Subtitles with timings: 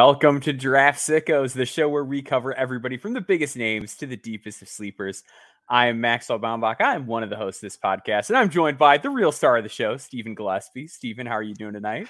[0.00, 4.06] Welcome to Draft Sickos, the show where we cover everybody from the biggest names to
[4.06, 5.24] the deepest of sleepers.
[5.68, 6.80] I am Maxwell Baumbach.
[6.80, 9.32] I am one of the hosts of this podcast, and I'm joined by the real
[9.32, 10.86] star of the show, Stephen Gillespie.
[10.86, 12.06] Stephen, how are you doing tonight?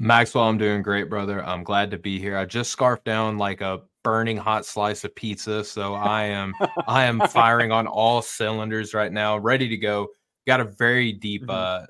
[0.00, 1.40] Maxwell, I'm doing great, brother.
[1.44, 2.36] I'm glad to be here.
[2.36, 6.52] I just scarfed down like a burning hot slice of pizza, so I am
[6.88, 10.08] I am firing on all cylinders right now, ready to go.
[10.48, 11.50] Got a very deep mm-hmm.
[11.52, 11.86] uh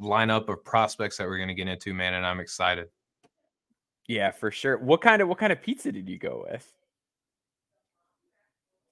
[0.00, 2.88] lineup of prospects that we're going to get into, man, and I'm excited.
[4.10, 4.76] Yeah, for sure.
[4.76, 6.68] What kind of what kind of pizza did you go with?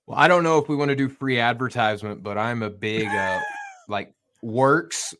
[0.06, 3.08] Well, I don't know if we want to do free advertisement, but I'm a big
[3.08, 3.40] uh
[3.88, 5.16] like works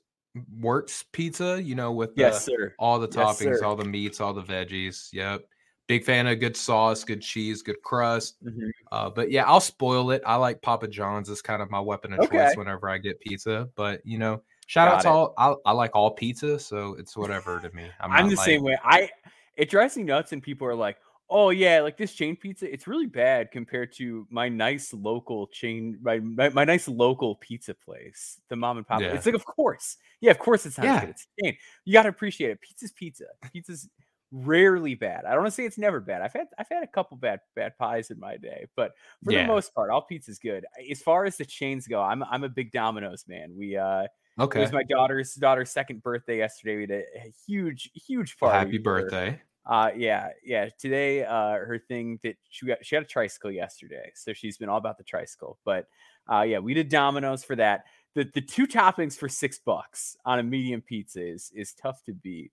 [0.61, 2.77] works pizza, you know, with the, yes, sir.
[2.79, 3.65] all the yes, toppings, sir.
[3.65, 5.09] all the meats, all the veggies.
[5.13, 5.43] Yep.
[5.89, 8.37] Big fan of good sauce, good cheese, good crust.
[8.45, 8.69] Mm-hmm.
[8.93, 10.23] Uh, but yeah, I'll spoil it.
[10.25, 12.39] I like Papa John's is kind of my weapon of okay.
[12.39, 13.69] choice whenever I get pizza.
[13.75, 15.11] But you know, shout Got out to it.
[15.11, 17.91] all I, I, like all pizza, so it's whatever to me.
[17.99, 18.79] I'm, I'm the like, same way.
[18.85, 19.11] I
[19.59, 20.97] it drives me nuts and people are like
[21.29, 25.99] oh yeah like this chain pizza it's really bad compared to my nice local chain
[26.01, 29.09] my, my, my nice local pizza place the mom and pop yeah.
[29.09, 31.01] it's like of course yeah of course it's not yeah.
[31.01, 33.91] good it's chain you got to appreciate it pizza's pizza pizza's
[34.31, 36.87] rarely bad i don't want to say it's never bad i've had i've had a
[36.87, 38.93] couple bad bad pies in my day but
[39.25, 39.43] for yeah.
[39.43, 42.49] the most part all pizza's good as far as the chains go i'm i'm a
[42.49, 44.07] big domino's man we uh
[44.41, 44.61] Okay.
[44.61, 46.77] It was my daughter's daughter's second birthday yesterday.
[46.77, 48.57] We had a, a huge, huge party.
[48.57, 49.41] Happy birthday.
[49.69, 50.71] Uh, yeah, yeah.
[50.79, 54.71] Today, uh, her thing that she got, she had a tricycle yesterday, so she's been
[54.71, 55.59] all about the tricycle.
[55.65, 55.87] But
[56.33, 57.85] uh, yeah, we did Domino's for that.
[58.15, 62.15] The the two toppings for six bucks on a medium pizza is is tough to
[62.15, 62.51] beat.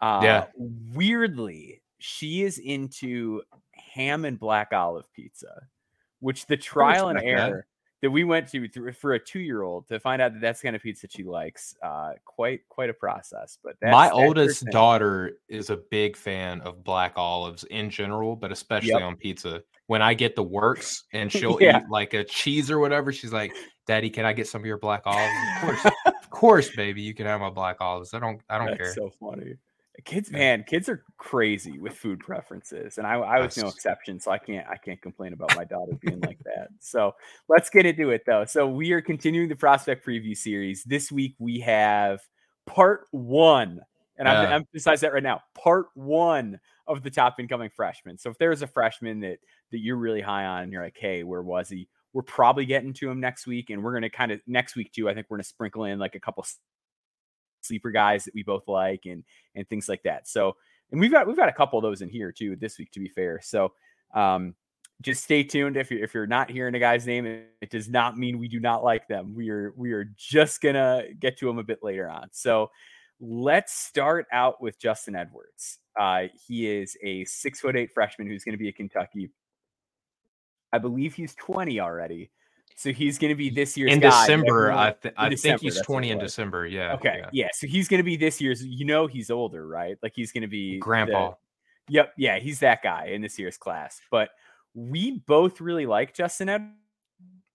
[0.00, 0.44] Uh, yeah.
[0.56, 5.66] Weirdly, she is into ham and black olive pizza,
[6.20, 7.66] which the trial and error
[8.04, 10.76] that we went to for a two year old to find out that that's kind
[10.76, 11.74] of pizza she likes.
[11.82, 13.58] Uh, quite quite a process.
[13.64, 18.90] But my oldest daughter is a big fan of black olives in general, but especially
[18.90, 19.00] yep.
[19.00, 19.62] on pizza.
[19.86, 21.78] When I get the works and she'll yeah.
[21.78, 23.54] eat like a cheese or whatever, she's like,
[23.86, 27.14] "Daddy, can I get some of your black olives?" Of course, of course, baby, you
[27.14, 28.12] can have my black olives.
[28.12, 28.92] I don't, I don't that's care.
[28.92, 29.54] So funny.
[30.04, 34.18] Kids, man, kids are crazy with food preferences, and I, I was no exception.
[34.18, 36.68] So I can't, I can't complain about my daughter being like that.
[36.80, 37.14] So
[37.48, 38.44] let's get into it, though.
[38.44, 40.82] So we are continuing the prospect preview series.
[40.82, 42.20] This week we have
[42.66, 43.80] part one,
[44.18, 45.42] and I'm going to emphasize that right now.
[45.54, 48.18] Part one of the top incoming freshmen.
[48.18, 49.38] So if there's a freshman that
[49.70, 51.88] that you're really high on, and you're like, hey, where was he?
[52.12, 54.92] We're probably getting to him next week, and we're going to kind of next week
[54.92, 55.08] too.
[55.08, 56.44] I think we're going to sprinkle in like a couple
[57.64, 60.28] sleeper guys that we both like and and things like that.
[60.28, 60.56] So
[60.90, 63.00] and we've got we've got a couple of those in here too this week to
[63.00, 63.40] be fair.
[63.42, 63.72] So
[64.14, 64.54] um
[65.02, 68.16] just stay tuned if you're if you're not hearing a guy's name it does not
[68.16, 69.34] mean we do not like them.
[69.34, 72.28] We are we are just gonna get to him a bit later on.
[72.32, 72.70] So
[73.20, 75.78] let's start out with justin edwards.
[75.98, 79.30] Uh, he is a six foot eight freshman who's going to be at kentucky.
[80.72, 82.30] I believe he's 20 already
[82.74, 84.72] so he's going to be this year's in December.
[84.72, 86.66] I, th- I December, think he's twenty in December.
[86.66, 86.94] Yeah.
[86.94, 87.18] Okay.
[87.20, 87.28] Yeah.
[87.32, 87.48] yeah.
[87.52, 88.64] So he's going to be this year's.
[88.64, 89.96] You know, he's older, right?
[90.02, 91.34] Like he's going to be grandpa.
[91.86, 92.12] The, yep.
[92.16, 94.00] Yeah, he's that guy in this year's class.
[94.10, 94.30] But
[94.74, 96.74] we both really like Justin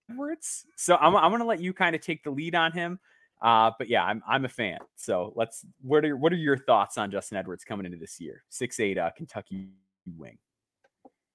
[0.08, 2.98] Edwards, so I'm I'm going to let you kind of take the lead on him.
[3.42, 4.78] Uh, but yeah, I'm I'm a fan.
[4.96, 5.66] So let's.
[5.82, 8.42] What are what are your thoughts on Justin Edwards coming into this year?
[8.48, 9.68] Six eight, uh, Kentucky
[10.16, 10.38] wing.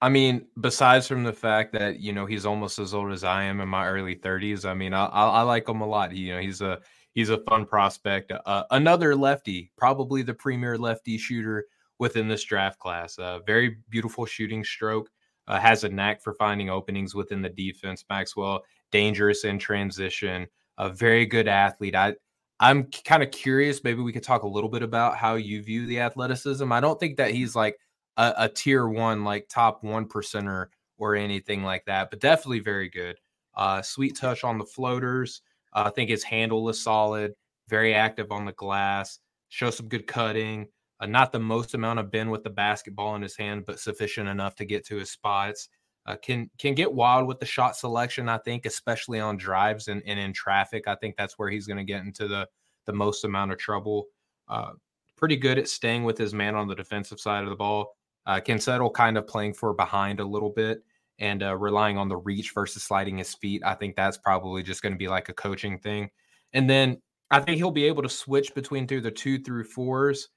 [0.01, 3.43] I mean, besides from the fact that you know he's almost as old as I
[3.43, 6.11] am in my early 30s, I mean, I, I, I like him a lot.
[6.11, 6.79] He, you know, he's a
[7.13, 8.31] he's a fun prospect.
[8.45, 11.65] Uh, another lefty, probably the premier lefty shooter
[11.97, 13.17] within this draft class.
[13.17, 15.09] Uh, very beautiful shooting stroke.
[15.47, 18.03] Uh, has a knack for finding openings within the defense.
[18.09, 20.47] Maxwell, dangerous in transition.
[20.79, 21.95] A very good athlete.
[21.95, 22.15] I
[22.59, 23.83] I'm kind of curious.
[23.83, 26.71] Maybe we could talk a little bit about how you view the athleticism.
[26.71, 27.77] I don't think that he's like
[28.17, 30.67] a, a tier one, like top one percenter
[30.97, 33.17] or anything like that, but definitely very good.
[33.55, 35.41] Uh, sweet touch on the floaters.
[35.73, 37.33] Uh, I think his handle is solid,
[37.67, 39.19] very active on the glass,
[39.49, 40.67] show some good cutting.
[40.99, 44.29] Uh, not the most amount of bend with the basketball in his hand, but sufficient
[44.29, 45.67] enough to get to his spots.
[46.05, 48.29] Uh, can can get wild with the shot selection.
[48.29, 50.87] I think, especially on drives and, and in traffic.
[50.87, 52.47] I think that's where he's going to get into the
[52.85, 54.05] the most amount of trouble.
[54.47, 54.71] Uh,
[55.17, 57.95] pretty good at staying with his man on the defensive side of the ball.
[58.25, 60.83] Uh, settle kind of playing for behind a little bit
[61.19, 63.61] and uh, relying on the reach versus sliding his feet.
[63.65, 66.09] I think that's probably just going to be like a coaching thing.
[66.53, 67.01] And then
[67.31, 70.29] I think he'll be able to switch between through the two through fours.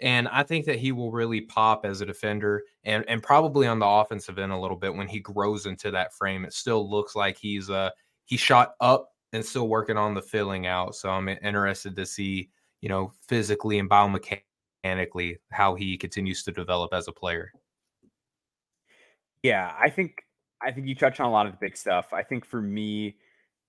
[0.00, 3.78] And I think that he will really pop as a defender and, and probably on
[3.78, 6.44] the offensive end a little bit when he grows into that frame.
[6.44, 7.90] It still looks like he's uh
[8.24, 10.94] he shot up and still working on the filling out.
[10.94, 12.50] So I'm interested to see,
[12.80, 14.42] you know, physically and biomechanically
[15.50, 17.52] how he continues to develop as a player.
[19.42, 20.24] Yeah, I think
[20.62, 22.12] I think you touched on a lot of the big stuff.
[22.12, 23.16] I think for me,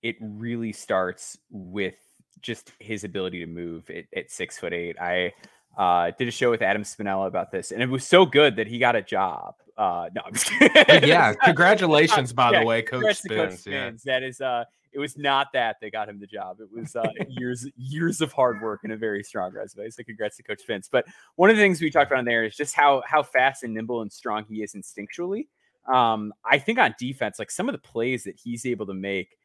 [0.02, 1.94] it really starts with
[2.40, 4.96] just his ability to move at, at six foot eight.
[5.00, 5.32] I
[5.78, 8.66] uh, did a show with Adam Spinella about this, and it was so good that
[8.66, 9.54] he got a job.
[9.76, 11.08] Uh, no, I'm just kidding.
[11.08, 13.34] yeah, congratulations, by yeah, the way, Coach Spins.
[13.34, 14.02] Coach Spins.
[14.04, 14.12] Yeah.
[14.12, 16.58] That is, uh, it was not that they got him the job.
[16.60, 19.90] It was uh, years years of hard work and a very strong resume.
[19.90, 20.88] So congrats to Coach Spins.
[20.90, 21.06] But
[21.36, 23.74] one of the things we talked about in there is just how how fast and
[23.74, 25.46] nimble and strong he is instinctually.
[25.92, 29.36] Um, I think on defense, like some of the plays that he's able to make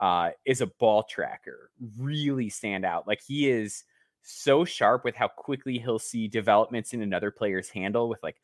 [0.00, 3.06] uh, is a ball tracker really stand out.
[3.06, 3.84] Like he is
[4.22, 8.36] so sharp with how quickly he'll see developments in another player's handle with like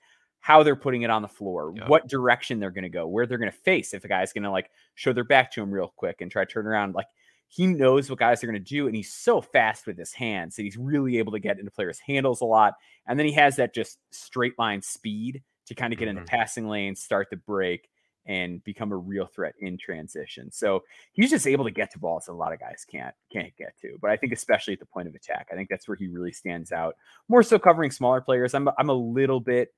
[0.42, 1.88] how they're putting it on the floor, yep.
[1.88, 3.94] what direction they're going to go, where they're going to face.
[3.94, 6.44] If a guy's going to like show their back to him real quick and try
[6.44, 7.06] to turn around, like
[7.46, 8.88] he knows what guys are going to do.
[8.88, 12.00] And he's so fast with his hands that he's really able to get into players'
[12.00, 12.74] handles a lot.
[13.06, 16.18] And then he has that just straight line speed to kind of get mm-hmm.
[16.18, 17.88] in the passing lanes, start the break,
[18.26, 20.50] and become a real threat in transition.
[20.50, 23.56] So he's just able to get to balls that a lot of guys can't can't
[23.56, 23.96] get to.
[24.00, 26.32] But I think especially at the point of attack, I think that's where he really
[26.32, 26.96] stands out.
[27.28, 28.54] More so covering smaller players.
[28.54, 29.68] I'm I'm a little bit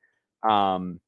[0.49, 1.01] um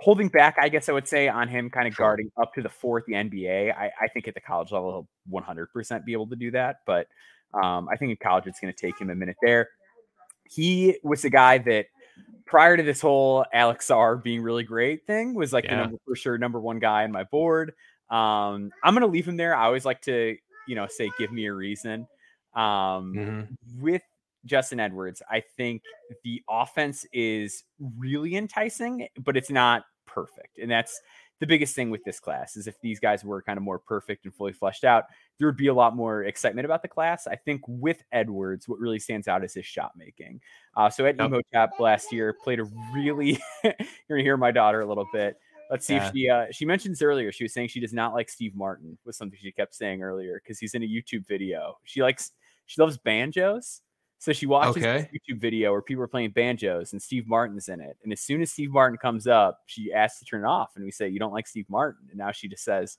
[0.00, 2.06] holding back, I guess I would say, on him kind of sure.
[2.06, 3.74] guarding up to the fourth the NBA.
[3.76, 6.76] I, I think at the college level he'll 100% be able to do that.
[6.86, 7.08] But
[7.52, 9.68] um, I think in college it's going to take him a minute there.
[10.48, 11.86] He was a guy that
[12.46, 15.70] prior to this whole Alex Sarr being really great thing was like yeah.
[15.70, 17.72] the number for sure number one guy on my board.
[18.10, 19.54] Um, I'm gonna leave him there.
[19.54, 20.36] I always like to,
[20.66, 22.06] you know, say give me a reason.
[22.54, 23.82] Um, mm-hmm.
[23.82, 24.02] with
[24.44, 25.82] Justin Edwards, I think
[26.24, 27.64] the offense is
[27.96, 30.58] really enticing, but it's not perfect.
[30.58, 31.00] And that's
[31.40, 34.24] the biggest thing with this class is if these guys were kind of more perfect
[34.24, 35.04] and fully fleshed out,
[35.38, 37.26] there would be a lot more excitement about the class.
[37.26, 40.40] I think with Edwards, what really stands out is his shot making.
[40.76, 41.26] Uh, so at yep.
[41.26, 43.40] Imhotep last year, played a really.
[43.64, 43.74] you're
[44.10, 45.36] gonna hear my daughter a little bit.
[45.70, 46.06] Let's see yeah.
[46.06, 47.30] if she uh, she mentions earlier.
[47.30, 48.98] She was saying she does not like Steve Martin.
[49.04, 51.76] Was something she kept saying earlier because he's in a YouTube video.
[51.84, 52.32] She likes
[52.66, 53.82] she loves banjos.
[54.20, 55.08] So she watches okay.
[55.12, 57.96] this YouTube video where people are playing banjos and Steve Martin's in it.
[58.02, 60.72] And as soon as Steve Martin comes up, she asks to turn it off.
[60.74, 62.08] And we say, You don't like Steve Martin.
[62.10, 62.98] And now she just says,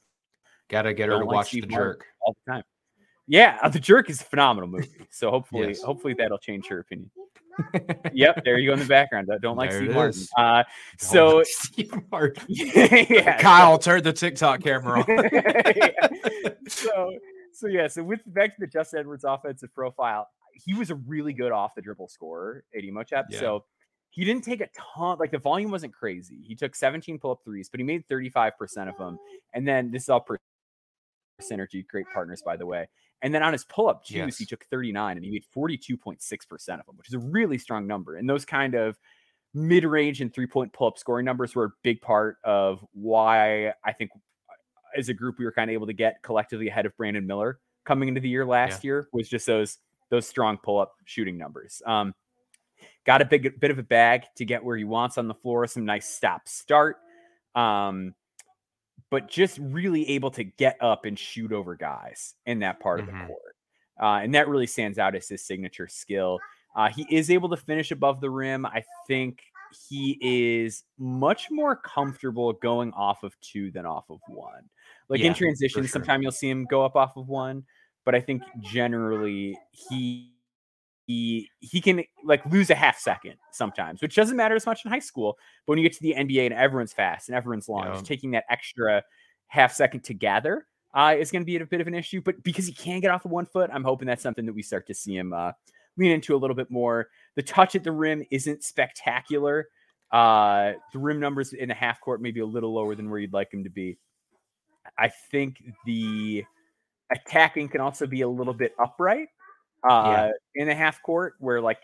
[0.69, 2.63] Gotta get her to like watch Steve The Martin Jerk all the time.
[3.27, 4.87] Yeah, The Jerk is a phenomenal movie.
[5.11, 5.81] So hopefully, yes.
[5.81, 7.11] hopefully that'll change her opinion.
[8.13, 9.27] yep, there you go in the background.
[9.33, 10.23] I Don't like there Steve Martin.
[10.37, 10.63] Uh,
[10.97, 12.45] so like Steve Martin.
[12.47, 15.05] yeah, Kyle, turn the TikTok camera on.
[15.75, 16.07] yeah.
[16.69, 17.11] So,
[17.51, 17.87] so yeah.
[17.87, 20.29] So with back to the Justin Edwards offensive profile,
[20.63, 23.27] he was a really good off the dribble scorer at Imhotep.
[23.29, 23.39] Yeah.
[23.39, 23.65] So
[24.09, 26.39] he didn't take a ton, like the volume wasn't crazy.
[26.43, 29.17] He took 17 pull up threes, but he made 35% of them.
[29.53, 30.37] And then this is all per
[31.41, 32.87] synergy, great partners, by the way.
[33.21, 34.37] And then on his pull up juice, yes.
[34.37, 38.15] he took 39 and he made 42.6% of them, which is a really strong number.
[38.15, 38.97] And those kind of
[39.53, 43.73] mid range and three point pull up scoring numbers were a big part of why
[43.83, 44.53] I think uh,
[44.97, 47.59] as a group we were kind of able to get collectively ahead of Brandon Miller
[47.85, 48.89] coming into the year last yeah.
[48.89, 49.79] year was just those
[50.09, 51.81] those strong pull up shooting numbers.
[51.85, 52.13] Um,
[53.05, 55.67] got a big bit of a bag to get where he wants on the floor,
[55.67, 56.97] some nice stop start.
[57.55, 58.13] Um,
[59.09, 63.09] but just really able to get up and shoot over guys in that part mm-hmm.
[63.09, 63.27] of the mm-hmm.
[63.27, 63.55] court.
[64.01, 66.39] Uh, and that really stands out as his signature skill.
[66.75, 68.65] Uh, he is able to finish above the rim.
[68.65, 69.41] I think
[69.89, 74.69] he is much more comfortable going off of two than off of one.
[75.09, 75.89] Like yeah, in transition, sure.
[75.89, 77.63] sometimes you'll see him go up off of one,
[78.05, 80.31] but I think generally he
[81.09, 84.91] he he can like lose a half second sometimes, which doesn't matter as much in
[84.91, 85.37] high school.
[85.65, 88.01] But when you get to the NBA and everyone's fast and everyone's long, yeah.
[88.01, 89.03] taking that extra
[89.47, 92.21] half second to gather uh, is going to be a bit of an issue.
[92.21, 94.61] But because he can get off of one foot, I'm hoping that's something that we
[94.61, 95.51] start to see him uh,
[95.97, 97.07] lean into a little bit more.
[97.35, 99.67] The touch at the rim isn't spectacular.
[100.11, 103.33] Uh, the rim numbers in the half court maybe a little lower than where you'd
[103.33, 103.97] like him to be.
[104.97, 106.45] I think the
[107.11, 109.29] attacking can also be a little bit upright
[109.89, 110.31] uh, yeah.
[110.55, 111.79] in the half court where like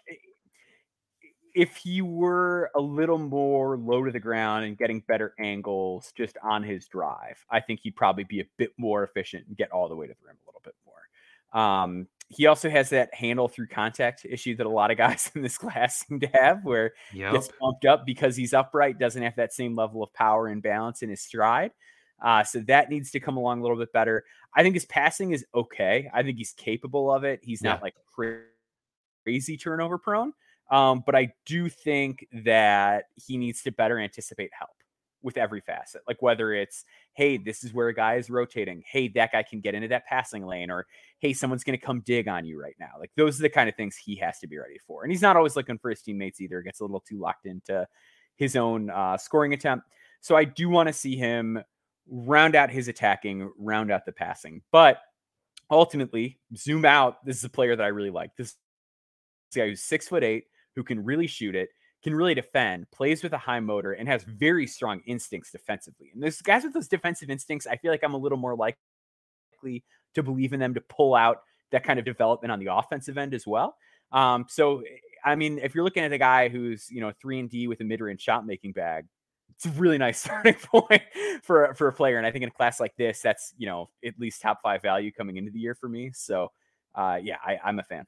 [1.56, 6.38] if he were a little more low to the ground and getting better angles just
[6.44, 9.88] on his drive, I think he'd probably be a bit more efficient and get all
[9.88, 11.62] the way to the rim a little bit more.
[11.64, 15.42] Um, he also has that handle through contact issue that a lot of guys in
[15.42, 17.32] this class seem to have, where yep.
[17.32, 21.02] gets pumped up because he's upright, doesn't have that same level of power and balance
[21.02, 21.72] in his stride.
[22.22, 24.24] Uh, so that needs to come along a little bit better.
[24.56, 26.10] I think his passing is okay.
[26.14, 27.40] I think he's capable of it.
[27.44, 27.72] He's yeah.
[27.72, 27.96] not like
[29.24, 30.34] crazy turnover prone.
[30.72, 34.72] Um, but I do think that he needs to better anticipate help
[35.22, 36.02] with every facet.
[36.08, 38.84] Like whether it's, hey, this is where a guy is rotating.
[38.88, 40.86] Hey, that guy can get into that passing lane, or
[41.20, 42.92] hey, someone's going to come dig on you right now.
[43.00, 45.04] Like those are the kind of things he has to be ready for.
[45.04, 46.62] And he's not always looking for his teammates either.
[46.62, 47.88] Gets a little too locked into
[48.38, 49.88] his own uh, scoring attempt.
[50.22, 51.60] So I do want to see him
[52.10, 54.62] round out his attacking, round out the passing.
[54.72, 55.00] But
[55.70, 57.26] ultimately, zoom out.
[57.26, 58.36] This is a player that I really like.
[58.36, 58.56] This,
[59.56, 60.46] guy who's six foot eight,
[60.76, 61.70] who can really shoot it,
[62.04, 66.12] can really defend, plays with a high motor, and has very strong instincts defensively.
[66.14, 69.84] And those guys with those defensive instincts, I feel like I'm a little more likely
[70.14, 71.38] to believe in them to pull out
[71.72, 73.76] that kind of development on the offensive end as well.
[74.12, 74.84] Um, so,
[75.24, 77.82] I mean, if you're looking at a guy who's you know three and D with
[77.82, 79.06] a mid-range shot making bag,
[79.56, 81.02] it's a really nice starting point
[81.44, 82.18] for for a player.
[82.18, 84.82] And I think in a class like this, that's you know at least top five
[84.82, 86.12] value coming into the year for me.
[86.14, 86.52] So,
[86.96, 88.06] uh, yeah, I, I'm a fan.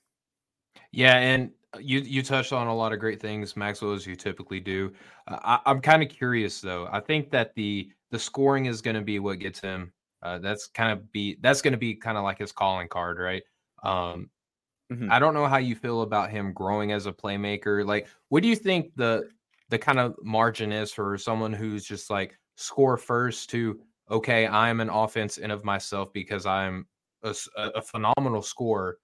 [0.91, 4.59] Yeah, and you you touched on a lot of great things, Maxwell, as you typically
[4.59, 4.93] do.
[5.27, 6.87] Uh, I, am kind of curious though.
[6.91, 9.91] I think that the the scoring is going to be what gets him.
[10.23, 13.19] Uh, that's kind of be that's going to be kind of like his calling card,
[13.19, 13.43] right?
[13.83, 14.29] Um,
[14.91, 15.11] mm-hmm.
[15.11, 17.85] I don't know how you feel about him growing as a playmaker.
[17.85, 19.29] Like, what do you think the
[19.69, 24.79] the kind of margin is for someone who's just like score first to okay, I'm
[24.79, 26.87] an offense in of myself because I'm
[27.23, 28.97] a, a phenomenal scorer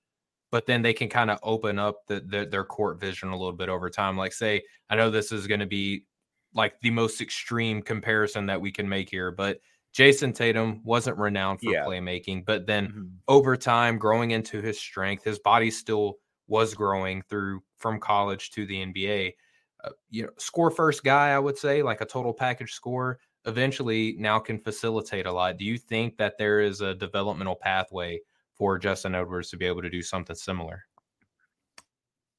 [0.53, 3.53] but then they can kind of open up the, the, their court vision a little
[3.53, 4.15] bit over time.
[4.15, 6.05] Like, say, I know this is going to be
[6.53, 9.57] like the most extreme comparison that we can make here, but
[9.93, 11.83] Jayson Tatum wasn't renowned for yeah.
[11.83, 13.03] playmaking, but then mm-hmm.
[13.27, 18.67] over time, growing into his strength, his body still was growing through from college to
[18.67, 19.33] the NBA.
[19.83, 24.15] Uh, you know, score first guy, I would say, like a total package score, eventually
[24.17, 25.57] now can facilitate a lot.
[25.57, 28.21] Do you think that there is a developmental pathway
[28.53, 30.85] for Justin Edwards to be able to do something similar?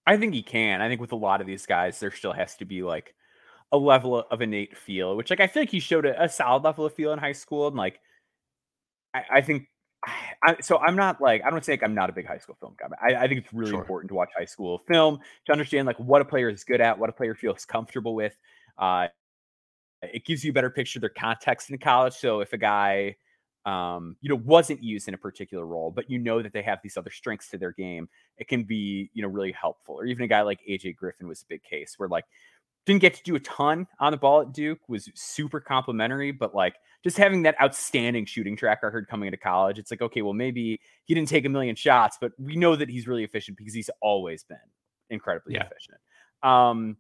[0.07, 0.81] I think he can.
[0.81, 3.15] I think with a lot of these guys, there still has to be like
[3.73, 6.63] a level of innate feel, which like I feel like he showed a, a solid
[6.63, 8.01] level of feel in high school, and like
[9.13, 9.69] I, I think.
[10.43, 12.57] I, so I'm not like I don't say like I'm not a big high school
[12.61, 12.89] film guy.
[13.01, 13.81] I, I think it's really sure.
[13.81, 16.99] important to watch high school film to understand like what a player is good at,
[16.99, 18.37] what a player feels comfortable with.
[18.79, 19.09] Uh,
[20.03, 22.15] it gives you a better picture of their context in college.
[22.15, 23.17] So if a guy
[23.67, 26.81] um, you know, wasn't used in a particular role, but you know that they have
[26.83, 29.95] these other strengths to their game, it can be, you know, really helpful.
[29.95, 32.27] Or even a guy like AJ Griffin was a big case where like
[32.87, 36.55] didn't get to do a ton on the ball at Duke, was super complimentary, but
[36.55, 40.33] like just having that outstanding shooting track record coming into college, it's like, okay, well,
[40.33, 43.75] maybe he didn't take a million shots, but we know that he's really efficient because
[43.75, 44.57] he's always been
[45.11, 45.65] incredibly yeah.
[45.65, 45.99] efficient.
[46.43, 46.97] Um,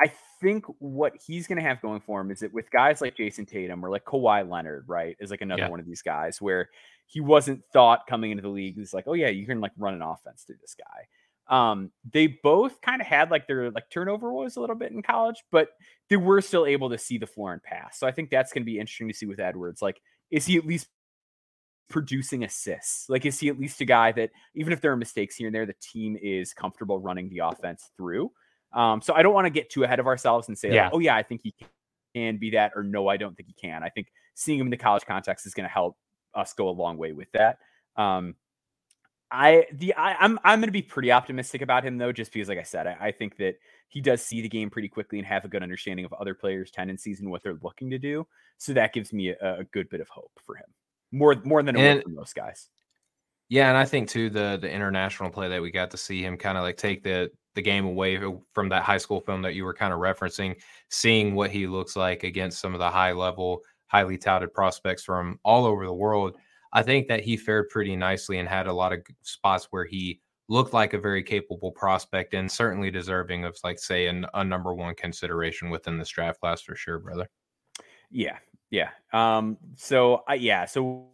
[0.00, 3.16] I think what he's going to have going for him is that with guys like
[3.16, 5.68] Jayson Tatum or like Kawhi Leonard, right, is like another yeah.
[5.68, 6.68] one of these guys where
[7.06, 8.76] he wasn't thought coming into the league.
[8.76, 11.06] He's like, oh yeah, you can like run an offense through this guy.
[11.48, 15.02] Um, they both kind of had like their like turnover was a little bit in
[15.02, 15.70] college, but
[16.10, 17.98] they were still able to see the floor and pass.
[17.98, 19.80] So I think that's going to be interesting to see with Edwards.
[19.80, 20.00] Like,
[20.30, 20.88] is he at least
[21.88, 23.08] producing assists?
[23.08, 25.54] Like, is he at least a guy that even if there are mistakes here and
[25.54, 28.30] there, the team is comfortable running the offense through?
[28.74, 30.84] Um, so I don't want to get too ahead of ourselves and say, yeah.
[30.84, 31.54] Like, oh yeah, I think he
[32.14, 33.82] can be that, or no, I don't think he can.
[33.82, 35.96] I think seeing him in the college context is going to help
[36.34, 37.58] us go a long way with that.
[37.96, 38.34] Um,
[39.30, 42.32] I the I, am I'm, I'm going to be pretty optimistic about him though, just
[42.32, 43.56] because, like I said, I, I, think that
[43.88, 46.70] he does see the game pretty quickly and have a good understanding of other players'
[46.70, 48.26] tendencies and what they're looking to do.
[48.56, 50.64] So that gives me a, a good bit of hope for him,
[51.12, 52.68] more more than it for most guys.
[53.50, 56.36] Yeah, and I think too the the international play that we got to see him
[56.36, 58.18] kind of like take the the game away
[58.54, 60.54] from that high school film that you were kind of referencing,
[60.90, 65.40] seeing what he looks like against some of the high level, highly touted prospects from
[65.44, 66.36] all over the world.
[66.72, 70.20] I think that he fared pretty nicely and had a lot of spots where he
[70.48, 74.74] looked like a very capable prospect and certainly deserving of, like, say, an, a number
[74.74, 77.28] one consideration within this draft class for sure, brother.
[78.10, 78.38] Yeah,
[78.70, 78.90] yeah.
[79.12, 79.58] Um.
[79.76, 80.64] So, I yeah.
[80.64, 81.08] So,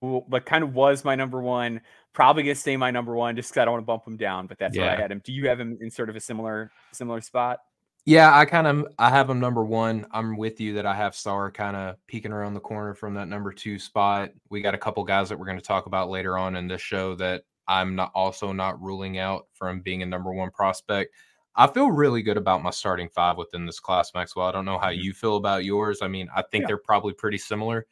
[0.00, 1.80] but kind of was my number one
[2.12, 4.46] probably gonna stay my number one just because I don't want to bump him down.
[4.46, 4.82] But that's yeah.
[4.82, 5.20] where I had him.
[5.24, 7.60] Do you have him in sort of a similar similar spot?
[8.04, 10.06] Yeah, I kind of I have him number one.
[10.10, 13.28] I'm with you that I have Sarr kind of peeking around the corner from that
[13.28, 14.30] number two spot.
[14.50, 16.82] We got a couple guys that we're going to talk about later on in this
[16.82, 21.14] show that I'm not also not ruling out from being a number one prospect.
[21.54, 24.46] I feel really good about my starting five within this class, Maxwell.
[24.46, 25.02] I don't know how mm-hmm.
[25.02, 26.00] you feel about yours.
[26.02, 26.68] I mean, I think yeah.
[26.68, 27.86] they're probably pretty similar.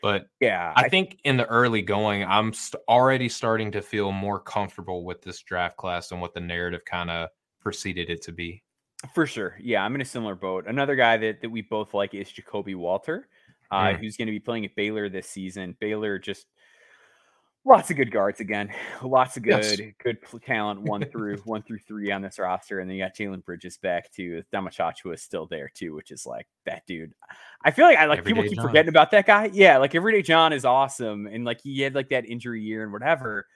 [0.00, 4.12] But yeah, I, I think in the early going, I'm st- already starting to feel
[4.12, 7.28] more comfortable with this draft class and what the narrative kind of
[7.60, 8.62] preceded it to be.
[9.14, 9.56] For sure.
[9.60, 10.66] Yeah, I'm in a similar boat.
[10.66, 13.28] Another guy that, that we both like is Ja'Kobe Walter,
[13.70, 13.98] uh, mm.
[13.98, 15.76] who's going to be playing at Baylor this season.
[15.80, 16.46] Baylor just
[17.64, 18.70] lots of good guards again.
[19.02, 19.92] Lots of good, yes.
[20.02, 23.44] good talent one through one through three on this roster, and then you got Jalen
[23.44, 24.42] Bridges back too.
[24.52, 27.12] Damashachua is still there too, which is like that dude.
[27.64, 28.66] I feel like I like Everyday people keep John.
[28.66, 29.50] forgetting about that guy.
[29.52, 32.92] Yeah, like Everyday John is awesome, and like he had like that injury year and
[32.92, 33.46] whatever.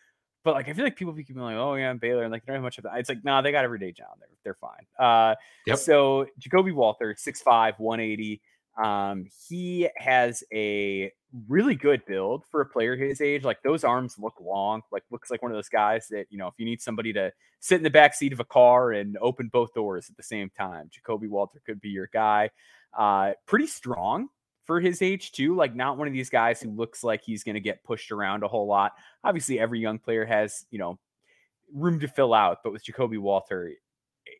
[0.44, 2.44] But like I feel like people keep being like, oh yeah, I'm Baylor, and like
[2.44, 2.98] they don't have much of that.
[2.98, 4.08] It's like, nah, they got Everyday John.
[4.20, 4.86] They're they're fine.
[4.98, 5.34] Uh,
[5.66, 5.78] yep.
[5.78, 8.40] So Ja'Kobe Walter, 6'5", 180.
[8.82, 11.12] Um, he has a
[11.48, 13.44] really good build for a player his age.
[13.44, 16.48] Like those arms look long, like looks like one of those guys that, you know,
[16.48, 19.48] if you need somebody to sit in the back seat of a car and open
[19.52, 22.50] both doors at the same time, Ja'Kobe Walter could be your guy.
[22.96, 24.28] Uh, pretty strong
[24.64, 25.54] for his age too.
[25.54, 28.42] Like not one of these guys who looks like he's going to get pushed around
[28.42, 28.92] a whole lot.
[29.22, 30.98] Obviously, every young player has, you know,
[31.72, 33.72] room to fill out, but with Ja'Kobe Walter,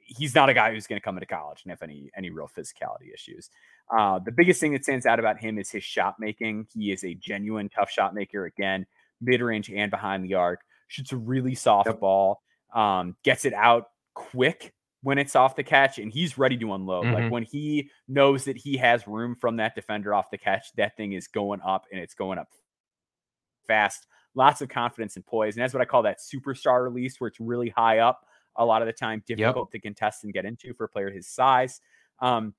[0.04, 2.48] he's not a guy who's going to come into college and have any any real
[2.48, 3.50] physicality issues.
[3.96, 6.66] Uh, the biggest thing that stands out about him is his shot making.
[6.74, 8.46] He is a genuine tough shot maker.
[8.46, 8.86] Again,
[9.20, 10.60] mid range and behind the arc.
[10.88, 12.00] Shoots a really soft yep.
[12.00, 12.42] ball.
[12.74, 14.72] Um, gets it out quick
[15.04, 17.04] when it's off the catch, and he's ready to unload.
[17.04, 17.14] Mm-hmm.
[17.14, 20.96] Like when he knows that he has room from that defender off the catch, that
[20.96, 22.48] thing is going up and it's going up
[23.66, 24.06] fast.
[24.34, 27.38] Lots of confidence and poise, and that's what I call that superstar release, where it's
[27.38, 29.82] really high up a lot of the time difficult yep.
[29.82, 31.82] to contest and get into for a player his size.
[32.20, 32.54] Um,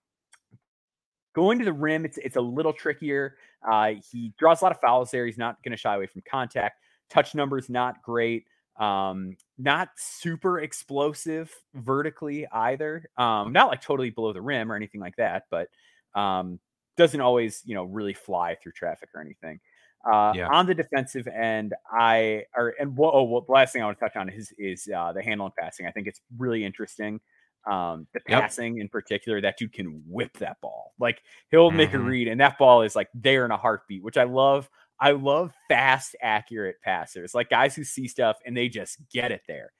[1.33, 3.37] going to the rim, it's it's a little trickier.
[3.67, 5.25] Uh, he draws a lot of fouls there.
[5.25, 6.79] He's not going to shy away from contact.
[7.09, 8.45] Touch numbers not great.
[8.79, 13.05] Um, not super explosive vertically either.
[13.17, 15.69] Um, not like totally below the rim or anything like that, but
[16.13, 16.59] um,
[16.97, 19.59] doesn't always you know really fly through traffic or anything.
[20.05, 20.47] Uh, yeah.
[20.49, 24.05] On the defensive end, I or and oh, well, the last thing I want to
[24.05, 25.87] touch on is is uh, the handle and passing.
[25.87, 27.19] I think it's really interesting.
[27.65, 28.41] Um, the yep.
[28.41, 30.93] passing in particular, that dude can whip that ball.
[30.99, 31.77] Like he'll mm-hmm.
[31.77, 32.05] make a mm-hmm.
[32.05, 34.69] read, and that ball is like there in a heartbeat, which I love.
[34.99, 39.41] I love fast, accurate passers, like guys who see stuff and they just get it
[39.47, 39.71] there.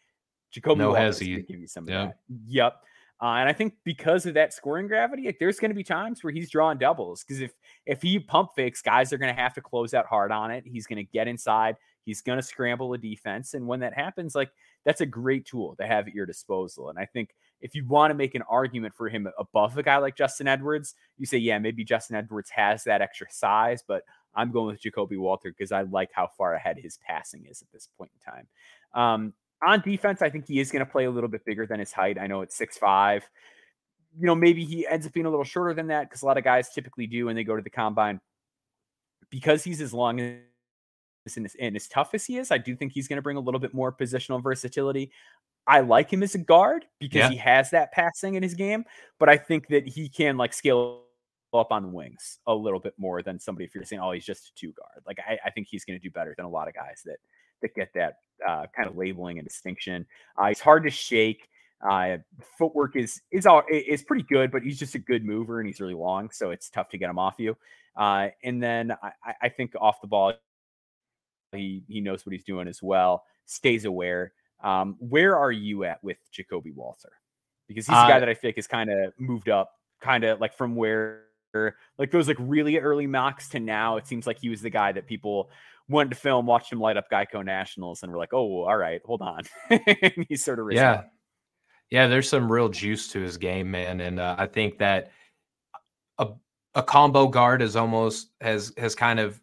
[0.54, 1.46] Ja'Kobe no hesitation.
[1.48, 2.00] Give you some yep.
[2.00, 2.18] of that.
[2.48, 2.74] Yep.
[3.22, 6.24] Uh, and I think because of that scoring gravity, like, there's going to be times
[6.24, 7.54] where he's drawing doubles because if
[7.86, 10.66] if he pump fakes, guys are going to have to close out hard on it.
[10.66, 11.78] He's going to get inside.
[12.04, 14.52] He's going to scramble the defense, and when that happens, like
[14.84, 16.90] that's a great tool to have at your disposal.
[16.90, 17.30] And I think
[17.62, 20.96] if you want to make an argument for him above a guy like Justin Edwards,
[21.18, 24.04] you say, yeah, maybe Justin Edwards has that extra size, but
[24.36, 27.72] I'm going with Ja'Kobe Walter because I like how far ahead his passing is at
[27.72, 28.48] this point in time.
[28.94, 29.34] Um,
[29.66, 31.92] on defense, I think he is going to play a little bit bigger than his
[31.92, 32.20] height.
[32.20, 33.28] I know it's six five.
[34.18, 36.38] You know, maybe he ends up being a little shorter than that because a lot
[36.38, 38.20] of guys typically do when they go to the combine.
[39.30, 40.38] Because he's as long as
[41.36, 43.38] and as, and as tough as he is, I do think he's going to bring
[43.38, 45.12] a little bit more positional versatility.
[45.68, 47.30] I like him as a guard because yeah.
[47.30, 48.86] he has that passing in his game,
[49.20, 51.02] but I think that he can like scale
[51.54, 54.26] up on the wings a little bit more than somebody if you're saying, oh, he's
[54.26, 55.04] just a two guard.
[55.08, 57.18] Like I, I think he's going to do better than a lot of guys that
[57.62, 60.06] that get that uh, kind of labeling and distinction.
[60.38, 61.50] Uh, he's hard to shake.
[61.88, 62.18] Uh,
[62.58, 65.82] footwork is is all is pretty good, but he's just a good mover and he's
[65.82, 67.56] really long, so it's tough to get him off you.
[67.96, 70.34] Uh, and then I, I, think off the ball,
[71.54, 73.24] he he knows what he's doing as well.
[73.46, 74.34] Stays aware.
[74.66, 77.12] Um, where are you at with Ja'Kobe Walter?
[77.68, 80.56] Because he's a guy that I think has kind of moved up, kind of like
[80.56, 81.26] from where
[81.98, 83.98] like those like really early mocks to now.
[83.98, 85.50] It seems like he was the guy that people
[85.88, 89.02] wanted to film, watched him light up Geico Nationals, and we're like, oh, all right,
[89.06, 89.44] hold on.
[90.30, 91.04] he's sort of yeah,
[91.92, 92.08] yeah.
[92.08, 95.12] There's some real juice to his game, man, and uh, I think that
[96.18, 96.30] a
[96.74, 99.40] a combo guard is almost has has kind of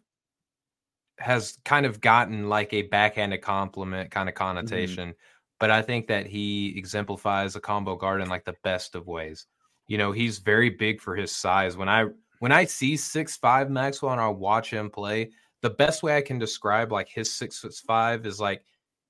[1.19, 4.43] has kind of gotten like a backhanded compliment kind of mm-hmm.
[4.43, 5.09] connotation.
[5.09, 5.17] Mm-hmm.
[5.59, 9.45] But I think that he exemplifies a combo guard in like the best of ways.
[9.87, 11.77] You know, he's very big for his size.
[11.77, 12.07] When I
[12.39, 16.21] when I see six five Maxwell and I watch him play, the best way I
[16.21, 18.63] can describe like his six foot five is like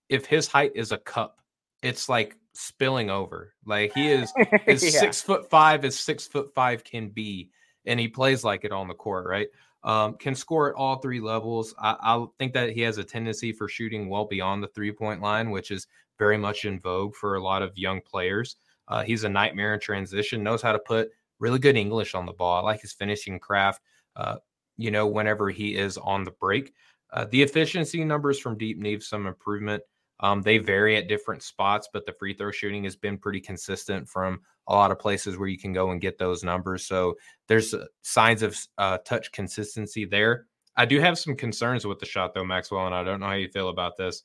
[0.10, 1.40] if his height is a cup,
[1.82, 3.54] it's like spilling over.
[3.66, 4.32] Like he is
[4.66, 5.00] his yeah.
[5.00, 7.50] six foot five is six foot five can be,
[7.86, 9.48] and he plays like it on the court, right?
[9.84, 11.76] Um, can score at all three levels.
[11.78, 15.22] I, I think that he has a tendency for shooting well beyond the three point
[15.22, 18.56] line, which is very much in vogue for a lot of young players.
[18.88, 22.34] Uh, he's a nightmare in transition, knows how to put really good English on the
[22.34, 22.60] ball.
[22.60, 23.82] I like his finishing craft.
[24.16, 24.38] Uh,
[24.78, 26.74] you know, whenever he is on the break.
[27.12, 29.84] Uh, the efficiency numbers from deep need some improvement.
[30.20, 34.08] Um, they vary at different spots, but the free throw shooting has been pretty consistent
[34.08, 36.86] from a lot of places where you can go and get those numbers.
[36.86, 37.16] So
[37.48, 40.48] there's uh, signs of uh, touch consistency there.
[40.76, 43.34] I do have some concerns with the shot though, Maxwell, and I don't know how
[43.34, 44.24] you feel about this.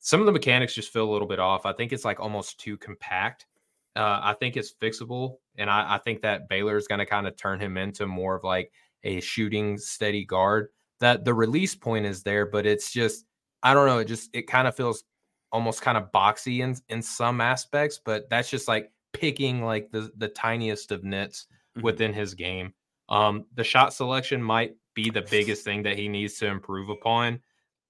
[0.00, 1.66] Some of the mechanics just feel a little bit off.
[1.66, 3.46] I think it's like almost too compact.
[3.94, 7.26] Uh, I think it's fixable, and I, I think that Baylor is going to kind
[7.26, 8.70] of turn him into more of like
[9.04, 10.68] a shooting steady guard.
[11.00, 13.24] That the release point is there, but it's just
[13.62, 13.98] I don't know.
[13.98, 15.04] It just it kind of feels
[15.50, 20.10] almost kind of boxy in in some aspects, but that's just like picking like the
[20.16, 21.84] the tiniest of nits mm-hmm.
[21.84, 22.72] within his game.
[23.08, 27.40] Um, the shot selection might be the biggest thing that he needs to improve upon.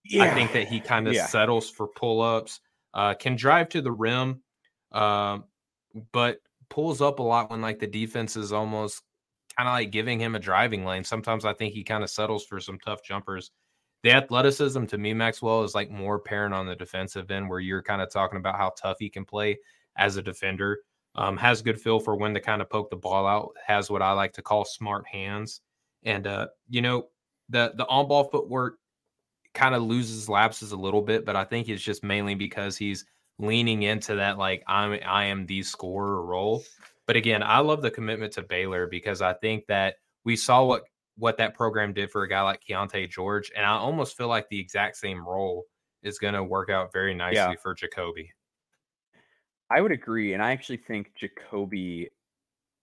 [0.05, 0.25] Yeah.
[0.25, 1.27] I think that he kind of yeah.
[1.27, 2.61] settles for pull ups,
[2.95, 4.43] uh, can drive to the rim,
[4.93, 5.39] uh,
[6.13, 9.03] but pulls up a lot when like the defense is almost
[9.57, 11.05] kind of like giving him a driving lane.
[11.05, 13.51] Sometimes I think he kind of settles for some tough jumpers.
[14.03, 17.83] The athleticism to me, Maxwell, is like more apparent on the defensive end, where you're
[17.83, 19.59] kind of talking about how tough he can play
[19.97, 20.81] as a defender.
[21.17, 23.53] Um, has good feel for when to kind of poke the ball out.
[23.67, 25.61] Has what I like to call smart hands,
[26.05, 27.09] and uh, you know
[27.49, 28.79] the the on ball footwork
[29.55, 33.07] kind of loses lapses a little bit, but I think it's just mainly because he's
[33.39, 36.63] leaning into that like I'm I am the scorer role.
[37.07, 40.83] But again, I love the commitment to Baylor because I think that we saw what
[41.17, 44.49] what that program did for a guy like Keyonte George, and I almost feel like
[44.49, 45.65] the exact same role
[46.03, 47.55] is going to work out very nicely yeah.
[47.63, 48.29] for Ja'Kobe.
[49.71, 52.09] I would agree, and I actually think Ja'Kobe.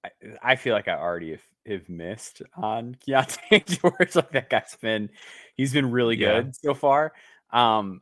[0.04, 0.10] I,
[0.42, 4.16] I feel like I already have, have missed on Keyonte George.
[4.16, 5.10] Like that guy's been,
[5.56, 6.52] he's been really good yeah.
[6.52, 7.14] so far.
[7.52, 8.02] Um,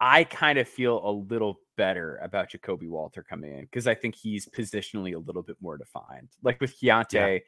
[0.00, 4.14] I kind of feel a little better about Ja'Kobe Walter coming in because I think
[4.14, 6.28] he's positionally a little bit more defined.
[6.42, 7.38] Like with Keyonte, yeah.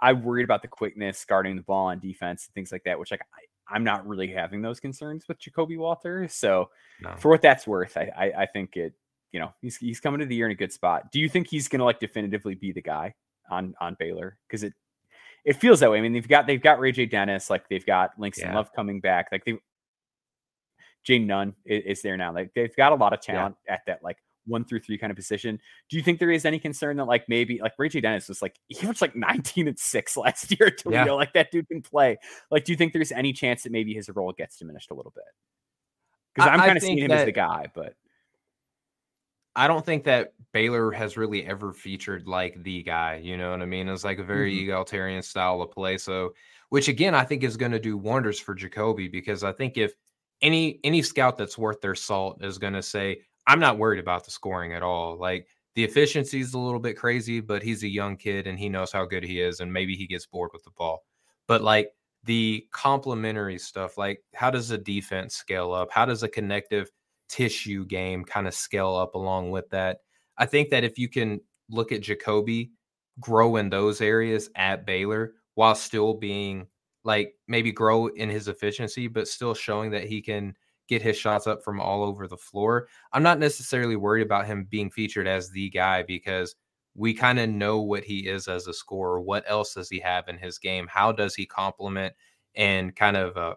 [0.00, 3.10] I worried about the quickness, guarding the ball on defense, and things like that, which
[3.10, 3.22] like
[3.70, 6.26] I, am not really having those concerns with Ja'Kobe Walter.
[6.28, 7.14] So no.
[7.18, 8.94] for what that's worth, I, I, I think it
[9.32, 11.10] you know he's he's coming to the year in a good spot.
[11.10, 13.14] Do you think he's going to like definitively be the guy
[13.50, 14.38] on on Baylor?
[14.46, 14.74] Because it
[15.44, 15.98] it feels that way.
[15.98, 18.56] I mean, they've got they've got Ray J Dennis, like they've got Langston yeah.
[18.56, 19.58] Love coming back, like they
[21.04, 22.32] Jane Nunn is, is, there now.
[22.32, 23.74] Like they've got a lot of talent yeah.
[23.74, 25.58] at that like one through three kind of position.
[25.88, 28.42] Do you think there is any concern that like maybe like Ray J Dennis was
[28.42, 31.04] like he was like 19 and six last year at Toledo?
[31.06, 31.12] Yeah.
[31.12, 32.18] Like that dude can play.
[32.50, 35.12] Like, do you think there's any chance that maybe his role gets diminished a little
[35.14, 35.24] bit?
[36.34, 37.94] Because I'm kind of seeing him that, as the guy, but
[39.54, 43.16] I don't think that Baylor has really ever featured like the guy.
[43.22, 43.88] You know what I mean?
[43.88, 44.64] It's like a very mm-hmm.
[44.64, 45.98] egalitarian style of play.
[45.98, 46.34] So,
[46.70, 49.94] which again, I think is going to do wonders for Ja'Kobe because I think if
[50.40, 54.24] any any scout that's worth their salt is going to say, "I'm not worried about
[54.24, 57.88] the scoring at all." Like the efficiency is a little bit crazy, but he's a
[57.88, 60.64] young kid and he knows how good he is, and maybe he gets bored with
[60.64, 61.04] the ball.
[61.46, 61.90] But like
[62.24, 65.90] the complementary stuff, like how does a defense scale up?
[65.90, 66.90] How does a connective
[67.32, 70.00] tissue game kind of scale up along with that.
[70.36, 71.40] I think that if you can
[71.70, 72.70] look at Ja'Kobe
[73.20, 76.66] grow in those areas at Baylor while still being
[77.04, 80.54] like maybe grow in his efficiency, but still showing that he can
[80.88, 82.88] get his shots up from all over the floor.
[83.12, 86.54] I'm not necessarily worried about him being featured as the guy because
[86.94, 89.20] we kind of know what he is as a scorer.
[89.20, 90.86] What else does he have in his game?
[90.90, 92.14] How does he complement
[92.54, 93.54] and kind of uh,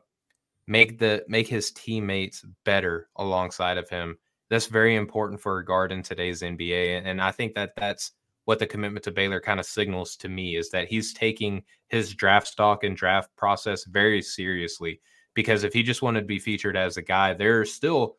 [0.67, 4.17] make the make his teammates better alongside of him.
[4.49, 8.11] That's very important for a guard in today's NBA, and I think that that's
[8.45, 12.13] what the commitment to Baylor kind of signals to me is that he's taking his
[12.13, 15.01] draft stock and draft process very seriously.
[15.33, 18.17] Because if he just wanted to be featured as a guy, there are still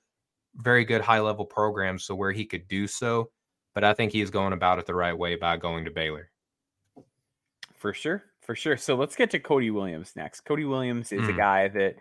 [0.57, 3.31] very good high level programs so where he could do so.
[3.75, 6.31] But I think he's going about it the right way by going to Baylor.
[7.75, 8.25] For sure.
[8.41, 8.77] For sure.
[8.77, 10.41] So let's get to Cody Williams next.
[10.43, 11.35] Cody Williams is mm.
[11.35, 11.97] a guy that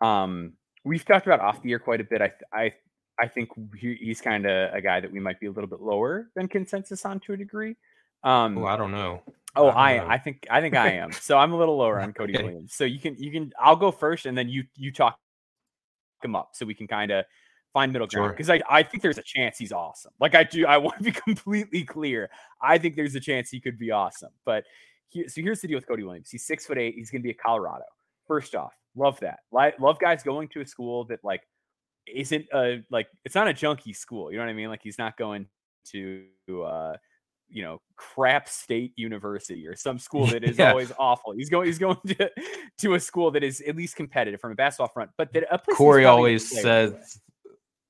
[0.00, 2.22] um, we've talked about off the air quite a bit.
[2.22, 2.72] I I
[3.18, 6.30] I think he's kind of a guy that we might be a little bit lower
[6.34, 7.76] than consensus on to a degree.
[8.22, 9.22] Um, oh, I don't know.
[9.56, 11.12] Oh, I I, I, think I think I am.
[11.12, 12.44] So I'm a little lower on Cody okay.
[12.44, 12.74] Williams.
[12.74, 15.18] So you can you can I'll go first, and then you you talk
[16.22, 17.24] him up, so we can kind of
[17.72, 20.12] find middle ground because I, I think there's a chance he's awesome.
[20.20, 22.30] Like I do, I want to be completely clear.
[22.62, 24.30] I think there's a chance he could be awesome.
[24.44, 24.64] But
[25.08, 26.30] he, so here's the deal with Cody Williams.
[26.30, 26.94] He's six foot eight.
[26.96, 27.84] He's going to be a Colorado.
[28.26, 29.40] First off, love that.
[29.52, 31.42] Love guys going to a school that like
[32.06, 34.30] isn't a like it's not a junkie school.
[34.30, 34.68] You know what I mean?
[34.68, 35.46] Like he's not going
[35.92, 36.24] to
[36.64, 36.94] uh
[37.48, 40.70] you know crap state university or some school that is yeah.
[40.70, 41.32] always awful.
[41.32, 42.30] He's going he's going to
[42.78, 45.10] to a school that is at least competitive from a basketball front.
[45.16, 47.20] But that a place Corey always says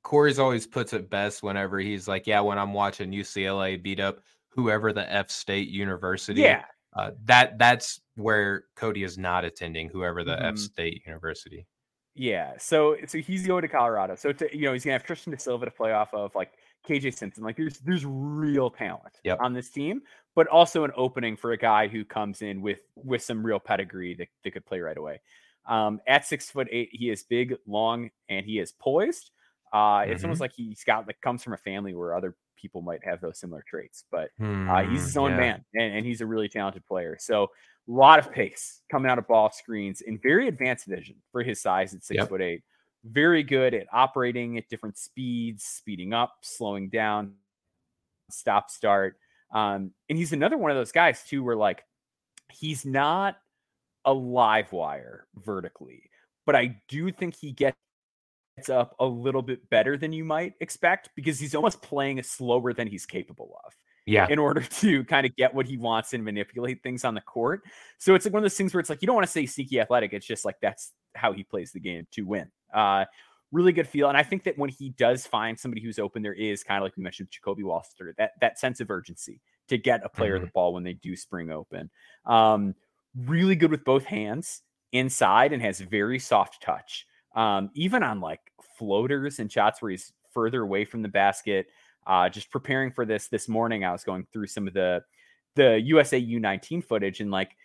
[0.02, 4.20] Corey's always puts it best whenever he's like, yeah, when I'm watching UCLA beat up
[4.50, 6.40] whoever the F state university.
[6.42, 6.64] Yeah.
[6.96, 10.46] Uh, that that's where Cody is not attending, whoever the mm-hmm.
[10.46, 11.66] F State University.
[12.14, 14.14] Yeah, so so he's going to Colorado.
[14.16, 16.52] So to, you know he's gonna have Tristan da Silva to play off of, like
[16.86, 17.44] KJ Simpson.
[17.44, 19.38] Like there's there's real talent yep.
[19.40, 20.02] on this team,
[20.34, 24.14] but also an opening for a guy who comes in with with some real pedigree
[24.14, 25.20] that, that could play right away.
[25.66, 29.30] Um, at six foot eight, he is big, long, and he is poised.
[29.72, 30.26] Uh, it's mm-hmm.
[30.26, 33.38] almost like he's got like comes from a family where other people might have those
[33.38, 35.36] similar traits, but uh, he's his hmm, own yeah.
[35.36, 37.16] man and, and, he's a really talented player.
[37.18, 37.48] So
[37.90, 41.60] a lot of pace coming out of ball screens and very advanced vision for his
[41.60, 42.28] size at six yep.
[42.28, 42.62] foot eight.
[43.04, 47.34] Very good at operating at different speeds, speeding up, slowing down,
[48.30, 49.16] stop, start.
[49.52, 51.82] Um, and he's another one of those guys too, where like
[52.52, 53.36] he's not
[54.04, 56.10] a live wire vertically,
[56.46, 57.76] but I do think he gets
[58.70, 62.86] up a little bit better than you might expect because he's almost playing slower than
[62.86, 63.72] he's capable of.
[64.10, 64.26] Yeah.
[64.28, 67.62] In order to kind of get what he wants and manipulate things on the court.
[67.98, 69.46] So it's like one of those things where it's like you don't want to say
[69.46, 70.12] sneaky athletic.
[70.12, 72.50] It's just like that's how he plays the game to win.
[72.72, 73.04] Uh
[73.52, 74.08] really good feel.
[74.08, 76.84] And I think that when he does find somebody who's open, there is kind of
[76.84, 80.46] like we mentioned Ja'Kobe Walter, that that sense of urgency to get a player mm-hmm.
[80.46, 81.90] the ball when they do spring open.
[82.26, 82.74] Um,
[83.16, 87.06] really good with both hands inside and has very soft touch.
[87.34, 88.40] Um, even on like
[88.78, 91.66] floaters and shots where he's further away from the basket.
[92.06, 95.02] Uh, just preparing for this this morning, I was going through some of the
[95.56, 97.56] the USA U19 footage and like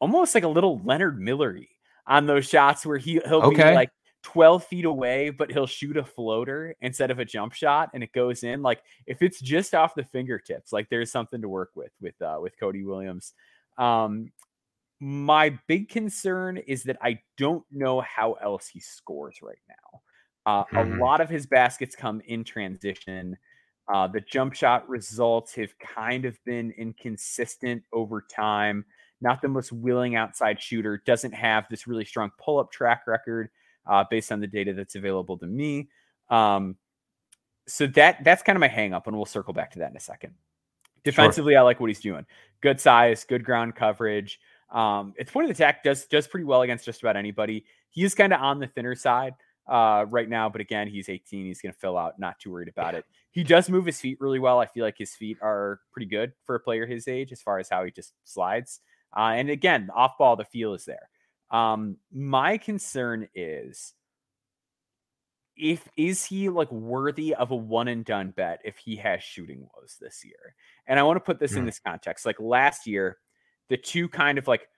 [0.00, 1.68] almost like a little Leonard Millery
[2.06, 3.70] on those shots where he he'll okay.
[3.70, 3.90] be like
[4.22, 8.12] 12 feet away, but he'll shoot a floater instead of a jump shot and it
[8.12, 8.62] goes in.
[8.62, 12.38] Like if it's just off the fingertips, like there's something to work with with uh,
[12.40, 13.34] with Cody Williams.
[13.78, 14.32] Um,
[14.98, 20.00] my big concern is that I don't know how else he scores right now.
[20.46, 21.00] Uh, mm-hmm.
[21.00, 23.36] A lot of his baskets come in transition.
[23.92, 28.84] Uh, the jump shot results have kind of been inconsistent over time.
[29.20, 31.02] Not the most willing outside shooter.
[31.06, 33.48] Doesn't have this really strong pull up track record
[33.86, 35.88] uh, based on the data that's available to me.
[36.28, 36.76] Um,
[37.66, 39.96] so that that's kind of my hang up, and we'll circle back to that in
[39.96, 40.34] a second.
[41.04, 41.60] Defensively, sure.
[41.60, 42.26] I like what he's doing.
[42.60, 44.40] Good size, good ground coverage.
[44.70, 47.64] Um, its point of attack does does pretty well against just about anybody.
[47.90, 49.34] He is kind of on the thinner side
[49.68, 50.48] uh, right now.
[50.48, 51.46] But again, he's 18.
[51.46, 52.18] He's going to fill out.
[52.18, 53.00] Not too worried about yeah.
[53.00, 53.04] it.
[53.30, 54.58] He does move his feet really well.
[54.58, 57.58] I feel like his feet are pretty good for a player his age as far
[57.58, 58.80] as how he just slides.
[59.16, 61.08] Uh, and again, off ball, the feel is there.
[61.50, 63.94] Um, my concern is
[65.56, 69.68] if is he like worthy of a one and done bet if he has shooting
[69.74, 70.54] woes this year?
[70.86, 71.58] And I want to put this mm.
[71.58, 72.26] in this context.
[72.26, 73.16] Like last year,
[73.68, 74.68] the two kind of like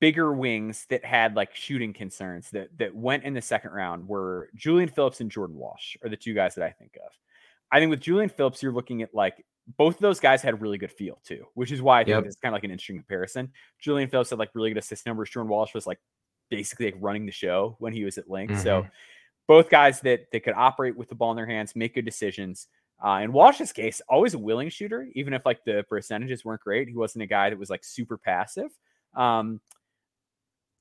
[0.00, 4.48] bigger wings that had like shooting concerns that that went in the second round were
[4.54, 7.12] Julian Phillips and Jordan Walsh are the two guys that I think of.
[7.70, 9.44] I think with Julian Phillips, you're looking at like
[9.76, 12.24] both of those guys had really good feel too, which is why I think yep.
[12.24, 13.52] it's kind of like an interesting comparison.
[13.78, 15.30] Julian Phillips had like really good assist numbers.
[15.30, 16.00] Jordan Walsh was like
[16.48, 18.50] basically like running the show when he was at Link.
[18.50, 18.62] Mm-hmm.
[18.62, 18.86] So
[19.46, 22.68] both guys that that could operate with the ball in their hands, make good decisions.
[23.04, 26.88] Uh, in Walsh's case, always a willing shooter, even if like the percentages weren't great.
[26.88, 28.70] He wasn't a guy that was like super passive.
[29.14, 29.60] Um,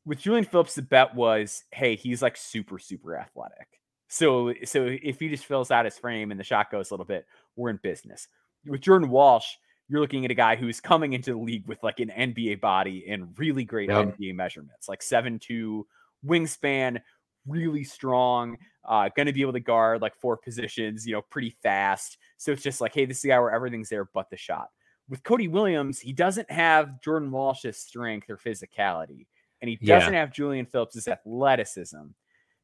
[0.05, 3.67] with Julian Phillips, the bet was, hey, he's like super, super athletic.
[4.07, 7.05] So, so if he just fills out his frame and the shot goes a little
[7.05, 8.27] bit, we're in business.
[8.65, 9.47] With Jordan Walsh,
[9.87, 13.05] you're looking at a guy who's coming into the league with like an NBA body
[13.07, 14.17] and really great yep.
[14.17, 15.85] NBA measurements, like seven two
[16.25, 17.01] wingspan,
[17.47, 18.57] really strong,
[18.87, 22.17] uh, going to be able to guard like four positions, you know, pretty fast.
[22.37, 24.69] So it's just like, hey, this is the guy where everything's there but the shot.
[25.07, 29.25] With Cody Williams, he doesn't have Jordan Walsh's strength or physicality
[29.61, 30.19] and he doesn't yeah.
[30.19, 32.03] have Julian Phillips' athleticism.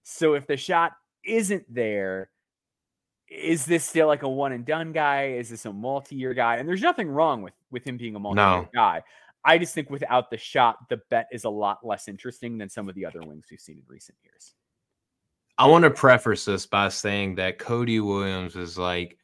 [0.03, 0.93] So if the shot
[1.25, 2.29] isn't there,
[3.27, 5.29] is this still like a one and done guy?
[5.29, 6.58] Is this a multi-year guy?
[6.58, 8.69] And there's nothing wrong with with him being a multi-year no.
[8.73, 9.03] guy.
[9.43, 12.89] I just think without the shot, the bet is a lot less interesting than some
[12.89, 14.55] of the other wings we've seen in recent years.
[15.58, 19.17] I want to preface this by saying that Cody Williams is like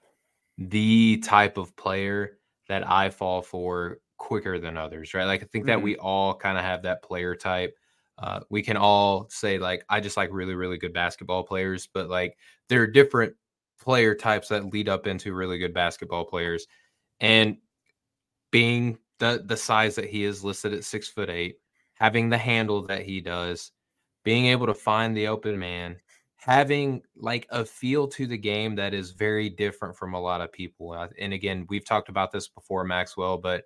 [0.57, 2.37] the type of player
[2.69, 5.25] that I fall for quicker than others, right?
[5.25, 5.83] Like I think that mm-hmm.
[5.83, 7.75] we all kind of have that player type.
[8.19, 12.07] Uh, we can all say like I just like really really good basketball players, but
[12.07, 12.37] like
[12.69, 13.33] there are different
[13.79, 16.67] player types that lead up into really good basketball players.
[17.19, 17.57] And
[18.51, 21.55] being the the size that he is listed at six foot eight,
[21.95, 23.71] having the handle that he does,
[24.23, 25.97] being able to find the open man,
[26.35, 30.51] having like a feel to the game that is very different from a lot of
[30.51, 30.93] people.
[31.17, 33.63] And again, we've talked about this before, Maxwell, but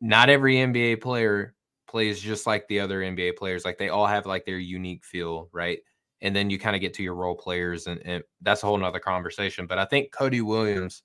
[0.00, 1.54] not every NBA player
[1.88, 3.64] plays just like the other NBA players.
[3.64, 5.78] Like they all have like their unique feel, right?
[6.20, 8.76] And then you kind of get to your role players, and, and that's a whole
[8.76, 9.66] nother conversation.
[9.66, 11.02] But I think Cody Williams,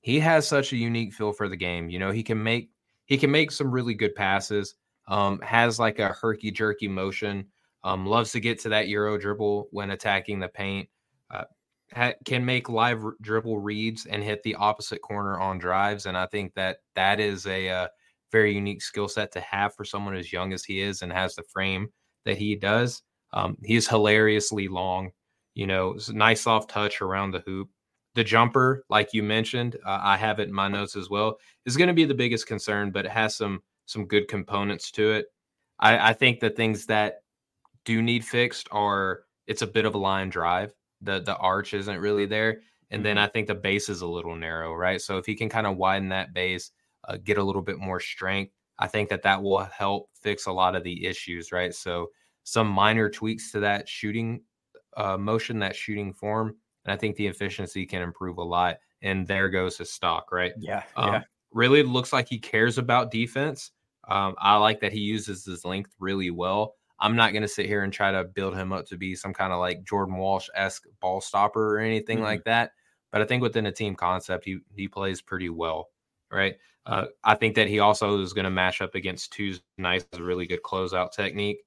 [0.00, 1.90] he has such a unique feel for the game.
[1.90, 2.70] You know, he can make
[3.06, 4.74] he can make some really good passes.
[5.06, 7.46] Um, has like a herky jerky motion.
[7.84, 10.88] Um, loves to get to that euro dribble when attacking the paint.
[11.30, 11.44] Uh,
[11.94, 16.16] ha- can make live r- dribble reads and hit the opposite corner on drives, and
[16.16, 17.88] I think that that is a uh,
[18.32, 21.34] very unique skill set to have for someone as young as he is and has
[21.34, 21.88] the frame
[22.24, 23.02] that he does.
[23.32, 25.10] Um, he's hilariously long.
[25.54, 27.68] You know, nice soft touch around the hoop.
[28.14, 31.76] The jumper, like you mentioned, uh, I have it in my notes as well, is
[31.76, 35.26] going to be the biggest concern, but it has some some good components to it.
[35.78, 37.22] I, I think the things that
[37.84, 40.74] do need fixed are it's a bit of a line drive.
[41.02, 42.60] The the arch isn't really there.
[42.90, 43.24] And then mm-hmm.
[43.24, 45.00] I think the base is a little narrow, right?
[45.00, 46.70] So if he can kind of widen that base,
[47.06, 50.52] uh, get a little bit more strength, I think that that will help fix a
[50.52, 51.74] lot of the issues, right?
[51.74, 52.08] So
[52.44, 54.42] some minor tweaks to that shooting
[54.96, 58.78] uh, motion, that shooting form, and I think the efficiency can improve a lot.
[59.02, 60.52] And there goes his stock, right?
[60.58, 61.22] Yeah, um, yeah.
[61.52, 63.70] Really looks like he cares about defense.
[64.08, 66.74] Um, I like that he uses his length really well.
[67.00, 69.32] I'm not going to sit here and try to build him up to be some
[69.32, 72.26] kind of like Jordan Walsh esque ball stopper or anything mm-hmm.
[72.26, 72.72] like that.
[73.12, 75.88] But I think within a team concept, he he plays pretty well,
[76.30, 76.56] right?
[76.84, 80.46] Uh, I think that he also is going to match up against Two's nice, really
[80.46, 81.58] good closeout technique.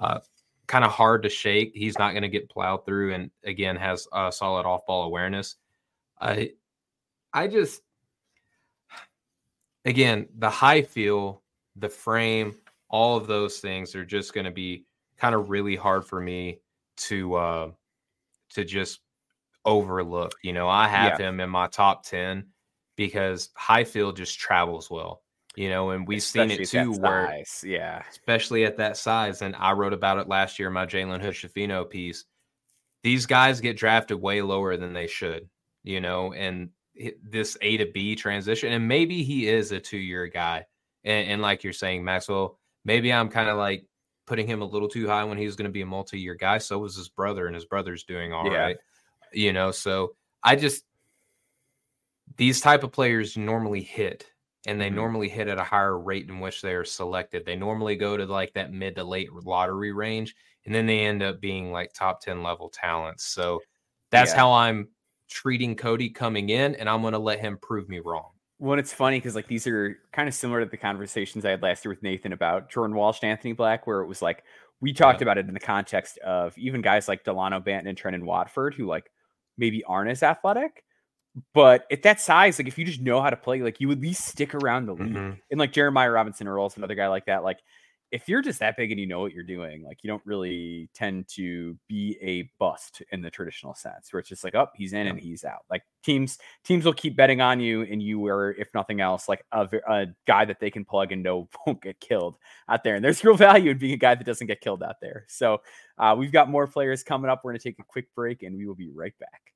[0.00, 0.20] Uh,
[0.66, 1.72] kind of hard to shake.
[1.74, 5.56] He's not going to get plowed through, and again has a solid off ball awareness.
[6.20, 6.52] I
[7.32, 7.82] I just
[9.84, 11.42] again the high feel,
[11.76, 12.54] the frame,
[12.90, 14.84] all of those things are just going to be
[15.16, 16.60] kind of really hard for me
[16.96, 17.70] to uh,
[18.50, 19.00] to just
[19.64, 20.32] overlook.
[20.42, 21.28] You know, I have yeah.
[21.28, 22.46] him in my top 10
[22.96, 25.22] because Highfield just travels well.
[25.56, 29.42] You know, and we've especially seen it too where yeah, especially at that size.
[29.42, 32.24] And I wrote about it last year in my Jalen Hood piece.
[33.02, 35.48] These guys get drafted way lower than they should,
[35.82, 36.70] you know, and
[37.22, 40.66] this A to B transition, and maybe he is a two year guy.
[41.02, 43.86] And, and like you're saying, Maxwell, maybe I'm kind of like
[44.26, 46.34] putting him a little too high when he was going to be a multi year
[46.34, 46.58] guy.
[46.58, 48.58] So was his brother, and his brother's doing all yeah.
[48.58, 48.76] right
[49.32, 50.84] you know so i just
[52.36, 54.26] these type of players normally hit
[54.66, 54.96] and they mm-hmm.
[54.96, 58.26] normally hit at a higher rate in which they are selected they normally go to
[58.26, 60.34] like that mid to late lottery range
[60.66, 63.60] and then they end up being like top 10 level talents so
[64.10, 64.38] that's yeah.
[64.38, 64.88] how i'm
[65.28, 68.92] treating cody coming in and i'm going to let him prove me wrong well, it's
[68.92, 71.90] funny because like these are kind of similar to the conversations I had last year
[71.90, 74.44] with Nathan about Jordan Walsh and Anthony Black, where it was like
[74.82, 75.24] we talked yeah.
[75.24, 78.86] about it in the context of even guys like Delano Banton and Trendon Watford, who
[78.86, 79.10] like
[79.56, 80.84] maybe aren't as athletic.
[81.54, 84.00] But at that size, like if you just know how to play, like you at
[84.00, 85.14] least stick around the league.
[85.14, 85.38] Mm-hmm.
[85.50, 87.42] And like Jeremiah Robinson Earl's another guy like that.
[87.42, 87.60] Like
[88.12, 90.88] if you're just that big and you know what you're doing, like you don't really
[90.94, 94.92] tend to be a bust in the traditional sense, where it's just like, oh, he's
[94.92, 95.64] in and he's out.
[95.70, 99.44] Like teams, teams will keep betting on you, and you are, if nothing else, like
[99.52, 102.36] a, a guy that they can plug and know won't get killed
[102.68, 102.96] out there.
[102.96, 105.24] And there's real value in being a guy that doesn't get killed out there.
[105.28, 105.60] So
[105.98, 107.42] uh, we've got more players coming up.
[107.44, 109.52] We're going to take a quick break, and we will be right back.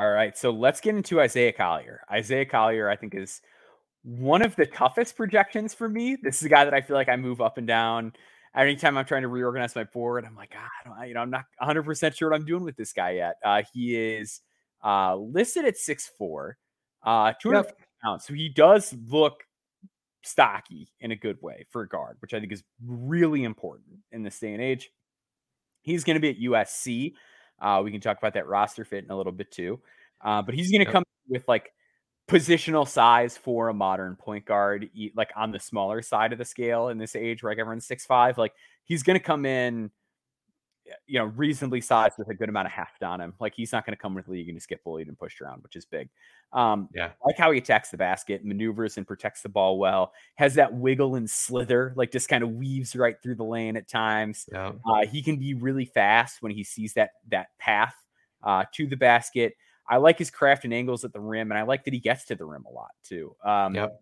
[0.00, 2.00] All right, so let's get into Isaiah Collier.
[2.10, 3.42] Isaiah Collier, I think, is
[4.02, 6.16] one of the toughest projections for me.
[6.22, 8.14] This is a guy that I feel like I move up and down.
[8.56, 11.44] Anytime I'm trying to reorganize my board, I'm like, ah, I you know, I'm not
[11.58, 13.34] 100 percent sure what I'm doing with this guy yet.
[13.44, 14.40] Uh, he is
[14.82, 16.52] uh, listed at 6'4",
[17.04, 17.78] uh, 200 yep.
[18.02, 19.44] pounds, so he does look
[20.22, 24.22] stocky in a good way for a guard, which I think is really important in
[24.22, 24.88] this day and age.
[25.82, 27.12] He's going to be at USC.
[27.60, 29.80] Uh, we can talk about that roster fit in a little bit too.
[30.22, 30.92] Uh, but he's going to yep.
[30.92, 31.72] come with like
[32.28, 36.88] positional size for a modern point guard, like on the smaller side of the scale
[36.88, 38.38] in this age where like everyone's six five.
[38.38, 38.52] Like
[38.84, 39.90] he's going to come in,
[41.06, 43.34] you know, reasonably sized with a good amount of heft on him.
[43.40, 45.62] Like he's not going to come with league and just get bullied and pushed around,
[45.62, 46.08] which is big.
[46.52, 50.12] Um, yeah, like how he attacks the basket, maneuvers and protects the ball well.
[50.36, 53.88] Has that wiggle and slither, like just kind of weaves right through the lane at
[53.88, 54.48] times.
[54.52, 54.72] Yeah.
[54.86, 57.94] Uh, he can be really fast when he sees that that path
[58.42, 59.54] uh, to the basket.
[59.88, 62.24] I like his craft and angles at the rim, and I like that he gets
[62.26, 63.34] to the rim a lot too.
[63.44, 64.00] Um, yep.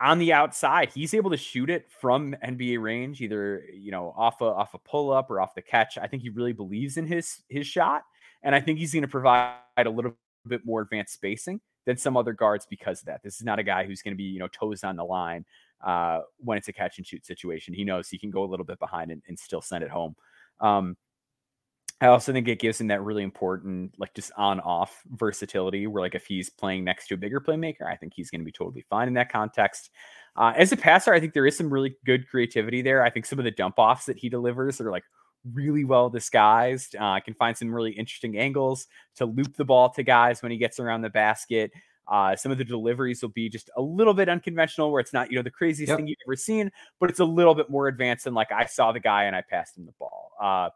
[0.00, 4.40] On the outside, he's able to shoot it from NBA range, either you know off
[4.40, 5.98] a off a pull up or off the catch.
[5.98, 8.02] I think he really believes in his his shot,
[8.42, 12.16] and I think he's going to provide a little bit more advanced spacing than some
[12.16, 13.22] other guards because of that.
[13.22, 15.44] This is not a guy who's going to be you know toes on the line
[15.84, 17.72] uh, when it's a catch and shoot situation.
[17.72, 20.16] He knows he can go a little bit behind and, and still send it home.
[20.60, 20.96] Um,
[22.04, 26.02] I also think it gives him that really important, like just on off versatility, where
[26.02, 28.52] like if he's playing next to a bigger playmaker, I think he's going to be
[28.52, 29.88] totally fine in that context.
[30.36, 33.02] Uh, as a passer, I think there is some really good creativity there.
[33.02, 35.04] I think some of the dump offs that he delivers are like
[35.54, 36.94] really well disguised.
[36.94, 38.86] Uh, I can find some really interesting angles
[39.16, 41.72] to loop the ball to guys when he gets around the basket.
[42.06, 45.30] Uh, some of the deliveries will be just a little bit unconventional, where it's not
[45.30, 45.96] you know the craziest yep.
[45.96, 48.92] thing you've ever seen, but it's a little bit more advanced than like I saw
[48.92, 50.32] the guy and I passed him the ball.
[50.38, 50.68] Uh,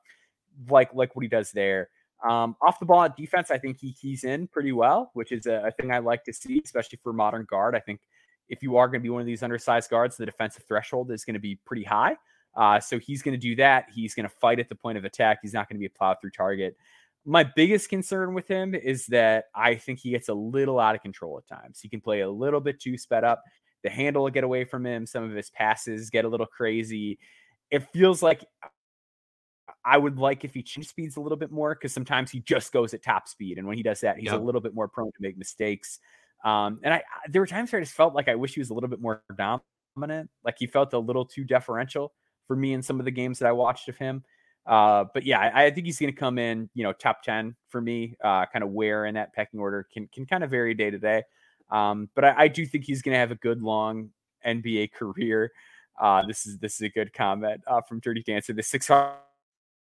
[0.69, 1.89] like like what he does there.
[2.29, 5.47] Um, off the ball at defense, I think he keys in pretty well, which is
[5.47, 7.77] a, a thing I like to see, especially for modern guard.
[7.77, 8.01] I think
[8.49, 11.25] if you are going to be one of these undersized guards, the defensive threshold is
[11.25, 12.17] going to be pretty high.
[12.57, 13.87] Uh, so he's going to do that.
[13.95, 15.39] He's going to fight at the point of attack.
[15.43, 16.77] He's not going to be a plow through target.
[17.25, 21.03] My biggest concern with him is that I think he gets a little out of
[21.03, 21.79] control at times.
[21.81, 23.45] He can play a little bit too sped up.
[23.85, 25.07] The handle will get away from him.
[25.07, 27.19] Some of his passes get a little crazy.
[27.71, 28.45] It feels like
[29.85, 32.73] I would like if he changed speeds a little bit more because sometimes he just
[32.73, 34.41] goes at top speed, and when he does that, he's yep.
[34.41, 35.99] a little bit more prone to make mistakes.
[36.45, 38.71] Um, and I, there were times where I just felt like I wish he was
[38.71, 42.13] a little bit more dominant, like he felt a little too deferential
[42.47, 44.25] for me in some of the games that I watched of him.
[44.67, 47.57] Uh, but yeah, I, I think he's going to come in, you know, top ten
[47.69, 48.17] for me.
[48.23, 50.99] Uh, kind of where in that pecking order can can kind of vary day to
[50.99, 51.23] day.
[51.71, 54.11] Um, but I, I do think he's going to have a good long
[54.47, 55.51] NBA career.
[56.01, 58.53] Uh, this is this is a good comment uh, from Dirty Dancer.
[58.53, 58.89] The six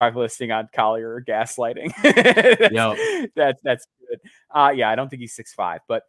[0.03, 1.93] five listing on Collier gaslighting.
[2.03, 3.29] that's, yep.
[3.35, 4.19] that's that's good.
[4.51, 6.03] Uh, yeah, I don't think he's six five, but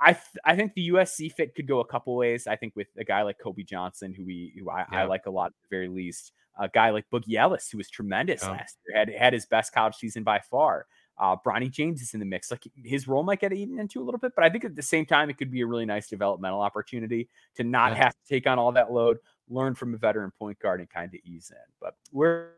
[0.00, 2.46] I th- I think the USC fit could go a couple ways.
[2.46, 5.30] I think with a guy like Kobe Johnson, who we who I, I like a
[5.30, 8.98] lot at the very least, a guy like Boogie Ellis, who was tremendous last year,
[8.98, 10.86] had had his best college season by far.
[11.18, 12.50] Uh, Bronny James is in the mix.
[12.50, 14.82] Like his role might get eaten into a little bit, but I think at the
[14.82, 18.04] same time it could be a really nice developmental opportunity to not yeah.
[18.04, 19.18] have to take on all that load,
[19.50, 21.72] learn from a veteran point guard, and kind of ease in.
[21.78, 22.54] But where,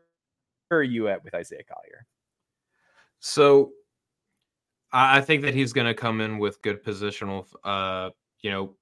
[0.73, 2.07] where are you at with Isaiah Collier?
[3.19, 3.73] So
[4.91, 8.09] I think that he's going to come in with good positional, uh,
[8.41, 8.75] you know,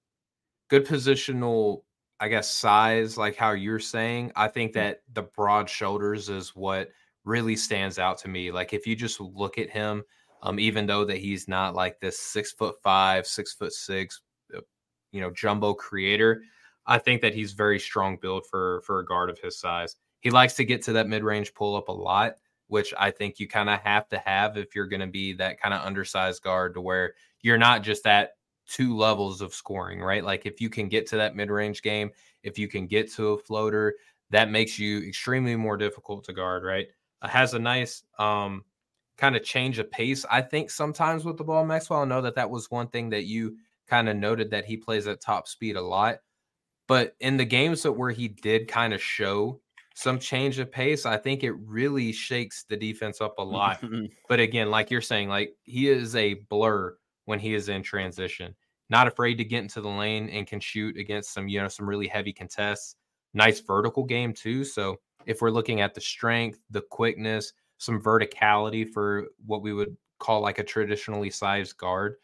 [0.70, 1.82] good positional,
[2.22, 4.32] I guess, size, like how you're saying.
[4.38, 6.89] I think that the broad shoulders is what
[7.26, 8.52] really stands out to me.
[8.52, 10.04] Like if you just look at him,
[10.44, 14.22] um, even though that he's not like this six foot five, six foot six,
[14.56, 14.62] uh,
[15.12, 16.42] you know, jumbo creator,
[16.86, 19.98] I think that he's very strong build for for a guard of his size.
[20.22, 22.36] He likes to get to that mid range pull up a lot
[22.72, 25.60] which I think you kind of have to have if you're going to be that
[25.60, 28.32] kind of undersized guard to where you're not just at
[28.66, 30.24] two levels of scoring, right?
[30.24, 32.12] Like if you can get to that mid range game,
[32.44, 33.96] if you can get to a floater,
[34.30, 36.88] that makes you extremely more difficult to guard, right?
[37.22, 38.64] Has a nice um,
[39.18, 41.66] kind of change of pace, I think, sometimes with the ball.
[41.66, 43.58] Maxwell, I know that that was one thing that you
[43.90, 46.20] kind of noted that he plays at top speed a lot.
[46.88, 49.60] But in the games that where he did kind of show
[50.02, 53.84] some change of pace, I think it really shakes the defense up a lot.
[54.30, 56.95] but again, like you're saying, like he is a blur
[57.26, 58.56] when he is in transition.
[58.89, 61.88] Not afraid to get into the lane and can shoot against some, you know, some
[61.88, 62.95] really heavy contests.
[63.36, 64.64] Nice vertical game too.
[64.64, 64.97] So
[65.28, 70.41] if we're looking at the strength, the quickness, some verticality for what we would call
[70.41, 72.16] like a traditionally sized guard.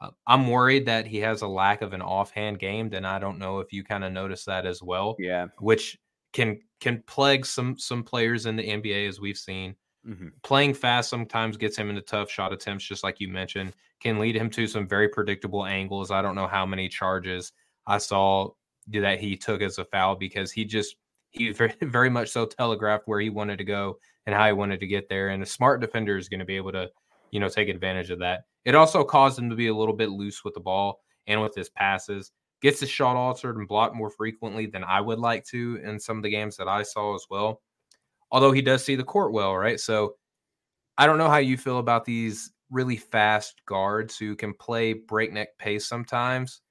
[0.00, 2.88] Uh, I'm worried that he has a lack of an offhand game.
[2.88, 5.16] Then I don't know if you kind of notice that as well.
[5.18, 5.46] Yeah.
[5.58, 5.98] Which
[6.32, 9.74] can can plague some some players in the NBA as we've seen.
[10.06, 10.28] Mm-hmm.
[10.42, 14.36] Playing fast sometimes gets him into tough shot attempts, just like you mentioned, can lead
[14.36, 16.10] him to some very predictable angles.
[16.10, 17.52] I don't know how many charges
[17.86, 18.50] I saw
[18.88, 20.96] that he took as a foul because he just
[21.30, 24.80] he very, very much so telegraphed where he wanted to go and how he wanted
[24.80, 25.28] to get there.
[25.28, 26.90] And a smart defender is going to be able to,
[27.30, 28.44] you know, take advantage of that.
[28.64, 31.54] It also caused him to be a little bit loose with the ball and with
[31.54, 32.32] his passes
[32.62, 36.16] gets his shot altered and blocked more frequently than I would like to in some
[36.16, 37.62] of the games that I saw as well.
[38.30, 39.78] Although he does see the court well, right?
[39.78, 40.16] So
[40.98, 45.56] I don't know how you feel about these really fast guards who can play breakneck
[45.58, 46.62] pace sometimes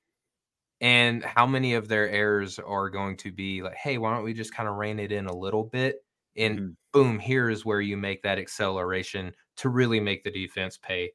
[0.82, 4.34] and how many of their errors are going to be like, hey, why don't we
[4.34, 6.04] just kind of rein it in a little bit?
[6.36, 6.70] And mm-hmm.
[6.92, 11.12] boom, here is where you make that acceleration to really make the defense pay.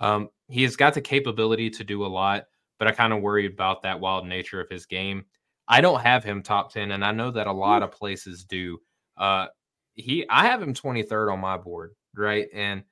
[0.00, 2.46] Um, he has got the capability to do a lot
[2.78, 5.24] but I kind of worry about that wild nature of his game.
[5.66, 8.78] I don't have him top 10, and I know that a lot of places do.
[9.16, 9.46] Uh,
[9.94, 12.48] he, I have him 23rd on my board, right?
[12.52, 12.82] And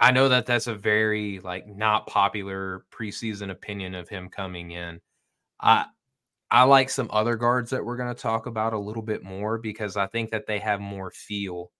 [0.00, 5.00] I know that that's a very like not popular preseason opinion of him coming in.
[5.60, 5.86] I,
[6.50, 9.58] I like some other guards that we're going to talk about a little bit more
[9.58, 11.70] because I think that they have more feel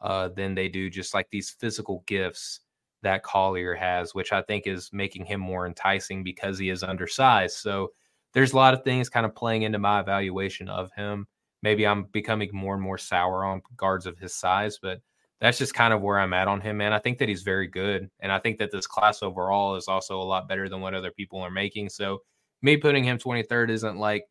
[0.00, 2.60] uh, than they do just like these physical gifts
[3.02, 7.56] that Collier has, which I think is making him more enticing because he is undersized.
[7.56, 7.92] So
[8.32, 11.26] there's a lot of things kind of playing into my evaluation of him.
[11.62, 15.00] Maybe I'm becoming more and more sour on guards of his size, but
[15.40, 16.92] that's just kind of where I'm at on him, man.
[16.92, 18.08] I think that he's very good.
[18.20, 21.10] And I think that this class overall is also a lot better than what other
[21.10, 21.88] people are making.
[21.88, 22.22] So
[22.62, 24.24] me putting him 23rd isn't like,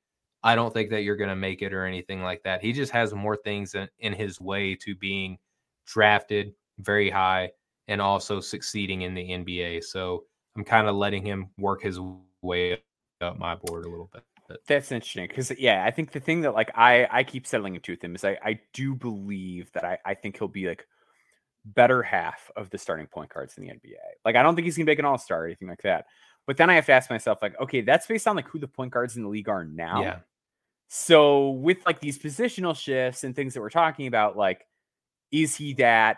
[0.43, 2.61] I don't think that you're going to make it or anything like that.
[2.61, 5.37] He just has more things in, in his way to being
[5.85, 7.51] drafted very high
[7.91, 9.83] and also succeeding in the NBA.
[9.83, 10.23] So
[10.55, 11.99] I'm kind of letting him work his
[12.41, 12.81] way
[13.19, 14.23] up my board a little bit.
[14.67, 17.91] That's interesting because yeah, I think the thing that like I I keep settling into
[17.91, 20.85] with him is I I do believe that I I think he'll be like
[21.65, 23.95] better half of the starting point guards in the NBA.
[24.25, 26.05] Like, I don't think he's gonna make an all star or anything like that.
[26.47, 28.67] But then I have to ask myself, like, okay, that's based on like who the
[28.67, 30.01] point guards in the league are now.
[30.01, 30.19] Yeah.
[30.89, 34.65] So with like these positional shifts and things that we're talking about, like,
[35.31, 36.17] is he that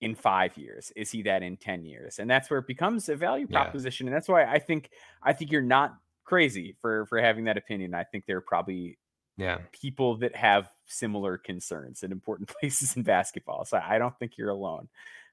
[0.00, 0.92] in five years?
[0.96, 2.18] Is he that in 10 years?
[2.18, 3.62] And that's where it becomes a value Yeah.
[3.64, 4.06] proposition.
[4.06, 4.90] And that's why I think
[5.22, 7.94] I think you're not crazy for for having that opinion.
[7.94, 8.98] I think there are probably
[9.36, 9.58] Yeah.
[9.72, 13.64] people that have similar concerns in important places in basketball.
[13.64, 14.88] So I don't think you're alone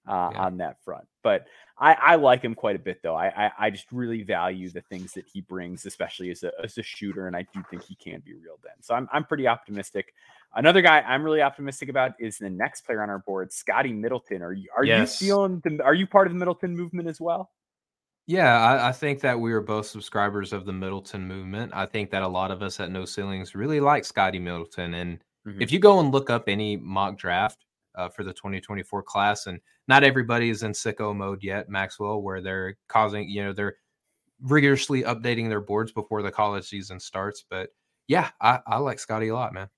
[0.08, 0.40] uh, Yeah.
[0.42, 1.06] on that front.
[1.24, 1.46] But
[1.78, 3.16] I, I like him quite a bit, though.
[3.16, 6.78] I, I I just really value the things that he brings, especially as a as
[6.78, 8.58] a shooter, and I do think he can be real.
[8.64, 10.14] Then, so I'm I'm pretty optimistic.
[10.54, 14.42] Another guy I'm really optimistic about is the next player on our board, Scotty Middleton.
[14.42, 15.22] Are you are Yes.
[15.22, 17.52] you feeling the, Are you part of the Middleton movement as well?
[18.28, 21.72] Yeah, I, I think that we are both subscribers of the Middleton movement.
[21.74, 24.94] I think that a lot of us at No Ceilings really like Scotty Middleton.
[24.94, 25.60] And Mhm.
[25.62, 27.66] if you go and look up any mock draft
[27.96, 32.42] uh, for the 2024 class, and not everybody is in sicko mode yet, Maxwell, where
[32.42, 33.76] they're causing, you know, they're
[34.42, 37.44] rigorously updating their boards before the college season starts.
[37.50, 37.70] But
[38.08, 39.70] yeah, I, I like Scotty a lot, man.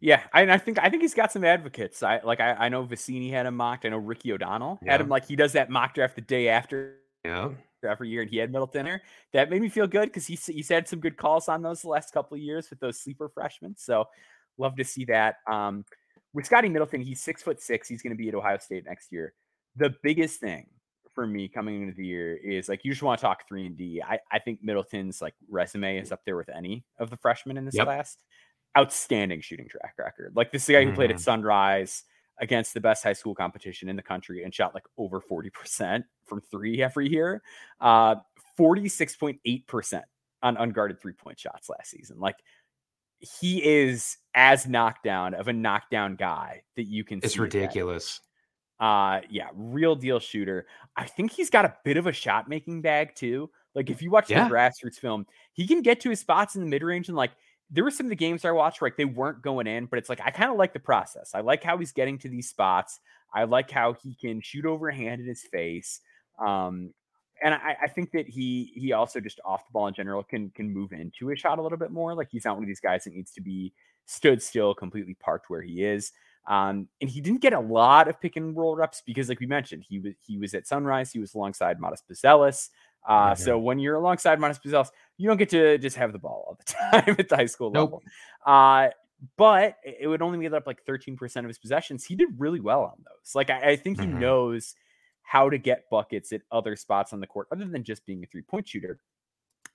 [0.00, 2.02] Yeah, I, I think I think he's got some advocates.
[2.02, 3.84] I like I, I know Vecenie had him mocked.
[3.84, 6.98] I know Ricky O'Donnell had him like he does that mock draft the day after
[7.24, 7.50] Yeah.
[7.84, 9.02] every year, and he had Middleton there.
[9.32, 11.88] That made me feel good because he's he's had some good calls on those the
[11.88, 13.74] last couple of years with those sleeper freshmen.
[13.76, 14.04] So
[14.58, 15.36] love to see that.
[15.50, 15.84] Um,
[16.34, 17.88] with Scotty Middleton, he's six foot six.
[17.88, 19.32] He's going to be at Ohio State next year.
[19.76, 20.66] The biggest thing
[21.14, 23.76] for me coming into the year is like you just want to talk three and
[23.76, 24.02] D.
[24.06, 27.64] I I think Middleton's like resume is up there with any of the freshmen in
[27.64, 27.86] this Yep.
[27.86, 28.16] class.
[28.76, 30.32] Outstanding shooting track record.
[30.34, 31.20] Like this is the guy who played at Mhm.
[31.20, 32.02] Sunrise
[32.40, 36.40] against the best high school competition in the country and shot like over 40% from
[36.40, 37.42] three every year.
[37.80, 38.16] Uh
[38.58, 40.02] 46.8%
[40.42, 42.18] on unguarded three-point shots last season.
[42.18, 42.36] Like
[43.40, 48.20] he is as knockdown of a knockdown guy that you can It's ridiculous.
[48.80, 50.66] Uh yeah, real deal shooter.
[50.96, 53.50] I think he's got a bit of a shot making bag too.
[53.74, 54.48] Like if you watch Yeah.
[54.48, 57.32] the grassroots film, he can get to his spots in the mid range and like
[57.70, 59.98] there were some of the games I watched where like they weren't going in, but
[59.98, 61.30] it's like I kind of like the process.
[61.34, 63.00] I like how he's getting to these spots.
[63.32, 66.00] I like how he can shoot overhand in his face.
[66.44, 66.92] Um
[67.44, 70.50] and I, I think that he he also just off the ball in general can
[70.50, 72.14] can move into his shot a little bit more.
[72.14, 73.72] Like he's not one of these guys that needs to be
[74.06, 76.10] stood still, completely parked where he is.
[76.46, 79.46] Um, and he didn't get a lot of pick and roll reps because, like we
[79.46, 81.12] mentioned, he was he was at Sunrise.
[81.12, 82.70] He was alongside Modest Bazelis.
[83.08, 83.38] Uh, Mhm.
[83.38, 84.88] So when you're alongside Modest Bazelis,
[85.18, 86.72] you don't get to just have the ball all the
[87.02, 87.92] time at the high school Nope.
[87.92, 88.02] level.
[88.44, 88.88] Uh,
[89.38, 92.04] but it would only make up like 13% of his possessions.
[92.04, 93.34] He did really well on those.
[93.34, 94.18] Like I, I think he Mhm.
[94.18, 94.74] knows
[95.24, 98.26] how to get buckets at other spots on the court other than just being a
[98.26, 99.00] three point shooter.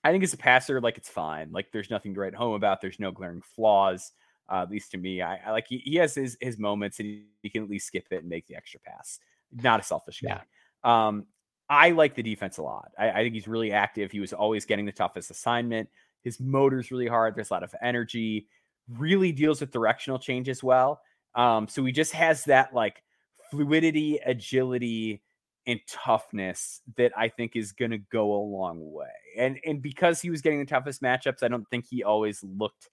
[0.02, 1.52] I think as a passer, like it's fine.
[1.52, 2.80] Like there's nothing to write home about.
[2.80, 4.12] There's no glaring flaws.
[4.50, 7.06] Uh, at least to me, I, I like he, he has his his moments and
[7.06, 9.18] he, he can at least skip it and make the extra pass.
[9.52, 10.40] Not a selfish guy.
[10.82, 11.26] Um,
[11.68, 12.90] I like the defense a lot.
[12.98, 14.10] I, I think he's really active.
[14.10, 15.88] He was always getting the toughest assignment.
[16.22, 17.34] His motor's really hard.
[17.34, 18.48] There's a lot of energy.
[18.88, 21.00] Really deals with directional change as well.
[21.34, 23.02] Um, so he just has that like
[23.50, 25.22] fluidity, agility,
[25.66, 29.08] and toughness that I think is going to go a long way.
[29.36, 32.88] And and because he was getting the toughest matchups, I don't think he always looked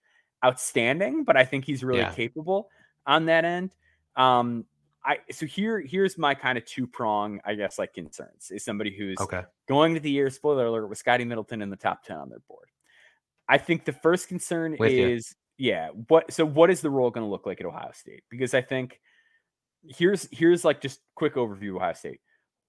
[0.45, 2.13] outstanding, but I think he's really Yeah.
[2.13, 2.69] capable
[3.05, 3.75] on that end.
[4.15, 4.65] Um,
[5.05, 8.95] I so here here's my kind of two prong, I guess, like concerns is somebody
[8.95, 9.43] who's Okay.
[9.67, 10.29] going to the year.
[10.29, 12.69] Spoiler alert: with Scotty Middleton in the top ten on their board.
[13.47, 15.89] I think the first concern With is yeah.
[16.09, 18.23] What so what is the role going to look like at Ohio State?
[18.29, 18.99] Because I think
[19.83, 22.19] here's here's like just quick overview of Ohio State.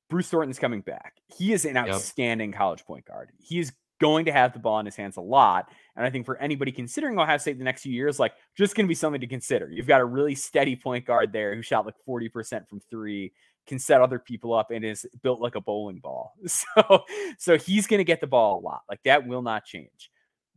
[0.09, 1.15] Bruce Thornton's coming back.
[1.37, 3.31] He is an outstanding college point guard.
[3.39, 5.71] He is going to have the ball in his hands a lot.
[5.97, 8.87] And I think for anybody considering Ohio State the next few years, like just going
[8.87, 9.69] to be something to consider.
[9.71, 13.33] You've got a really steady point guard there who shot like 40% from three,
[13.67, 16.33] can set other people up, and is built like a bowling ball.
[16.47, 17.05] So,
[17.39, 18.83] so he's going to get the ball a lot.
[18.89, 20.11] Like that will not change.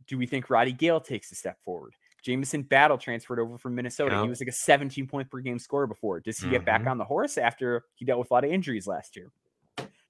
[0.06, 1.94] Do we think Roddy Gayle takes a step forward?
[2.24, 4.14] Jamison Battle transferred over from Minnesota.
[4.22, 6.20] He was like a 17 point per game scorer before.
[6.20, 6.90] Does he get back Mhm.
[6.92, 9.32] on the horse after he dealt with a lot of injuries last year?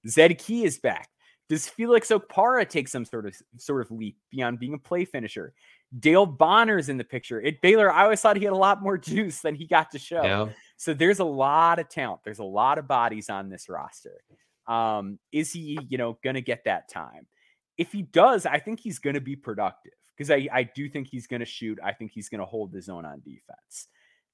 [0.09, 1.09] Zed Key is back.
[1.49, 5.53] Does Felix Okpara take some sort of sort of leap beyond being a play finisher?
[5.99, 7.45] Dale Bonner's in the picture.
[7.45, 9.99] At Baylor, I always thought he had a lot more juice than he got to
[9.99, 10.23] show.
[10.23, 10.49] Yeah.
[10.77, 12.23] So there's a lot of talent.
[12.25, 14.23] There's a lot of bodies on this roster.
[14.67, 17.27] Um, is he, you know, going to get that time?
[17.77, 21.09] If he does, I think he's going to be productive because I, I do think
[21.09, 21.79] he's going to shoot.
[21.85, 23.89] I think he's going to hold his own on defense.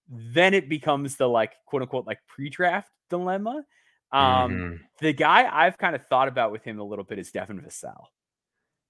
[0.09, 3.65] Then it becomes the like quote unquote like pre-draft dilemma.
[4.11, 4.81] Um, Mhm.
[5.01, 8.07] the guy I've kind of thought about with him a little bit is Devin Vassell,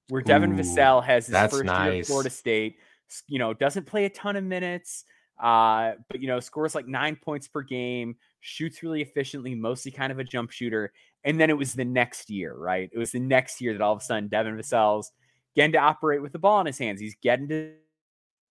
[0.08, 2.06] where Devin Ooh, Vassell has his first year at.
[2.06, 2.78] Florida State,
[3.26, 5.04] you know, doesn't play a ton of minutes,
[5.40, 10.12] uh, but you know, scores like nine points per game, shoots really efficiently, mostly kind
[10.12, 10.92] of a jump shooter.
[11.24, 12.88] And then it was the next year, right?
[12.92, 15.12] It was the next year that all of a sudden Devin Vassell's
[15.56, 17.00] getting to operate with the ball in his hands.
[17.00, 17.74] He's getting to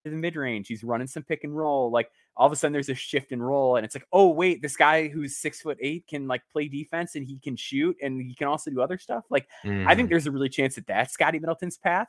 [0.03, 0.67] the mid range.
[0.67, 1.89] He's running some pick and roll.
[1.91, 4.61] Like all of a sudden there's a shift in role and it's like, oh wait,
[4.61, 8.21] this guy who's six foot eight can like play defense and he can shoot and
[8.21, 9.25] he can also do other stuff.
[9.29, 9.87] Like mm.
[9.87, 10.11] I think mm.
[10.11, 12.07] there's a really chance that that's Scotty Middleton's path.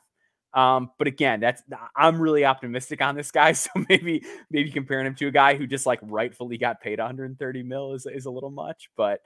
[0.55, 1.62] Um, but again, that's
[1.97, 3.53] I'm really optimistic on this guy.
[3.59, 7.62] So maybe maybe comparing him to a guy who just like rightfully got paid 130
[7.62, 8.91] mil is, is a little much.
[8.97, 9.20] But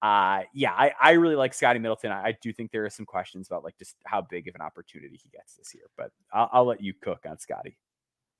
[0.00, 2.10] uh yeah, I, I really like Scotty Middleton.
[2.10, 4.60] I, I, do think there are some questions about like just how big of an
[4.60, 7.76] opportunity he gets this year, but I'll, I'll let you cook on Scotty.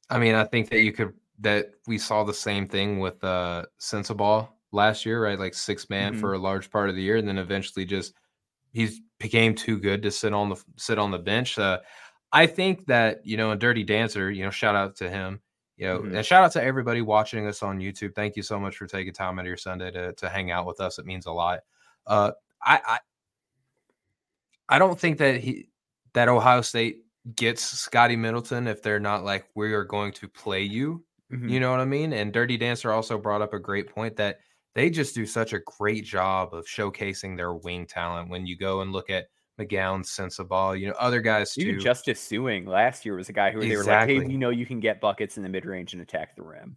[0.08, 3.64] I mean, I think that you could that we saw the same thing with uh
[3.80, 5.38] Sensabaugh last year, right?
[5.38, 6.20] Like six man mm-hmm.
[6.20, 8.14] for a large part of the year, and then eventually just
[8.72, 11.58] he's became too good to sit on the sit on the bench.
[11.58, 11.78] Uh,
[12.32, 15.40] I think that you know, a Dirty Dancer, you know, shout out to him,
[15.76, 16.16] you know, mm-hmm.
[16.16, 18.14] and shout out to everybody watching us on YouTube.
[18.14, 20.66] Thank you so much for taking time out of your Sunday to to hang out
[20.66, 20.98] with us.
[20.98, 21.60] It means a lot.
[22.06, 22.32] Uh,
[22.62, 22.98] I I,
[24.68, 25.68] I don't think that he
[26.12, 30.62] that Ohio State gets Scotty Middleton if they're not like we are going to play
[30.62, 31.04] you.
[31.32, 31.48] Mm-hmm.
[31.48, 32.12] You know what I mean?
[32.12, 34.38] And Dirty Dancer also brought up a great point that
[34.74, 38.80] they just do such a great job of showcasing their wing talent when you go
[38.80, 39.26] and look at
[39.58, 41.62] McGowan, Sensabaugh, you know, other guys too.
[41.62, 43.68] Even Justice Sueing last year was a guy who exactly.
[43.68, 46.02] they were like, hey, you know you can get buckets in the mid range and
[46.02, 46.76] attack the rim.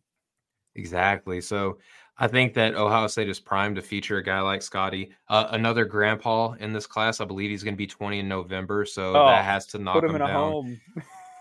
[0.76, 1.42] Exactly.
[1.42, 1.78] So
[2.18, 5.12] I think that Ohio State is primed to feature a guy like Scotty.
[5.28, 8.86] Uh, another grandpa in this class, I believe he's going to be 20 in November.
[8.86, 10.30] So oh, that has to knock put him, him in down.
[10.30, 10.82] a home.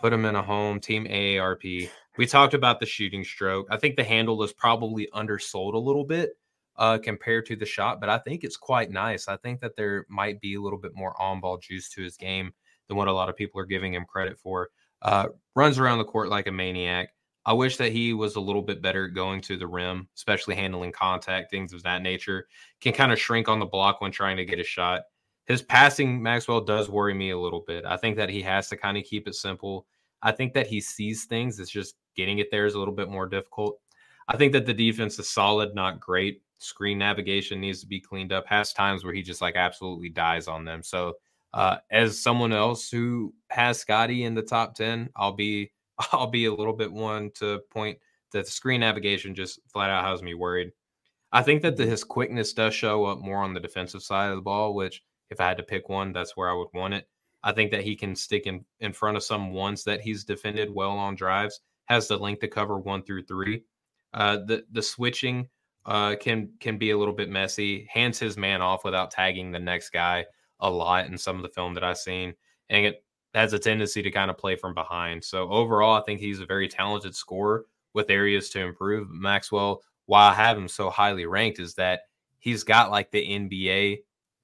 [0.00, 0.80] put him in a home.
[0.80, 1.88] Team AARP.
[2.18, 3.66] We talked about the shooting stroke.
[3.70, 6.30] I think the handle is probably undersold a little bit
[6.76, 9.28] uh, compared to the shot, but I think it's quite nice.
[9.28, 12.16] I think that there might be a little bit more on ball juice to his
[12.16, 12.52] game
[12.88, 14.70] than what a lot of people are giving him credit for.
[15.02, 17.11] Uh, runs around the court like a maniac.
[17.46, 20.92] I wish that he was a little bit better going to the rim, especially handling
[20.92, 22.46] contact, things of that nature.
[22.80, 25.02] Can kind of shrink on the block when trying to get a shot.
[25.46, 27.84] His passing, Maxwell, does worry me a little bit.
[27.84, 29.86] I think that he has to kind of keep it simple.
[30.23, 31.59] I think that he sees things.
[31.59, 33.79] It's just getting it there is a little bit more difficult.
[34.29, 38.33] I think that the defense is solid, not great screen navigation needs to be cleaned
[38.33, 38.47] up.
[38.47, 40.83] Has times where he just like absolutely dies on them.
[40.83, 41.14] So
[41.53, 45.73] uh, as someone else who has Scotty in the top 10, I'll be
[46.12, 47.99] I'll be a little bit one to point
[48.33, 50.71] that the screen navigation just flat out has me worried.
[51.33, 54.37] I think that the, his quickness does show up more on the defensive side of
[54.37, 57.09] the ball, which if I had to pick one, that's where I would want it.
[57.43, 60.70] I think that he can stick in, in front of some ones that he's defended
[60.70, 63.64] well on drives, has the length to cover one through three.
[64.12, 65.49] Uh, the the switching
[65.86, 67.88] uh, can can be a little bit messy.
[67.91, 70.26] Hands his man off without tagging the next guy
[70.61, 72.34] a lot in some of the film that I've seen,
[72.68, 75.24] and it has a tendency to kind of play from behind.
[75.24, 79.09] So overall, I think he's a very talented scorer with areas to improve.
[79.11, 82.03] Maxwell, why I have him so highly ranked is that
[82.38, 84.01] he's got like the NBA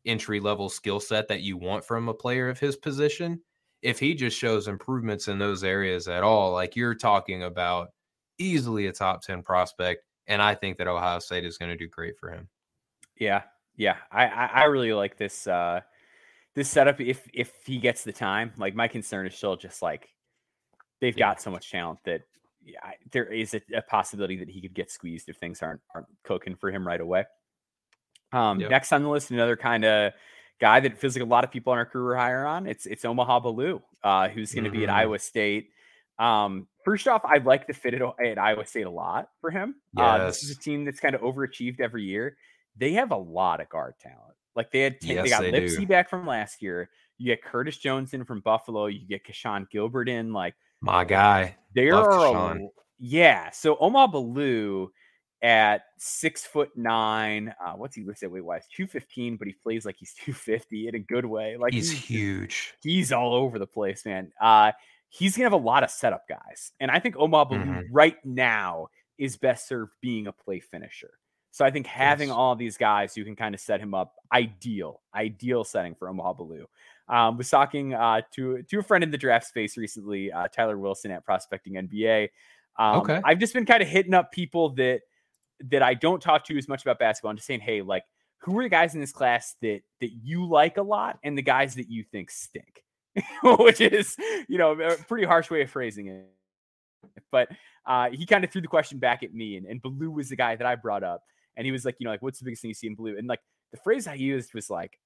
[0.06, 3.40] entry level skill set that you want from a player of his position.
[3.82, 7.88] If he just shows improvements in those areas at all, like you're talking about
[8.38, 11.88] easily a top 10 prospect and I think that Ohio State is going to do
[11.88, 12.48] great for him.
[13.18, 13.42] Yeah,
[13.76, 15.80] yeah, I I really like this uh
[16.54, 17.00] this setup.
[17.00, 20.08] If if he gets the time, like my concern is still just like
[21.00, 21.28] they've yeah.
[21.28, 22.22] got so much talent that
[22.64, 22.80] yeah,
[23.12, 26.56] there is a, a, possibility that he could get squeezed if things aren't aren't cooking
[26.56, 27.24] for him right away.
[28.32, 28.70] Um, yep.
[28.70, 30.12] next on the list, another kind of
[30.60, 32.66] guy that feels like a lot of people on our crew are higher on.
[32.66, 34.78] It's it's Omaha Biliew, uh, who's going to mm-hmm.
[34.78, 34.98] be at mm-hmm.
[34.98, 35.70] Iowa State.
[36.18, 39.76] Um, first off, I like the fit at, at, Iowa State a lot for him.
[39.96, 40.04] Yes.
[40.04, 42.36] Uh, this is a team that's kind of overachieved every year.
[42.76, 44.34] They have a lot of guard talent.
[44.54, 45.86] Like they had, t- yes, they got they Lipsey do.
[45.86, 46.88] back from last year.
[47.18, 48.86] You get Curtis Jones in from Buffalo.
[48.86, 50.32] You get Keshon Gilbert in.
[50.32, 51.56] Like my guy.
[51.74, 52.68] There are, a,
[52.98, 53.50] yeah.
[53.50, 54.88] So Omaha Biliew
[55.42, 57.54] at six foot nine.
[57.64, 58.64] Uh, what's he listed weight wise?
[58.74, 61.56] Two fifteen, but he plays like he's two fifty in a good way.
[61.56, 62.74] Like he's, he's huge.
[62.82, 64.32] He's all over the place, man.
[64.40, 64.72] Uh,
[65.08, 66.72] he's going to have a lot of setup guys.
[66.80, 67.80] And I think Omaha mm-hmm.
[67.92, 71.14] right now is best served being a play finisher.
[71.50, 72.36] So I think having yes.
[72.36, 76.34] all these guys who can kind of set him up, ideal, ideal setting for Omaha
[76.34, 76.64] Biliew.
[77.08, 80.76] Um, was talking uh, to to a friend in the draft space recently, uh, Tyler
[80.76, 82.28] Wilson at Prospecting NBA.
[82.78, 85.02] Um, okay, I've just been kind of hitting up people that
[85.70, 87.30] that I don't talk to as much about basketball.
[87.30, 88.04] I'm just saying, hey, like,
[88.38, 91.42] who are the guys in this class that that you like a lot, and the
[91.42, 92.82] guys that you think stink?
[93.42, 94.16] which is,
[94.48, 96.26] you know, a pretty harsh way of phrasing it.
[97.30, 97.48] But
[97.86, 100.36] uh, he kind of threw the question back at me, and, and Biliew was the
[100.36, 101.22] guy that I brought up.
[101.56, 103.18] And he was like, you know, like, what's the biggest thing you see in Biliew?
[103.18, 103.40] And like,
[103.72, 104.98] the phrase I used was like,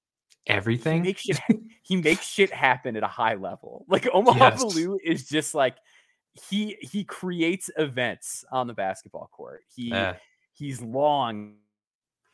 [0.46, 1.04] everything.
[1.04, 1.40] He makes shit,
[1.82, 3.84] he makes shit happen at a high level.
[3.88, 4.64] Like, Omaha yes.
[4.64, 5.76] Biliew is just like,
[6.48, 9.62] he he creates events on the basketball court.
[9.74, 9.92] He
[10.60, 11.54] he's long,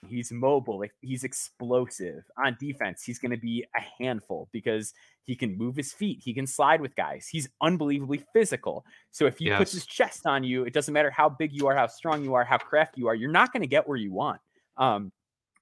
[0.08, 0.84] He's mobile.
[1.00, 3.02] He's explosive on defense.
[3.02, 4.92] He's going to be a handful because
[5.24, 6.20] he can move his feet.
[6.22, 7.28] He can slide with guys.
[7.30, 8.84] He's unbelievably physical.
[9.10, 9.58] So if he yes.
[9.58, 12.34] puts his chest on you, it doesn't matter how big you are, how strong you
[12.34, 13.14] are, how crafty you are.
[13.14, 14.40] You're not going to get where you want.
[14.76, 15.12] Um,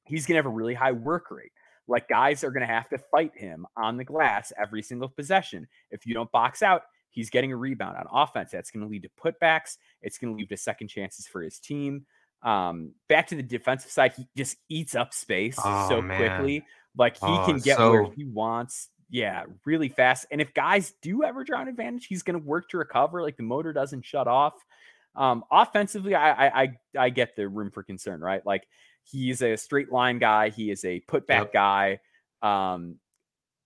[0.04, 1.52] he's going to have a really high work rate.
[1.86, 5.66] Like guys are going to have to fight him on the glass every single possession.
[5.90, 8.50] If you don't box out, he's getting a rebound on offense.
[8.50, 9.76] That's going to lead to putbacks.
[10.02, 12.06] It's going to lead to second chances for his team.
[12.44, 16.18] Um, back to the defensive side, he just eats up space oh, so man.
[16.18, 16.64] quickly.
[16.96, 17.90] Like he oh, can get so...
[17.90, 18.90] where he wants.
[19.10, 20.26] Yeah, really fast.
[20.30, 23.22] And if guys do ever draw an advantage, he's going to work to recover.
[23.22, 24.54] Like the motor doesn't shut off.
[25.16, 28.44] Um, offensively, I, I I get the room for concern, right?
[28.44, 28.66] Like
[29.04, 30.50] he's a straight line guy.
[30.50, 31.52] He is a putback yep.
[31.52, 32.00] guy.
[32.42, 32.96] Um,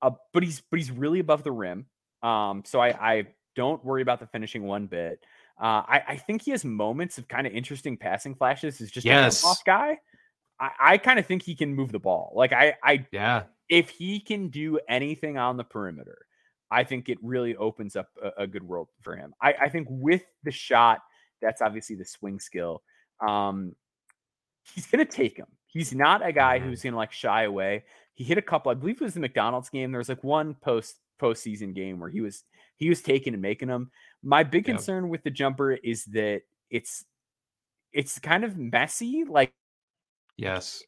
[0.03, 1.87] uh, but he's but he's really above the rim.
[2.23, 3.27] Um, so I, I
[3.57, 5.21] don't worry about the finishing one bit.
[5.61, 8.81] Uh, I, I think he has moments of kind of interesting passing flashes.
[8.81, 9.43] Is just yes.
[9.43, 9.99] a off guy.
[10.61, 12.33] I, I kind of think he can move the ball.
[12.35, 13.45] Like I, I yeah.
[13.69, 16.27] If he can do anything on the perimeter,
[16.71, 19.35] I think it really opens up a, a good world for him.
[19.43, 21.01] I, I think with the shot,
[21.43, 22.83] that's obviously the swing skill.
[23.27, 23.75] Um,
[24.75, 25.47] he's gonna take him.
[25.67, 26.69] He's not a guy mm-hmm.
[26.69, 27.85] who's gonna like shy away.
[28.15, 28.71] He hit a couple.
[28.71, 29.93] I believe it was the McDonald's game.
[29.93, 32.45] There was like one post postseason game where he was
[32.79, 33.91] he was taking and making them.
[34.23, 34.75] My big yeah.
[34.75, 37.05] concern with the jumper is that it's
[37.93, 39.25] it's kind of messy.
[39.29, 39.53] Like
[40.37, 40.83] yes,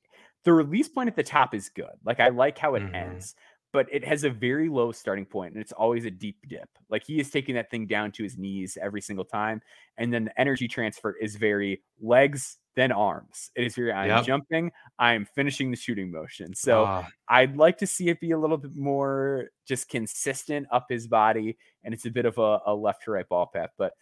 [0.44, 1.86] the release point at the top is good.
[2.04, 2.94] Like I like how it mm-hmm.
[2.94, 3.34] ends,
[3.72, 6.68] but it has a very low starting point and it's always a deep dip.
[6.88, 9.60] Like he is taking that thing down to his knees every single time,
[9.98, 13.50] and then the energy transfer is very legs then arms.
[13.54, 14.24] It is very I'm yep.
[14.24, 16.54] jumping, I'm finishing the shooting motion.
[16.54, 20.86] So uh, I'd like to see it be a little bit more just consistent up
[20.88, 23.70] his body, and it's a bit of a, a left to right ball path.
[23.76, 23.92] But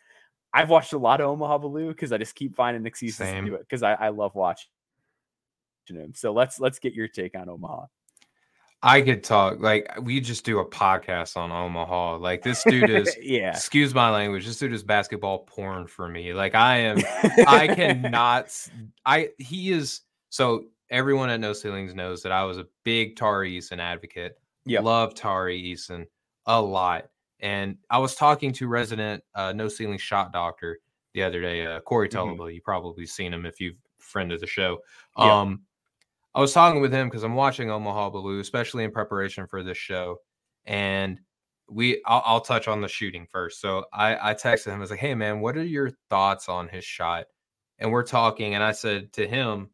[0.53, 3.45] I've watched a lot of Omaha Biliew because I just keep finding excuses Same.
[3.45, 4.69] to do it because I, I love watching
[5.89, 6.13] him.
[6.15, 7.87] So let's let's get your take on Omaha.
[8.83, 12.19] I could talk like we just do a podcast on Omaha.
[12.19, 13.51] Like this dude is yeah.
[13.51, 14.47] Excuse my language.
[14.47, 16.33] This dude is basketball porn for me.
[16.33, 16.99] Like I am
[17.47, 18.55] I cannot
[19.05, 23.59] I he is so everyone at No Ceilings knows that I was a big Tari
[23.59, 24.39] Eason advocate.
[24.65, 24.81] Yeah.
[24.81, 26.07] Love Tari Eason
[26.47, 27.07] a lot.
[27.41, 30.79] And I was talking to resident uh, No Ceiling shot doctor
[31.15, 32.37] the other day, uh, Corey Tulaba.
[32.37, 32.55] Mm-hmm.
[32.55, 34.79] You probably seen him if you've friended the show.
[35.17, 35.63] Um
[36.39, 39.77] I was talking with him because I'm watching Omaha Biliew, especially in preparation for this
[39.77, 40.19] show,
[40.67, 41.19] and
[41.69, 43.61] we I'll, I'll, touch on the shooting first.
[43.61, 44.77] So I I texted him.
[44.77, 47.27] I was like, "Hey man, what are your thoughts on his shot?"
[47.81, 49.71] And we're talking, and I said to him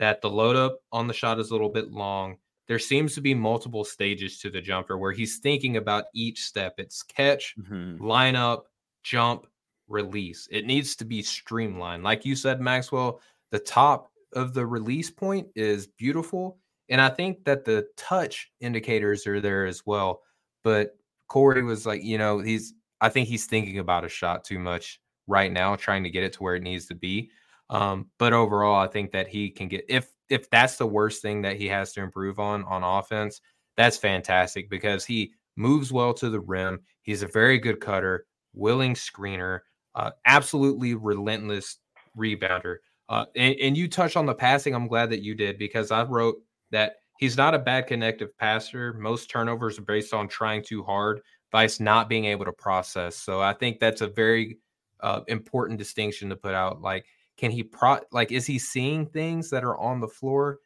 [0.00, 2.38] that the load up on the shot is a little bit long.
[2.66, 6.74] There seems to be multiple stages to the jumper where he's thinking about each step.
[6.78, 8.04] It's catch, mm-hmm.
[8.04, 8.64] line up,
[9.04, 9.46] jump,
[9.86, 10.48] release.
[10.50, 12.02] It needs to be streamlined.
[12.02, 13.20] Like you said, Maxwell,
[13.52, 16.58] the top of the release point is beautiful.
[16.88, 20.22] And I think that the touch indicators are there as well.
[20.64, 20.96] But
[21.28, 25.00] Corey was like, you know, he's, I think he's thinking about a shot too much
[25.26, 27.30] right now, trying to get it to where it needs to be.
[27.70, 31.42] Um, but overall, I think that he can get, if, if that's the worst thing
[31.42, 33.40] that he has to improve on on offense,
[33.76, 36.80] that's fantastic because he moves well to the rim.
[37.02, 39.60] He's a very good cutter, willing screener,
[39.94, 41.78] uh, absolutely relentless
[42.16, 42.76] rebounder.
[43.08, 44.74] Uh, and, and you touched on the passing.
[44.74, 46.36] I'm glad that you did because I wrote
[46.70, 48.92] that he's not a bad connective passer.
[48.94, 51.20] Most turnovers are based on trying too hard,
[51.52, 53.16] Vice not being able to process.
[53.16, 54.58] So I think that's a very
[55.00, 56.82] uh, important distinction to put out.
[56.82, 57.06] Like,
[57.36, 57.98] can he pro?
[58.12, 60.58] Like, is he seeing things that are on the floor?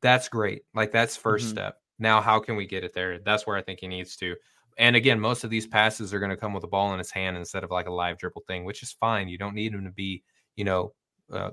[0.00, 0.62] That's great.
[0.74, 1.48] Like, that's 1st mm-hmm.
[1.48, 1.76] step.
[1.98, 3.18] Now, how can we get it there?
[3.18, 4.34] That's where I think he needs to.
[4.76, 7.10] And again, most of these passes are going to come with a ball in his
[7.10, 9.28] hand instead of like a live dribble thing, which is fine.
[9.28, 10.24] You don't need him to be,
[10.56, 10.92] you know,
[11.32, 11.50] uh,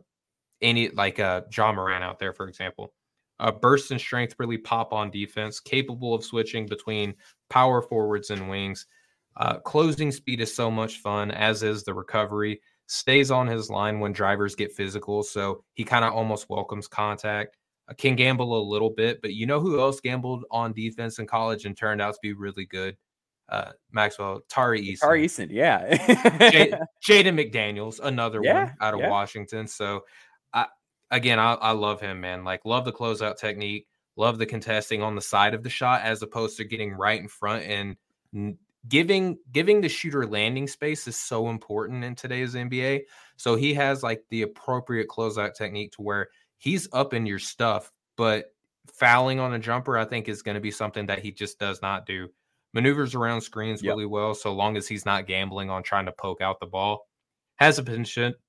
[0.61, 2.93] any like uh, Ja Morant out there, for example.
[3.39, 7.15] Uh, burst and strength really pop on defense, capable of switching between
[7.49, 8.85] power forwards and wings.
[9.37, 12.61] Uh, closing speed is so much fun, as is the recovery.
[12.87, 17.57] Stays on his line when drivers get physical, so he kind of almost welcomes contact.
[17.89, 21.25] Uh, can gamble a little bit, but you know who else gambled on defense in
[21.25, 22.95] college and turned out to be really good?
[23.49, 24.99] Uh, Maxwell, Tari Eason.
[24.99, 26.49] Tari yeah.
[26.49, 26.71] J-
[27.05, 29.09] Jaden McDaniels, another yeah, one out of yeah.
[29.09, 29.67] Washington.
[29.67, 30.05] So,
[30.53, 30.67] I,
[31.09, 32.43] again, I, I love him, man.
[32.43, 36.21] Like, love the closeout technique, love the contesting on the side of the shot as
[36.21, 41.49] opposed to getting right in front and giving giving the shooter landing space is so
[41.49, 43.01] important in today's NBA.
[43.37, 47.91] So he has like the appropriate closeout technique to where he's up in your stuff,
[48.15, 48.53] but
[48.91, 51.81] fouling on a jumper, I think, is going to be something that he just does
[51.81, 52.29] not do
[52.73, 53.91] maneuvers around screens yep.
[53.91, 57.07] really well, so long as he's not gambling on trying to poke out the ball.
[57.57, 57.83] Has a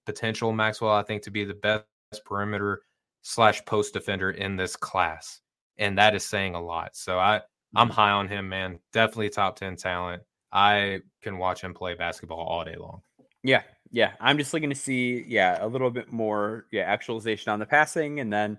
[0.06, 1.84] potential, Maxwell, I think, to be the best
[2.24, 2.82] perimeter
[3.22, 5.40] slash post defender in this class,
[5.78, 6.96] and that is saying a lot.
[6.96, 7.42] So I
[7.74, 7.94] I'm mm-hmm.
[7.94, 8.78] high on him, man.
[8.92, 10.22] Definitely top ten talent.
[10.52, 13.02] I can watch him play basketball all day long.
[13.42, 14.12] Yeah, yeah.
[14.20, 18.20] I'm just looking to see, yeah, a little bit more, yeah, actualization on the passing,
[18.20, 18.58] and then,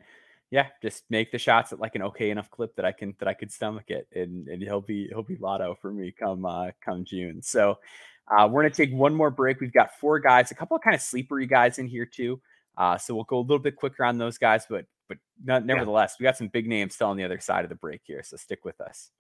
[0.54, 3.28] yeah, just make the shots at like an okay enough clip that I can that
[3.28, 6.72] I could stomach it, and and he'll be he'll be lotto for me come uh,
[6.84, 7.42] come June.
[7.42, 7.80] So.
[8.26, 9.60] Uh, we're going to take one more break.
[9.60, 12.40] We've got four guys, a couple of kind of sleepery guys in here too.
[12.78, 16.14] Uh, so we'll go a little bit quicker on those guys, but but not, nevertheless,
[16.14, 16.24] yeah.
[16.24, 18.24] we got some big names still on the other side of the break here.
[18.24, 19.12] So stick with us.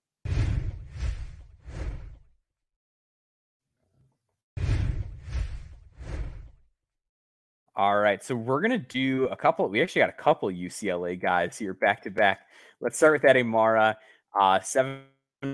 [7.75, 9.67] All right, so we're gonna do a couple.
[9.67, 12.41] We actually got a couple UCLA guys here back to back.
[12.79, 13.97] Let's start with Aday Mara,
[14.39, 15.01] uh, seven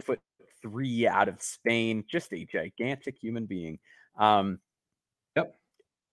[0.01, 0.19] foot
[0.61, 3.79] three out of Spain, just a gigantic human being.
[4.17, 4.59] Um,
[5.37, 5.55] yep,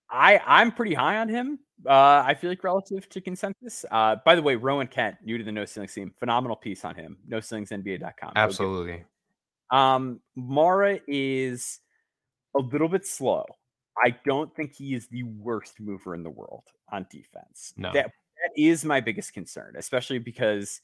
[0.08, 1.58] I I'm pretty high on him.
[1.84, 3.84] Uh, I feel like relative to consensus.
[3.90, 6.94] Uh, by the way, Rowan Kent, new to the No Ceilings team, phenomenal piece on
[6.94, 7.18] him.
[7.26, 8.32] No NBA.com.
[8.36, 9.04] Absolutely.
[9.70, 11.80] Um, Mara is
[12.56, 13.44] a little bit slow.
[14.02, 17.72] I don't think he is the worst mover in the world on defense.
[17.76, 17.92] No.
[17.92, 20.80] That that is my biggest concern, especially because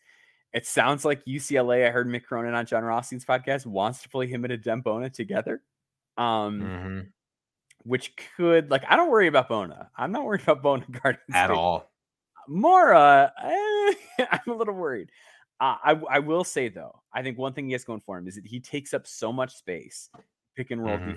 [0.52, 1.86] it sounds like UCLA.
[1.86, 5.10] I heard Mick Cronin on Jon Rothstein's podcast wants to play him and Adem Bona
[5.10, 5.62] together.
[6.18, 7.00] Um, mm-hmm.
[7.84, 9.90] which could like I don't worry about Bona.
[9.96, 11.56] I'm not worried about Bona guarding at State.
[11.56, 11.90] all.
[12.48, 13.94] Mara, eh,
[14.30, 15.10] I'm a little worried.
[15.60, 18.26] Uh, I I will say though, I think one thing he has going for him
[18.26, 20.10] is that he takes up so much space,
[20.56, 21.12] pick and roll mm-hmm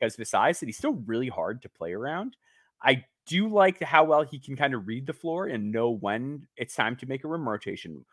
[0.00, 2.36] because size that he's still really hard to play around.
[2.82, 6.46] I do like how well he can kind of read the floor and know when
[6.56, 8.04] it's time to make a rim rotation,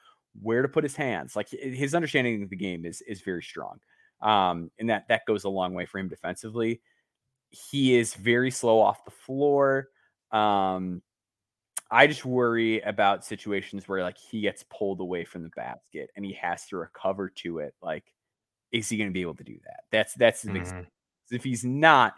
[0.42, 1.36] where to put his hands.
[1.36, 3.80] Like his understanding of the game is is very strong,
[4.22, 6.82] um, and that that goes a long way for him defensively.
[7.50, 9.88] He is very slow off the floor.
[10.32, 11.02] Um,
[11.90, 16.26] I just worry about situations where like he gets pulled away from the basket and
[16.26, 17.74] he has to recover to it.
[17.82, 18.14] Like,
[18.74, 19.86] is he going to be able to do that?
[19.92, 20.58] That's that's the mm-hmm.
[21.32, 22.16] If he's not,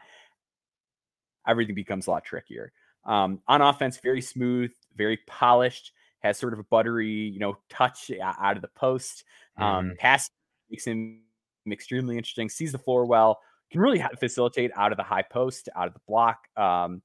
[1.48, 2.72] everything becomes a lot trickier.
[3.06, 8.12] Um, on offense, very smooth, very polished, has sort of a buttery, you know, touch
[8.22, 9.24] out of the post.
[9.58, 9.98] Um, mm.
[9.98, 10.30] Pass
[10.70, 11.22] makes him
[11.72, 12.50] extremely interesting.
[12.50, 13.40] Sees the floor well.
[13.72, 16.48] Can really facilitate out of the high post, out of the block.
[16.58, 17.02] Um,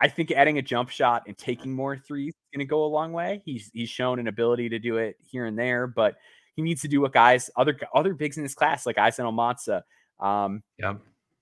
[0.00, 2.86] I think adding a jump shot and taking more threes is going to go a
[2.86, 3.42] long way.
[3.44, 6.16] He's he's shown an ability to do it here and there, but
[6.56, 9.82] he needs to do what guys other other bigs in this class like Izan Almansa,
[10.18, 10.94] um, yeah.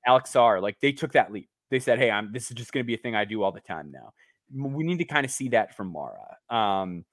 [0.08, 1.48] Alex Sarr, like they took that leap.
[1.70, 3.52] They said, "Hey, I'm this is just going to be a thing I do all
[3.52, 4.12] the time now."
[4.52, 6.36] We need to kind of see that from Mara.
[6.48, 7.04] Um,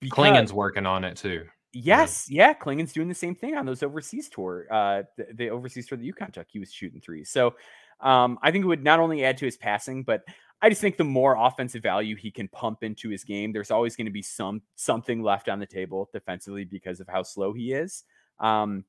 [0.00, 1.44] because, Clingan's working on it too.
[1.72, 2.48] Yes, yeah.
[2.48, 4.66] yeah, Clingan's doing the same thing on those overseas tour.
[4.70, 7.28] Uh, the, the overseas tour that UConn took, he was shooting threes.
[7.28, 7.54] So,
[8.00, 10.22] um, I think it would not only add to his passing, but
[10.62, 13.96] I just think the more offensive value he can pump into his game, there's always
[13.96, 17.72] going to be some something left on the table defensively because of how slow he
[17.72, 18.04] is.
[18.38, 18.84] Um,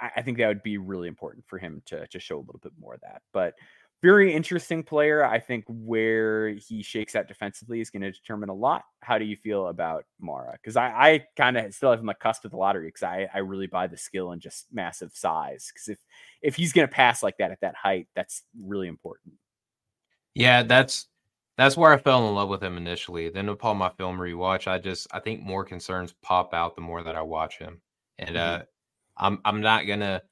[0.00, 2.60] I, I think that would be really important for him to to show a little
[2.62, 3.22] bit more of that.
[3.32, 3.54] But
[4.02, 5.24] very interesting player.
[5.24, 8.84] I think where he shakes out defensively is going to determine a lot.
[9.02, 10.52] How do you feel about Mara?
[10.52, 13.28] Because I, I kind of still have him a cusp of the lottery because I,
[13.34, 15.70] I really buy the skill and just massive size.
[15.72, 15.98] Because if
[16.40, 19.34] if he's going to pass like that at that height, that's really important.
[20.34, 21.06] Yeah, that's
[21.58, 23.28] that's where I fell in love with him initially.
[23.28, 27.02] Then upon my film rewatch, I just I think more concerns pop out the more
[27.02, 27.82] that I watch him.
[28.18, 28.62] And mm-hmm.
[28.62, 28.64] uh
[29.20, 30.22] I'm I'm not gonna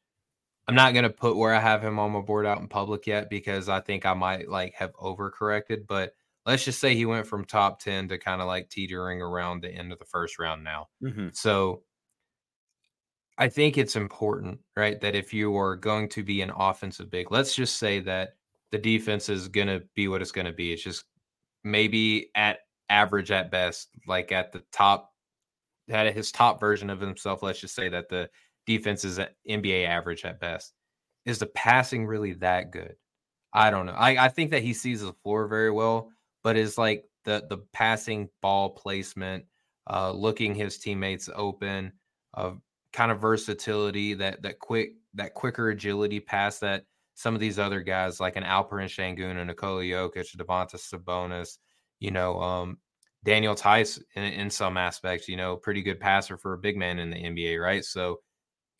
[0.66, 3.30] I'm not gonna put where I have him on my board out in public yet
[3.30, 5.86] because I think I might like have overcorrected.
[5.86, 6.12] But
[6.47, 9.70] let's just say he went from top ten to kind of like teetering around the
[9.70, 10.89] end of the first round now.
[11.03, 11.28] Mm-hmm.
[11.32, 11.82] So
[13.36, 17.30] I think it's important, right, that if you are going to be an offensive big,
[17.30, 18.30] let's just say that
[18.72, 20.72] the defense is gonna be what it's gonna be.
[20.72, 21.05] It's just
[21.62, 22.61] maybe at
[22.91, 25.12] average at best, like at the top,
[25.89, 27.43] at his top version of himself.
[27.43, 28.28] Let's just say that the
[28.69, 30.75] defense is at NBA average at best.
[31.25, 32.95] Is the passing really that good?
[33.53, 33.93] I don't know.
[33.93, 36.11] I, I think that he sees the floor very well,
[36.45, 39.47] but is like the the passing ball placement,
[39.91, 41.93] uh, looking his teammates open,
[42.35, 42.53] uh,
[42.93, 47.81] kind of versatility, that that quick that quicker agility pass that some of these other
[47.81, 51.57] guys like an Alperen Sengun and Nikola Jokic, Domantas Sabonis,
[52.01, 52.79] you know, um,
[53.25, 56.99] Daniel Theis in, in some aspects, you know, pretty good passer for a big man
[56.99, 57.85] in the NBA, right?
[57.85, 58.21] So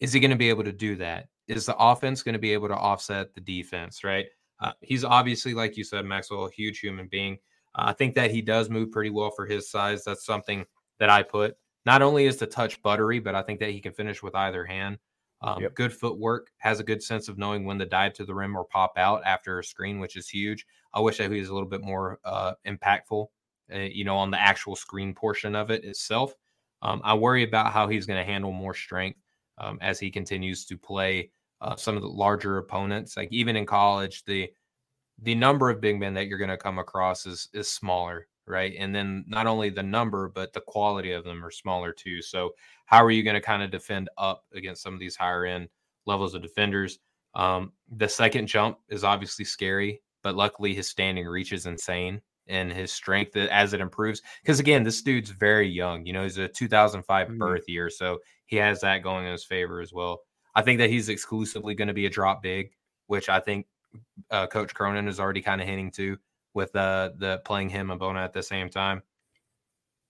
[0.01, 1.29] is he going to be able to do that?
[1.47, 4.05] Is the offense going to be able to offset the defense?
[4.05, 4.27] Right.
[4.61, 7.39] Uh, he's obviously, like you said, Maxwell, a huge human being.
[7.75, 10.05] Uh, I think that he does move pretty well for his size.
[10.05, 10.65] That's something
[10.99, 11.57] that I put.
[11.87, 14.65] Not only is the touch buttery, but I think that he can finish with either
[14.65, 14.99] hand.
[15.41, 15.75] Um, yep.
[15.75, 18.65] Good footwork, has a good sense of knowing when to dive to the rim or
[18.65, 20.67] pop out after a screen, which is huge.
[20.93, 23.29] I wish that he was a little bit more uh, impactful
[23.73, 26.35] uh, you know, on the actual screen portion of it itself.
[26.81, 29.19] Um, I worry about how he's going to handle more strength
[29.61, 31.31] um, as he continues to play
[31.61, 33.17] uh, some of the larger opponents.
[33.17, 34.51] Like even in college, the
[35.21, 38.75] the number of big men that you're going to come across is is smaller, right?
[38.79, 42.23] And then not only the number, but the quality of them are smaller too.
[42.23, 42.55] So
[42.87, 45.69] how are you going to kind of defend up against some of these higher end
[46.07, 46.99] levels of defenders?
[47.35, 52.73] Um, the second jump is obviously scary, but luckily his standing reach is insane and
[52.73, 54.23] his strength as it improves.
[54.43, 56.07] Because again, this dude's very young.
[56.07, 57.39] You know, he's a 2005 mm-hmm.
[57.39, 58.19] birth year, so
[58.49, 60.23] he has that going in his favor as well.
[60.55, 62.73] I think that he's exclusively going to be a drop big,
[63.07, 63.67] which I think
[64.31, 66.17] uh, Coach Cronin is already kind of hinting to
[66.55, 69.03] with uh, the playing him and Bona at the same time.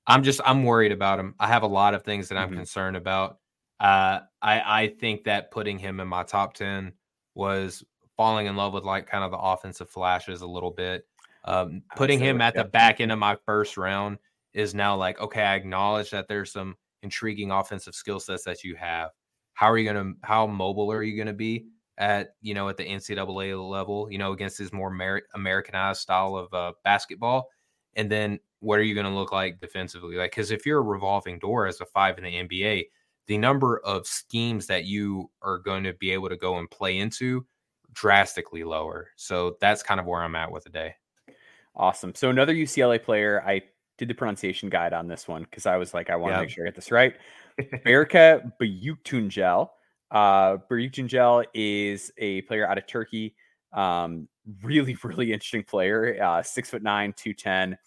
[0.07, 1.35] I'm just I'm worried about him.
[1.39, 2.59] I have a lot of things that I'm mm-hmm.
[2.59, 3.39] concerned about.
[3.81, 6.93] Uh, I I think that putting him in my top ten
[7.35, 7.85] was
[8.17, 11.07] falling in love with like kind of the offensive flashes a little bit.
[11.45, 14.19] Um, putting him at the back end of my first round
[14.55, 15.43] is now like okay.
[15.43, 19.11] I acknowledge that there's some intriguing offensive skill sets that you have.
[19.55, 20.13] How are you gonna?
[20.23, 21.67] How mobile are you gonna be?
[22.01, 26.37] at you know at the NCAA level, you know, against this more Amer- Americanized style
[26.37, 27.49] of uh, basketball,
[27.97, 30.17] and then what are you going to look like defensively?
[30.17, 32.87] Like, because if you're a revolving door as a five in the NBA,
[33.27, 36.99] the number of schemes that you are going to be able to go and play
[36.99, 37.47] into
[37.93, 39.09] drastically lower.
[39.17, 40.95] So that's kind of where I'm at with the day.
[41.77, 42.15] Awesome.
[42.15, 43.63] So another UCLA player, I
[43.99, 46.41] did the pronunciation guide on this one because I was like, I want to yeah.
[46.43, 47.15] make sure I get this right.
[47.85, 49.69] Berke Büyüktüncel
[50.11, 53.35] uh, Büyüktüncel is a player out of Turkey.
[53.73, 54.29] Um,
[54.63, 56.23] really, really interesting player.
[56.23, 57.79] Uh, six foot nine, 210,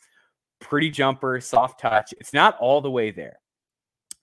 [0.59, 2.13] pretty jumper, soft touch.
[2.19, 3.39] It's not all the way there.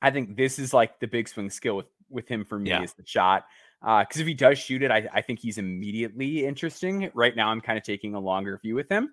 [0.00, 2.82] I think this is like the big swing skill with, with him for me yeah.
[2.82, 3.44] is the shot.
[3.82, 7.10] Uh, because uh, if he does shoot it, I, I think he's immediately interesting.
[7.14, 9.12] Right now, I'm kind of taking a longer view with him.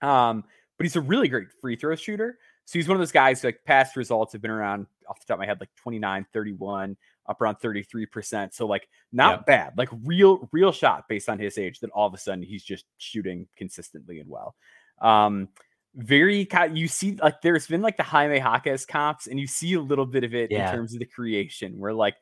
[0.00, 0.44] Um,
[0.76, 2.38] but he's a really great free throw shooter.
[2.64, 5.34] So he's one of those guys like past results have been around off the top
[5.34, 6.96] of my head like 29, 31,
[7.26, 8.54] up around 33%.
[8.54, 12.14] So like not bad, like real, real shot based on his age that all of
[12.14, 14.54] a sudden he's just shooting consistently and well.
[15.00, 15.48] Um,
[15.96, 19.80] very you see like there's been like the Jaime Jaquez comps and you see a
[19.80, 20.68] little bit of it yeah.
[20.68, 22.16] in terms of the creation where like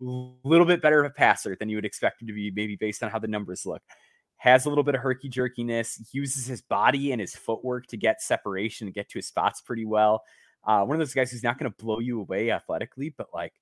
[0.00, 0.04] a
[0.44, 3.02] little bit better of a passer than you would expect him to be maybe based
[3.02, 3.82] on how the numbers look
[4.44, 8.22] has a little bit of herky jerkiness uses his body and his footwork to get
[8.22, 10.22] separation and get to his spots pretty well
[10.66, 13.52] uh, one of those guys who's not going to blow you away athletically but like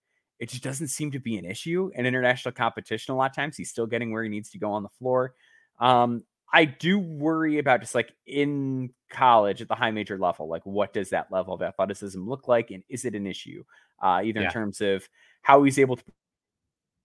[0.42, 3.14] it just doesn't seem to be an issue in international competition.
[3.14, 5.34] A lot of times he's still getting where he needs to go on the floor.
[5.78, 10.66] Um, I do worry about just like in college at the high major level, like
[10.66, 13.62] what does that level of athleticism look like, and is it an issue,
[14.02, 14.46] uh, either yeah.
[14.46, 15.08] in terms of
[15.42, 16.02] how he's able to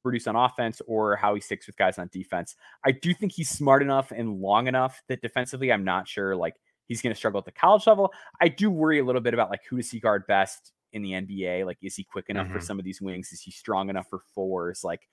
[0.04, 2.56] produce on offense or how he sticks with guys on defense.
[2.86, 6.56] I do think he's smart enough and long enough that defensively, I'm not sure like
[6.88, 8.14] he's going to struggle at the college level.
[8.42, 11.12] I do worry a little bit about like who does he guard best in the
[11.12, 11.66] NBA?
[11.66, 12.56] Like, is he quick enough mm-hmm.
[12.56, 13.32] for some of these wings?
[13.32, 14.84] Is he strong enough for fours?
[14.84, 15.08] Like,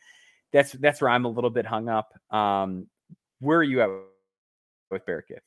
[0.52, 2.12] that's that's where I'm a little bit hung up.
[2.30, 2.86] Um,
[3.40, 3.90] where are you at
[4.90, 5.42] with Berke?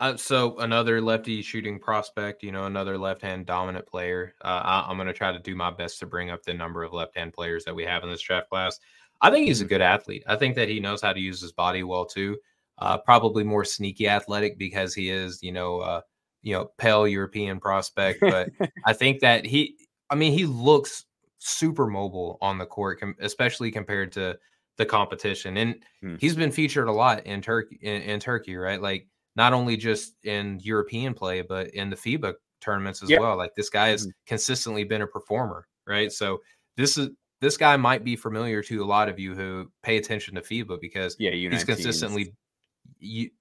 [0.00, 4.34] Uh, so another lefty shooting prospect, you know, another left-hand dominant player.
[4.42, 6.84] Uh, I, am going to try to do my best to bring up the number
[6.84, 8.78] of left-hand players that we have in this draft class.
[9.20, 9.70] I think he's a mm-hmm.
[9.70, 10.22] good athlete.
[10.26, 12.36] I think that he knows how to use his body well too.
[12.78, 16.00] Uh, probably more sneaky athletic because he is, you know, uh,
[16.42, 18.50] you know, pale European prospect, but
[18.86, 19.74] I think that he,
[20.10, 21.04] I mean, he looks
[21.38, 24.38] super mobile on the court, especially compared to
[24.76, 25.56] the competition.
[25.56, 26.14] And hmm.
[26.20, 28.80] he's been featured a lot in Turkey, in, in, Turkey, right?
[28.80, 33.20] Like not only just in European play, but in the FIBA tournaments as yep.
[33.20, 33.36] well.
[33.36, 34.10] Like this guy has hmm.
[34.26, 36.10] consistently been a performer, right?
[36.12, 36.40] So
[36.76, 37.10] this is
[37.40, 40.80] this guy might be familiar to a lot of you who pay attention to FIBA
[40.80, 42.34] because yeah, he's consistently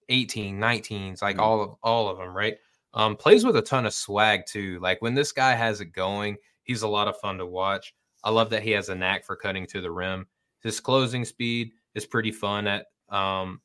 [0.10, 2.58] 18, 19s, like mm all of all of them, right?
[2.94, 4.80] Um, plays with a ton of swag too.
[4.82, 7.94] Like when this guy has it going, he's a lot of fun to watch.
[8.24, 10.28] I love that he has a knack for cutting to the rim.
[10.62, 13.62] His closing speed is pretty fun at um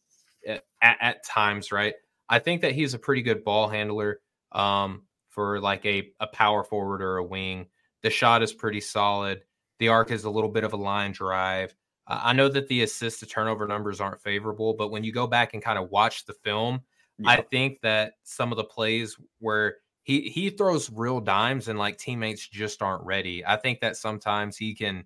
[0.47, 1.95] at, at times, right?
[2.33, 4.21] I think that he's a pretty good ball handler
[4.51, 7.67] um for like a, a power forward or a wing.
[8.03, 9.43] The shot is pretty solid.
[9.79, 11.75] The arc is a little bit of a line drive.
[12.07, 15.27] Uh, I know that the assist to turnover numbers aren't favorable, but when you go
[15.27, 16.83] back and kind of watch the film,
[17.19, 17.31] yeah.
[17.31, 21.97] I think that some of the plays where he he throws real dimes and like
[21.97, 23.45] teammates just aren't ready.
[23.45, 25.05] I think that sometimes he can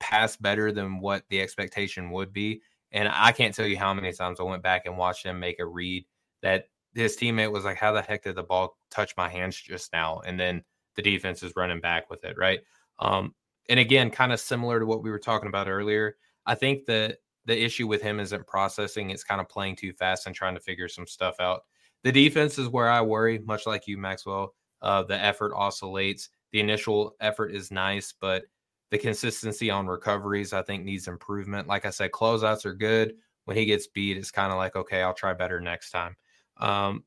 [0.00, 2.62] pass better than what the expectation would be.
[2.92, 5.60] And I can't tell you how many times I went back and watched him make
[5.60, 6.04] a read
[6.42, 9.92] that his teammate was like, How the heck did the ball touch my hands just
[9.92, 10.20] now?
[10.26, 10.62] And then
[10.96, 12.60] the defense is running back with it, right?
[12.98, 13.34] Um,
[13.68, 16.16] and again, kind of similar to what we were talking about earlier.
[16.46, 20.26] I think that the issue with him isn't processing; it's kind of playing too fast
[20.26, 21.62] and trying to figure some stuff out.
[22.02, 24.54] The defense is where I worry, much like you, Maxwell.
[24.82, 26.30] Uh, the effort oscillates.
[26.52, 28.44] The initial effort is nice, but
[28.90, 31.68] the consistency on recoveries, I think, needs improvement.
[31.68, 33.14] Like I said, closeouts are good.
[33.44, 36.16] When he gets beat, it's kind of like, okay, I'll try better next time.
[36.60, 37.04] Um,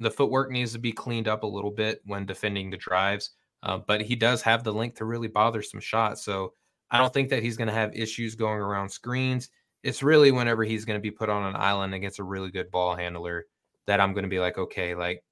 [0.00, 3.30] the footwork needs to be cleaned up a little bit when defending the drives,
[3.62, 6.24] uh, but he does have the length to really bother some shots.
[6.24, 6.52] So
[6.90, 9.50] I don't think that he's going to have issues going around screens.
[9.82, 12.70] It's really whenever he's going to be put on an island against a really good
[12.70, 13.46] ball handler
[13.86, 15.22] that I'm going to be like, okay, like,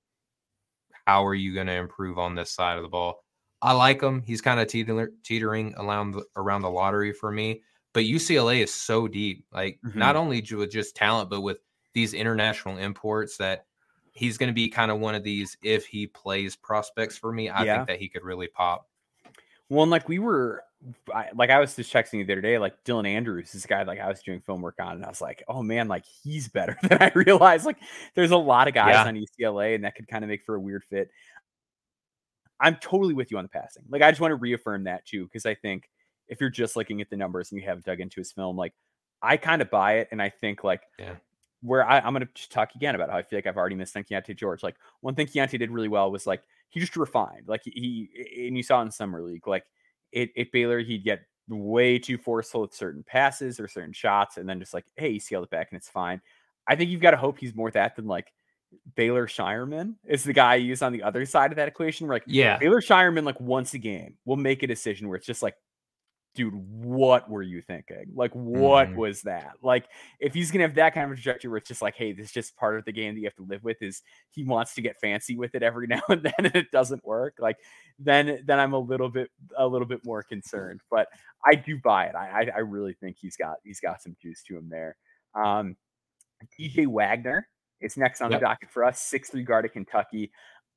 [1.07, 3.25] how are you going to improve on this side of the ball?
[3.63, 4.23] I like him.
[4.23, 7.63] He's kind of teeter- teetering around the, around the lottery for me.
[7.95, 9.99] But UCLA is so deep, like mm-hmm.
[9.99, 11.59] not only with just talent, but with
[11.97, 13.65] these international imports that
[14.13, 17.49] he's going to be kind of one of these if he plays prospects for me.
[17.49, 17.77] I yeah.
[17.77, 18.87] think that he could really pop.
[19.71, 20.63] Well, and like we were,
[21.13, 23.83] I, like I was just texting you the other day, like Dylan Andrews, this guy,
[23.85, 26.49] like I was doing film work on, and I was like, oh man, like he's
[26.49, 27.65] better than I realized.
[27.65, 27.79] Like
[28.15, 29.07] there's a lot of guys yeah.
[29.07, 31.09] on UCLA, and that could kind of make for a weird fit.
[32.61, 33.85] I'm totally with you on the passing.
[33.89, 35.89] Like I just want to reaffirm that too, because I think
[36.29, 38.75] if you're just looking at the numbers and you have dug into his film, like
[39.23, 41.15] I kind of buy it, and I think like yeah.
[41.67, 43.95] Where I, am going to talk again about how I feel like I've already missed
[43.95, 44.63] Keyonte George.
[44.63, 47.49] Like one thing Keyonte did really well was like he just refined.
[47.49, 49.65] Like he, he and you saw in summer league, like
[50.13, 54.49] it, at Baylor, he'd get way too forceful with certain passes or certain shots, and
[54.49, 56.21] then just like, hey, he scale it back and it's fine.
[56.69, 58.33] I think you've got to hope he's more that than like
[58.95, 62.07] Baylor Scheierman is the guy I use on the other side of that equation.
[62.07, 65.27] Where like, yeah, Baylor Scheierman, like once a game, will make a decision where it's
[65.27, 65.55] just like,
[66.37, 68.05] dude, what were you thinking?
[68.15, 68.97] Like, what mm.
[68.97, 69.55] was that?
[69.63, 69.87] Like,
[70.21, 72.33] if he's gonna have that kind of trajectory where it's just like, hey, this is
[72.33, 74.83] just part of the game that you have to live with, is he wants to
[74.83, 77.35] get fancy with it every now and then, and it doesn't work.
[77.41, 77.57] Like,
[77.99, 80.81] then then I'm a little bit a little bit more concerned.
[80.91, 81.09] But
[81.45, 82.15] I do buy it.
[82.15, 84.97] I I, really think he's got he's got some juice to him there.
[85.35, 85.77] Um,
[86.61, 87.49] DJ Wagner
[87.81, 88.41] is next on yep.
[88.41, 89.01] the docket for us.
[89.01, 90.31] Six three guard at Kentucky.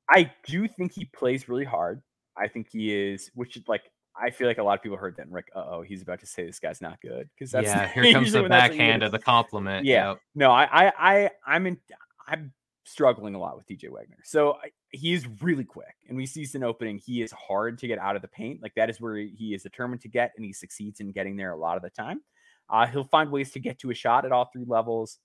[0.08, 2.02] I do think he plays really hard.
[2.36, 3.82] I think he is, which is like
[4.20, 6.26] I feel like a lot of people heard that and like, oh, he's about to
[6.26, 7.88] say this guy's not good because that's yeah.
[7.92, 9.86] Here comes the backhand of the compliment.
[9.86, 10.20] Yeah, yep.
[10.34, 11.78] no, I, I, I, I'm in,
[12.26, 12.52] I'm
[12.84, 14.18] struggling a lot with DJ Wagner.
[14.24, 16.98] So I, he is really quick, and we see an opening.
[16.98, 18.62] He is hard to get out of the paint.
[18.62, 21.52] Like that is where he is determined to get, and he succeeds in getting there
[21.52, 22.20] a lot of the time.
[22.68, 25.18] Uh, he'll find ways to get to a shot at all three levels.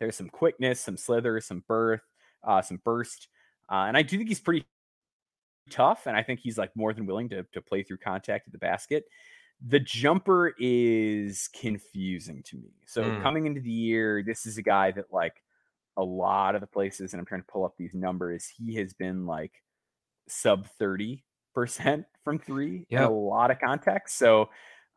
[0.00, 2.02] There's some quickness, some slither, some birth,
[2.44, 3.28] uh, some burst,
[3.70, 4.66] uh, and I do think he's pretty
[5.70, 6.06] tough.
[6.06, 8.58] And I think he's like more than willing to to play through contact at the
[8.58, 9.04] basket.
[9.66, 12.74] The jumper is confusing to me.
[12.86, 13.22] So mm.
[13.22, 15.42] coming into the year, this is a guy that like
[15.96, 18.46] a lot of the places, and I'm trying to pull up these numbers.
[18.46, 19.62] He has been like
[20.28, 23.00] sub 30 percent from three yep.
[23.00, 24.18] in a lot of contexts.
[24.18, 24.50] So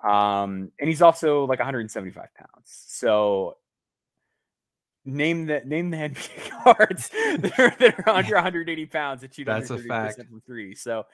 [0.04, 2.50] um, and he's also like 175 pounds.
[2.66, 3.58] So
[5.06, 9.46] name the name the NBA guards that are, that are under 180 pounds that shoot
[9.46, 10.76] that's 30 percent from three.
[10.76, 11.06] So,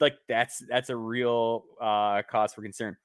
[0.00, 2.96] like that's that's a real uh, cause for concern.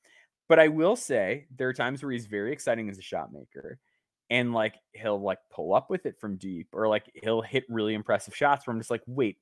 [0.48, 3.80] But I will say there are times where he's very exciting as a shot maker,
[4.30, 7.94] and like he'll like pull up with it from deep, or like he'll hit really
[7.94, 9.38] impressive shots where I'm just like, wait,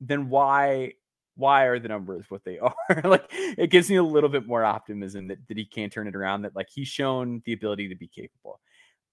[0.00, 0.92] then why
[1.36, 2.74] why are the numbers what they are?
[3.04, 6.16] like it gives me a little bit more optimism that, that he can turn it
[6.16, 8.60] around, that like he's shown the ability to be capable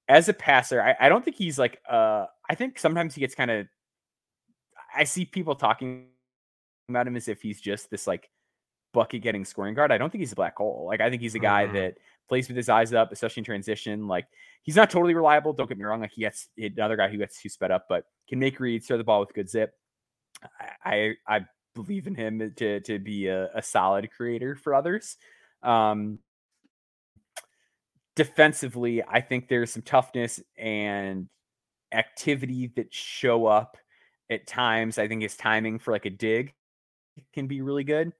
[0.10, 3.36] as a passer, I, I don't think he's like uh I think sometimes he gets
[3.36, 3.68] kind of
[4.94, 6.08] I see people talking
[6.90, 8.30] about him as if he's just this like
[8.92, 9.92] bucket getting scoring guard.
[9.92, 10.86] I don't think he's a black hole.
[10.88, 11.76] Like I think he's a guy mm-hmm.
[11.76, 11.98] that
[12.28, 14.08] plays with his eyes up, especially in transition.
[14.08, 14.26] Like
[14.64, 15.54] he's not totally reliable.
[15.54, 16.02] Don't get me wrong.
[16.02, 18.98] Like he gets another guy who gets too sped up, but can make reads, throw
[18.98, 19.74] the ball with good zip.
[20.84, 25.18] I I, I believe in him to to be a, a solid creator for others.
[25.62, 26.20] Um,
[28.20, 31.30] defensively, I think there's some toughness and
[31.94, 33.78] activity that show up
[34.30, 34.98] at times.
[34.98, 36.54] I think his timing for like a dig
[37.34, 38.12] can be really good.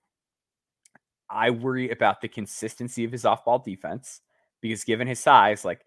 [1.30, 4.22] I worry about the consistency of his off ball defense
[4.62, 5.82] because given his size, like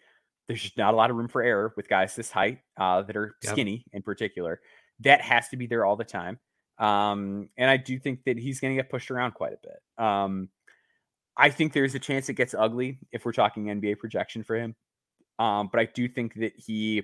[0.46, 3.16] there's just not a lot of room for error with guys this height uh, that
[3.16, 3.52] are yep.
[3.54, 4.60] skinny in particular.
[5.00, 6.38] That has to be there all the time.
[6.76, 10.04] Um, and I do think that he's going to get pushed around quite a bit.
[10.04, 10.50] Um,
[11.36, 14.74] I think there's a chance it gets ugly if we're talking NBA projection for him.
[15.38, 17.02] Um, but I do think that he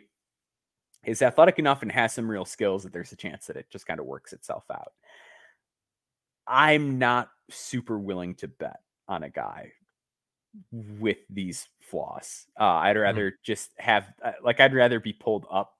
[1.04, 3.86] is athletic enough and has some real skills that there's a chance that it just
[3.86, 4.92] kind of works itself out.
[6.46, 9.72] I'm not super willing to bet on a guy
[10.72, 12.46] with these flaws.
[12.58, 13.02] Uh, I'd mm-hmm.
[13.02, 13.42] rather mm-hmm.
[13.42, 15.74] just have, uh, like, I'd rather be pulled up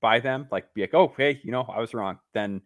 [0.00, 2.62] by them, like, be like, oh, hey, you know, I was wrong, than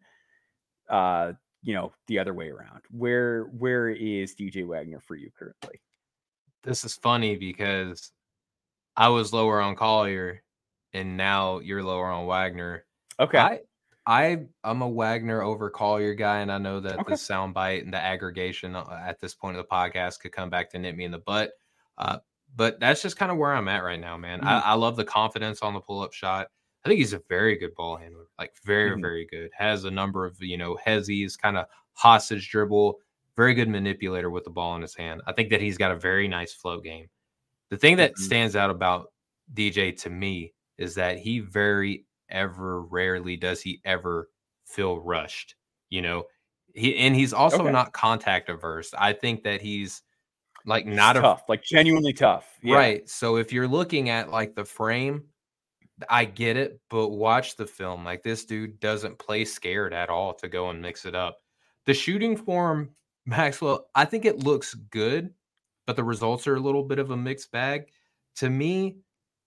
[0.88, 1.32] uh,
[1.62, 2.82] you know the other way around.
[2.90, 5.80] Where where is DJ Wagner for you currently?
[6.62, 8.12] This is funny because
[8.96, 10.42] I was lower on Collier,
[10.92, 12.84] and now you're lower on Wagner.
[13.20, 13.38] Okay.
[13.38, 13.60] I
[14.06, 17.10] I I'm a Wagner over Collier guy, and I know that Okay.
[17.12, 20.70] the soundbite and the aggregation uh, at this point of the podcast could come back
[20.70, 21.52] to nip me in the butt.
[21.98, 22.18] Uh,
[22.56, 24.40] but that's just kind of where I'm at right now, man.
[24.42, 24.62] I, Mhm.
[24.64, 26.48] I love the confidence on the pull up shot.
[26.88, 29.02] I think he's a very good ball handler, like very, Mhm.
[29.02, 29.50] very good.
[29.52, 32.98] Has a number of you know hezzies, kind of hostage dribble,
[33.36, 35.20] very good manipulator with the ball in his hand.
[35.26, 37.10] I think that he's got a very nice float game.
[37.68, 38.20] The thing that Mhm.
[38.20, 39.12] stands out about
[39.52, 44.30] DJ to me is that he very ever rarely does he ever
[44.64, 45.56] feel rushed.
[45.90, 46.24] You know,
[46.74, 47.70] he and he's also Okay.
[47.70, 48.94] not contact averse.
[48.96, 50.02] I think that he's
[50.64, 52.58] like not a tough, like genuinely tough.
[52.62, 52.76] Yeah.
[52.76, 53.08] Right.
[53.10, 55.28] So if you're looking at like the frame,
[56.08, 58.04] I get it, but watch the film.
[58.04, 61.38] Like this dude doesn't play scared at all to go and mix it up.
[61.86, 62.94] The shooting form,
[63.26, 65.34] Maxwell, I think it looks good,
[65.86, 67.90] but the results are a little bit of a mixed bag.
[68.36, 68.98] To me,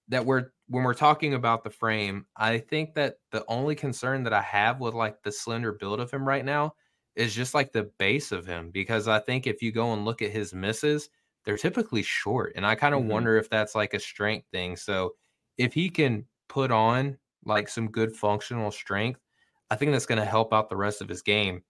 [0.08, 4.34] that we're when we're talking about the frame, I think that the only concern that
[4.34, 6.76] I have with like the slender build of him right now
[7.16, 10.22] is just like the base of him because I think if you go and look
[10.22, 11.10] at his misses,
[11.44, 12.54] they're typically short.
[12.56, 13.06] And I kind of Mhm.
[13.06, 14.76] wonder if that's like a strength thing.
[14.78, 15.16] So
[15.58, 19.22] if he can put on like some good functional strength,
[19.70, 21.64] I think that's going to help out the rest of his game.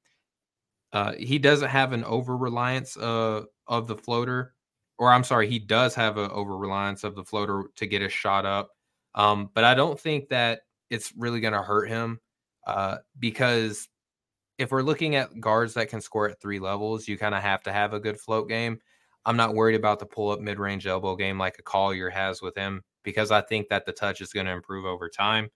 [0.91, 4.56] Uh, he doesn't have an over reliance uh, of the floater,
[4.98, 8.12] or I'm sorry, he does have an over reliance of the floater to get his
[8.12, 8.72] shot up.
[9.14, 12.20] Um, but I don't think that it's really going to hurt him
[12.66, 13.88] uh, because
[14.58, 17.62] if we're looking at guards that can score at three levels, you kind of have
[17.64, 18.80] to have a good float game.
[19.26, 22.41] I'm not worried about the pull up mid range elbow game like a Collier has
[22.41, 25.49] with him because I think that the touch is going to improve over time.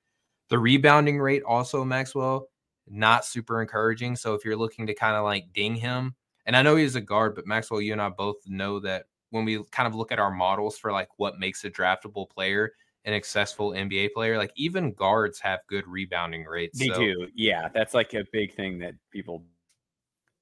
[0.49, 2.47] The rebounding rate also, Maxwell,
[2.87, 4.15] not super encouraging.
[4.15, 6.15] So if you're looking to kind of like ding him,
[6.45, 9.45] and I know he's a guard, but Maxwell, you and I both know that when
[9.45, 12.71] we kind of look at our models for like what makes a draftable player,
[13.05, 16.77] an accessible NBA player, like even guards have good rebounding rates.
[16.79, 17.27] They So- do.
[17.33, 17.69] Yeah.
[17.73, 19.43] That's like a big thing that people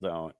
[0.01, 0.35] don't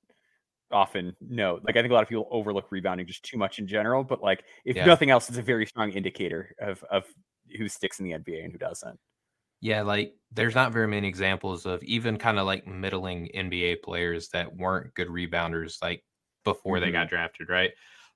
[0.74, 1.60] often know.
[1.64, 4.22] Like I think a lot of people overlook rebounding just too much in general, but
[4.22, 4.86] like if Yeah.
[4.86, 7.06] nothing else, it's a very strong indicator of of
[7.58, 9.00] who sticks in the NBA and who doesn't.
[9.62, 14.30] Yeah, like there's not very many examples of even kind of like middling NBA players
[14.30, 16.04] that weren't good rebounders like
[16.44, 17.72] before they got drafted, right?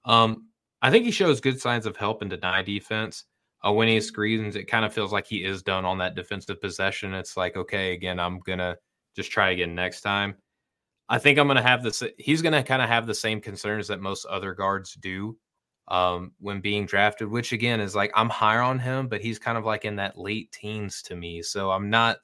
[0.06, 0.50] Um,
[0.82, 3.24] I think he shows good signs of help in deny defense.
[3.66, 6.60] Uh, when he screens, it kind of feels like he is done on that defensive
[6.62, 7.14] possession.
[7.14, 8.78] It's like, okay, again, I'm gonna
[9.16, 10.36] just try again next time.
[11.10, 12.04] I think I'm gonna have this.
[12.18, 15.38] He's gonna kind of have the same concerns that most other guards do
[15.88, 19.58] um, when being drafted, which again is like I'm higher on him, but he's kind
[19.58, 21.42] of like in that late teens to me.
[21.42, 22.18] So I'm not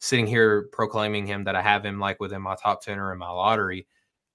[0.00, 3.18] sitting here proclaiming him that I have him like within my top 10 or in
[3.18, 3.86] my lottery.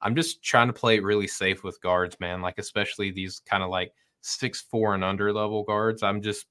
[0.01, 2.41] I'm just trying to play it really safe with guards, man.
[2.41, 6.03] Like, especially these kind of like six, four and under level guards.
[6.03, 6.45] I'm just,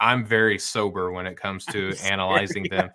[0.00, 2.90] I'm very sober when it comes to analyzing them.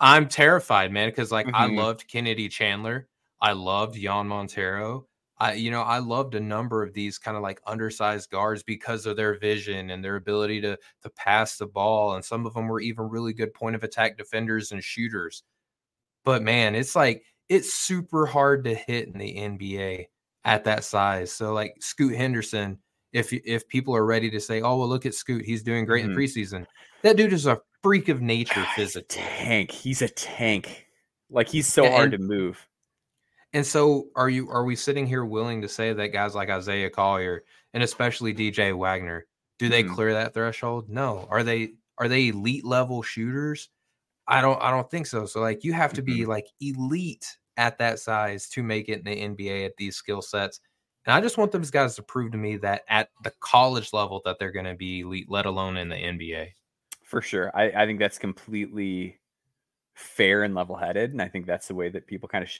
[0.00, 1.76] I'm terrified, man, because like I Mhm.
[1.76, 3.08] loved Kennedy Chandler.
[3.42, 5.08] I loved Jean Montero.
[5.38, 9.06] I, you know, I loved a number of these kind of like undersized guards because
[9.06, 12.14] of their vision and their ability to to pass the ball.
[12.14, 15.44] And some of them were even really good point of attack defenders and shooters.
[16.24, 20.10] But man, it's like it's super hard to hit in the NBA
[20.44, 21.32] at that size.
[21.32, 22.80] So like Scoot Henderson,
[23.12, 26.04] if if people are ready to say, "Oh, well, look at Scoot, he's doing great
[26.04, 26.06] Mhm.
[26.06, 26.66] in preseason,"
[27.02, 29.02] that dude is a freak of nature God, he's a physically.
[29.02, 29.70] tank.
[29.70, 30.86] He's a tank.
[31.30, 32.68] Like he's so Yeah, hard to move.
[33.54, 34.48] And so, are you?
[34.50, 38.76] Are we sitting here willing to say that guys like Isaiah Collier and especially DJ
[38.76, 39.26] Wagner
[39.58, 39.94] do they Mhm.
[39.94, 40.88] clear that threshold?
[40.88, 41.26] No.
[41.30, 41.74] Are they?
[41.98, 43.68] Are they elite level shooters?
[44.26, 44.60] I don't.
[44.62, 45.26] I don't think so.
[45.26, 47.26] So, like, you have to be like elite
[47.58, 50.60] at that size to make it in the NBA at these skill sets.
[51.04, 54.22] And I just want those guys to prove to me that at the college level
[54.24, 56.48] that they're going to be elite, let alone in the NBA.
[57.04, 57.50] For sure.
[57.54, 59.20] I, I think that's completely
[59.94, 61.10] fair and level headed.
[61.12, 62.50] And I think that's the way that people kind of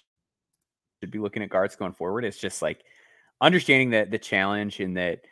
[1.03, 2.25] should be looking at guards going forward.
[2.25, 2.85] It's just like
[3.41, 5.23] understanding that the challenge in that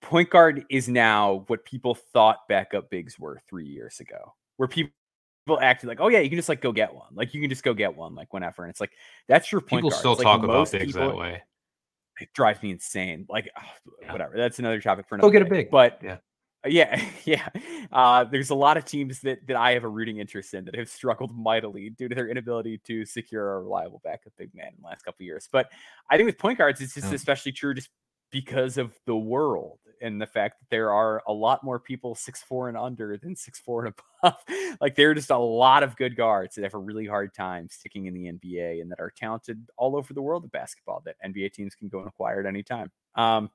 [0.00, 4.92] point guard is now what people thought backup bigs were three years ago, where people
[5.46, 7.08] people acted like, oh yeah, you can just like go get one.
[7.14, 8.62] Like you can just go get one, like whenever.
[8.62, 8.92] And it's like
[9.28, 10.00] that's your point People guard.
[10.00, 11.42] still It's like talk about most bigs people- that way.
[12.18, 13.26] it drives me insane.
[13.28, 13.50] Like
[14.02, 14.12] Yeah.
[14.12, 14.38] whatever.
[14.38, 15.28] That's another topic for another.
[15.28, 15.70] Go get a big.
[15.70, 16.16] But Yeah.
[16.64, 17.48] Uh, yeah, yeah.
[17.92, 20.76] Uh, there's a lot of teams that that I have a rooting interest in that
[20.76, 24.82] have struggled mightily due to their inability to secure a reliable backup big man in
[24.82, 25.48] the last couple of years.
[25.50, 25.70] But
[26.10, 27.14] I think with point guards, it's just Yeah.
[27.14, 27.90] especially true just
[28.30, 32.42] because of the world and the fact that there are a lot more people six
[32.42, 34.36] four and under than six four and above.
[34.80, 37.68] like there are just a lot of good guards that have a really hard time
[37.68, 41.16] sticking in the NBA and that are talented all over the world of basketball that
[41.26, 42.90] NBA teams can go and acquire at any time.
[43.16, 43.50] Um,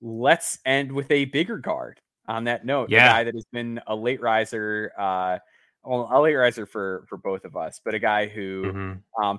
[0.00, 2.90] let's end with a bigger guard on that note.
[2.90, 3.04] Yeah.
[3.04, 5.38] The guy that has been a late riser uh,
[5.84, 9.24] well, a late riser for for both of us, but a guy who mm-hmm.
[9.24, 9.38] um,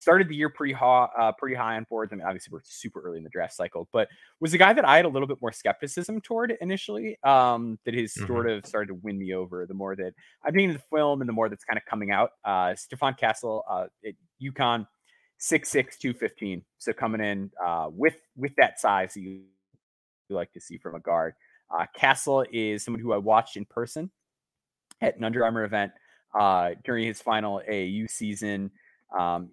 [0.00, 2.12] started the year pretty high, uh, pretty high on boards.
[2.12, 4.08] I mean, obviously we're super early in the draft cycle, but
[4.40, 7.16] was a guy that I had a little bit more skepticism toward initially.
[7.22, 8.26] Um, that has mm-hmm.
[8.26, 10.12] sort of started to win me over the more that
[10.44, 12.30] I'm being in the film and the more that's kind of coming out.
[12.44, 14.86] Uh, Stephon Castle uh, at UConn,
[15.42, 16.62] six six two fifteen.
[16.78, 19.40] So coming in uh, with with that size you,
[20.28, 21.34] you like to see from a guard.
[21.68, 24.08] Uh, Castle is someone who I watched in person
[25.00, 25.90] at an Under Armour event
[26.38, 28.70] uh, during his final AAU season.
[29.18, 29.50] Um,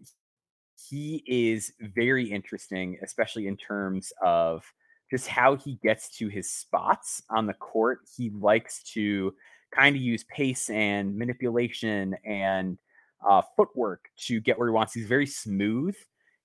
[0.90, 4.64] he is very interesting, especially in terms of
[5.10, 8.02] just how he gets to his spots on the court.
[8.16, 9.34] He likes to
[9.72, 12.78] kind of use pace and manipulation and
[13.28, 14.94] uh, footwork to get where he wants.
[14.94, 15.96] He's very smooth.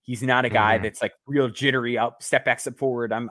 [0.03, 0.85] He's not a guy mm-hmm.
[0.85, 3.13] that's like real jittery up, step back, step forward.
[3.13, 3.31] I'm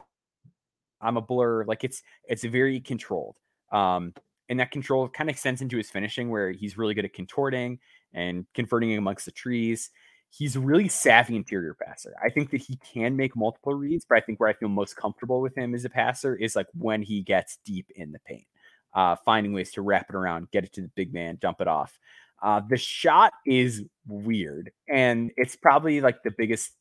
[1.01, 1.65] I'm a blur.
[1.65, 3.37] Like it's it's very controlled.
[3.71, 4.13] Um,
[4.49, 7.79] and that control kind of extends into his finishing where he's really good at contorting
[8.13, 9.89] and converting amongst the trees
[10.35, 12.15] he's a really savvy interior passer.
[12.23, 14.95] I think that he can make multiple reads, but I think where I feel most
[14.95, 18.47] comfortable with him as a passer is like when he gets deep in the paint,
[18.95, 21.67] uh, finding ways to wrap it around, get it to the big man, dump it
[21.67, 21.99] off.
[22.43, 26.71] Uh, the shot is weird, and it's probably like the biggest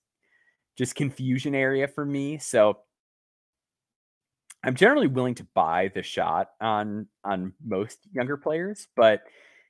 [0.77, 2.39] just confusion area for me.
[2.39, 2.79] So
[4.65, 9.23] I'm generally willing to buy the shot on on most younger players, but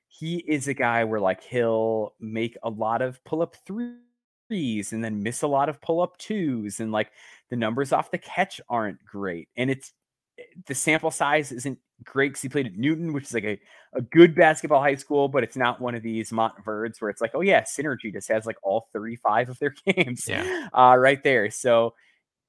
[0.07, 5.03] he is a guy where like he'll make a lot of pull up threes and
[5.03, 7.11] then miss a lot of pull up twos and like
[7.49, 9.91] the numbers off the catch aren't great and it's
[10.37, 13.59] eh, the sample size isn't great because he played at Newton, which is like a,
[13.93, 17.31] a good basketball high school, but it's not one of these Montverdes where it's like,
[17.33, 20.67] oh yeah, Synergy just has like all 35 of their games yeah.
[20.73, 21.49] uh, right there.
[21.51, 21.93] So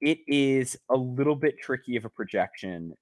[0.01, 2.95] it is a little bit tricky of a projection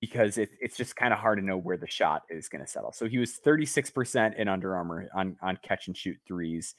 [0.00, 2.70] because it, it's just kind of hard to know where the shot is going to
[2.70, 2.92] settle.
[2.92, 6.74] So he was 36% in Under Armour on on catch and shoot threes,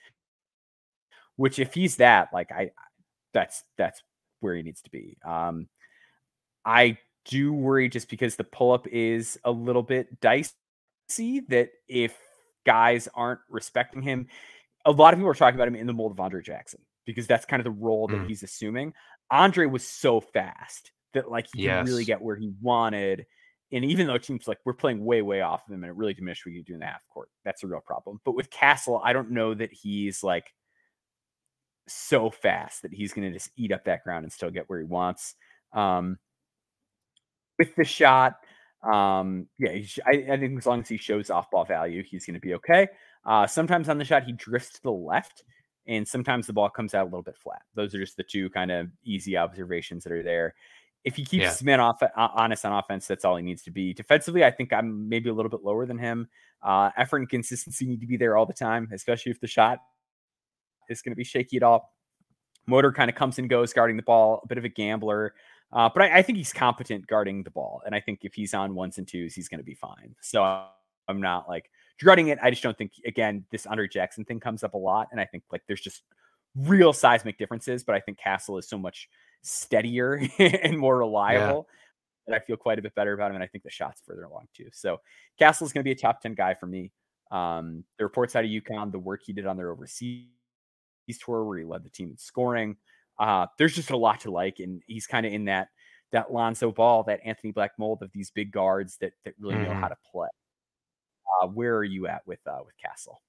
[1.35, 2.71] which if he's that, like I,
[3.33, 4.01] that's that's
[4.39, 5.17] where he needs to be.
[5.25, 5.67] Um,
[6.65, 10.53] I do worry just because the pull up is a little bit dicey.
[11.49, 12.17] That if
[12.65, 14.27] guys aren't respecting him,
[14.85, 17.27] a lot of people are talking about him in the mold of Andre Jackson because
[17.27, 18.27] that's kind of the role that mm.
[18.27, 18.93] he's assuming.
[19.29, 21.87] Andre was so fast that like he yes.
[21.87, 23.25] really get where he wanted.
[23.71, 25.95] And even though it seems like we're playing way, way off of him and it
[25.95, 28.19] really diminished what you do in the half court, that's a real problem.
[28.25, 30.53] But with Castle, I don't know that he's like
[31.87, 34.79] so fast that he's going to just eat up that ground and still get where
[34.79, 35.35] he wants.
[35.73, 36.17] Um,
[37.61, 38.35] with the shot,
[38.83, 42.33] um, yeah, I, I, think as long as he shows off ball value, he's going
[42.33, 42.87] to be okay.
[43.25, 45.43] Uh, sometimes on the shot, he drifts to the left,
[45.87, 47.61] and sometimes the ball comes out a little bit flat.
[47.75, 50.55] Those are just the two kind of easy observations that are there
[51.03, 51.49] if he keeps yeah.
[51.49, 53.93] his man off honest on offense, that's all he needs to be.
[53.93, 56.27] Defensively, I think I'm maybe a little bit lower than him.
[56.61, 59.79] Uh, effort and consistency need to be there all the time, especially if the shot
[60.89, 61.93] is going to be shaky at all.
[62.67, 65.33] Motor kind of comes and goes guarding the ball, a bit of a gambler.
[65.73, 67.81] Uh, but I, I, think he's competent guarding the ball.
[67.85, 70.15] And I think if he's on ones and twos, he's going to be fine.
[70.19, 70.43] So
[71.07, 72.39] I'm not like dreading it.
[72.41, 75.07] I just don't think, again, this Andre Jackson thing comes up a lot.
[75.11, 76.03] And I think like there's just
[76.55, 77.83] real seismic differences.
[77.83, 79.07] But I think Castle is so much
[79.43, 81.67] steadier and more reliable.
[81.69, 81.77] Yeah.
[82.27, 83.35] And I feel quite a bit better about him.
[83.35, 84.67] And I think the shot's further along too.
[84.73, 84.99] So
[85.39, 86.91] Castle is going to be a top 10 guy for me.
[87.31, 90.25] Um, the reports out of UConn, the work he did on their overseas
[91.19, 92.75] tour where he led the team in scoring.
[93.21, 94.59] Uh, there's just a lot to like.
[94.59, 95.67] And he's kind of in that,
[96.11, 99.65] that Lonzo Ball, that Anthony Black mold of these big guards that, that really mm-hmm.
[99.65, 99.89] know how mm-hmm.
[99.89, 100.29] to play.
[101.41, 103.21] Uh, where are you at with, uh, with Castle?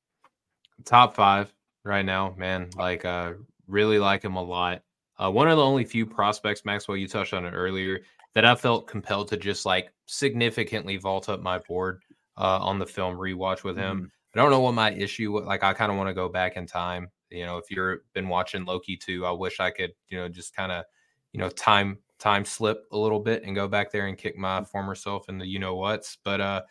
[0.84, 1.52] Top five
[1.84, 2.70] right now, man.
[2.76, 3.34] Like, uh,
[3.68, 4.82] really like him a lot.
[5.22, 8.00] Uh, one of the only few prospects, Maxwell, you touched on it earlier,
[8.34, 12.00] that I felt compelled to just like significantly vault up my board
[12.38, 13.96] uh, on the film rewatch with him.
[13.98, 14.06] Mm-hmm.
[14.38, 15.44] I don't know what my issue was.
[15.44, 15.62] like.
[15.62, 17.10] I kind of want to go back in time.
[17.32, 20.54] You know, if you've been watching Loki too, I wish I could, you know, just
[20.54, 20.84] kind of,
[21.32, 24.60] you know, time time slip a little bit and go back there and kick my
[24.60, 24.68] mm.
[24.68, 26.18] former self in the you know what's.
[26.24, 26.62] But uh,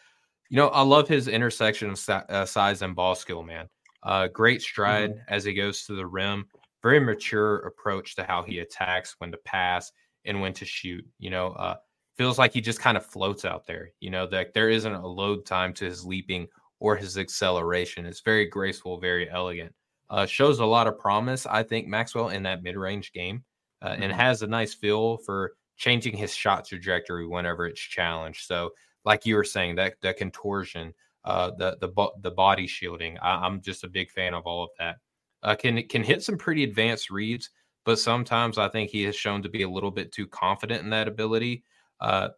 [0.49, 3.67] you know, I love his intersection of uh, size and ball skill, man.
[4.03, 5.33] Uh, great stride mm-hmm.
[5.33, 6.45] as he goes to the rim
[6.81, 9.91] very mature approach to how he attacks, when to pass,
[10.25, 11.05] and when to shoot.
[11.19, 11.75] You know, uh,
[12.17, 13.91] feels like he just kind of floats out there.
[13.99, 16.47] You know, that there isn't a load time to his leaping
[16.79, 18.05] or his acceleration.
[18.05, 19.73] It's very graceful, very elegant.
[20.11, 23.43] Uh, shows a lot of promise, I think, Maxwell in that mid-range game,
[23.81, 24.03] uh, mm-hmm.
[24.03, 28.45] and has a nice feel for changing his shot trajectory whenever it's challenged.
[28.45, 28.71] So,
[29.05, 30.93] like you were saying, that that contortion,
[31.25, 34.69] uh, the the the body shielding, I, I'm just a big fan of all of
[34.77, 34.97] that
[35.43, 37.49] uh, can can hit some pretty advanced reads,
[37.85, 40.89] but sometimes I think he has shown to be a little bit too confident in
[40.91, 41.63] that ability.
[41.99, 42.29] Uh,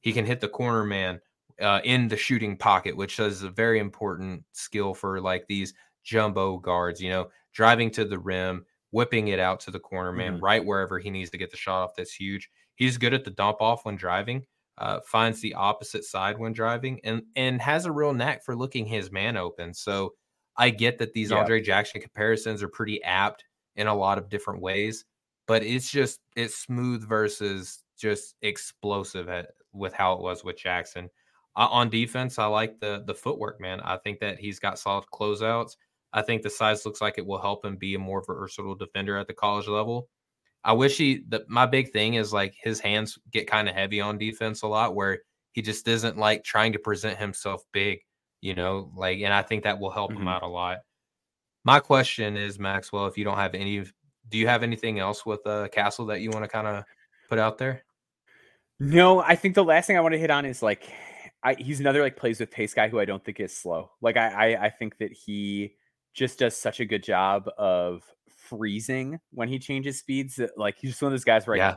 [0.00, 1.20] he can hit the corner man
[1.60, 6.58] uh, in the shooting pocket, which is a very important skill for like these jumbo
[6.58, 10.44] guards, you know, driving to the rim, whipping it out to the corner man, mm-hmm.
[10.44, 11.94] right wherever he needs to get the shot off.
[11.96, 12.50] That's huge.
[12.76, 14.44] He's good at the dump off when driving,
[14.78, 18.86] uh, finds the opposite side when driving, and and has a real knack for looking
[18.86, 19.74] his man open.
[19.74, 20.14] So
[20.56, 23.44] I get that these Andre Jackson comparisons are pretty apt
[23.76, 25.04] in a lot of different ways,
[25.46, 31.08] but it's just it's smooth versus just explosive at, with how it was with Jackson.
[31.56, 33.80] Uh, on defense, I like the the footwork, man.
[33.80, 35.76] I think that he's got solid closeouts.
[36.12, 39.16] I think the size looks like it will help him be a more versatile defender
[39.18, 40.08] at the college level.
[40.64, 41.22] I wish he.
[41.28, 44.66] The, my big thing is like his hands get kind of heavy on defense a
[44.66, 45.20] lot, where
[45.52, 48.00] he just isn't like trying to present himself big,
[48.40, 48.90] you know.
[48.96, 50.22] Like, and I think that will help mm-hmm.
[50.22, 50.78] him out a lot.
[51.64, 53.84] My question is, Maxwell, if you don't have any,
[54.28, 56.84] do you have anything else with uh, Castle that you want to kind of
[57.28, 57.84] put out there?
[58.80, 60.88] No, I think the last thing I want to hit on is like,
[61.42, 63.90] I, he's another like plays with pace guy who I don't think is slow.
[64.00, 65.74] Like I, I, I think that he
[66.14, 70.40] just does such a good job of freezing when he changes speeds.
[70.56, 71.76] Like he's just one of those guys where yeah.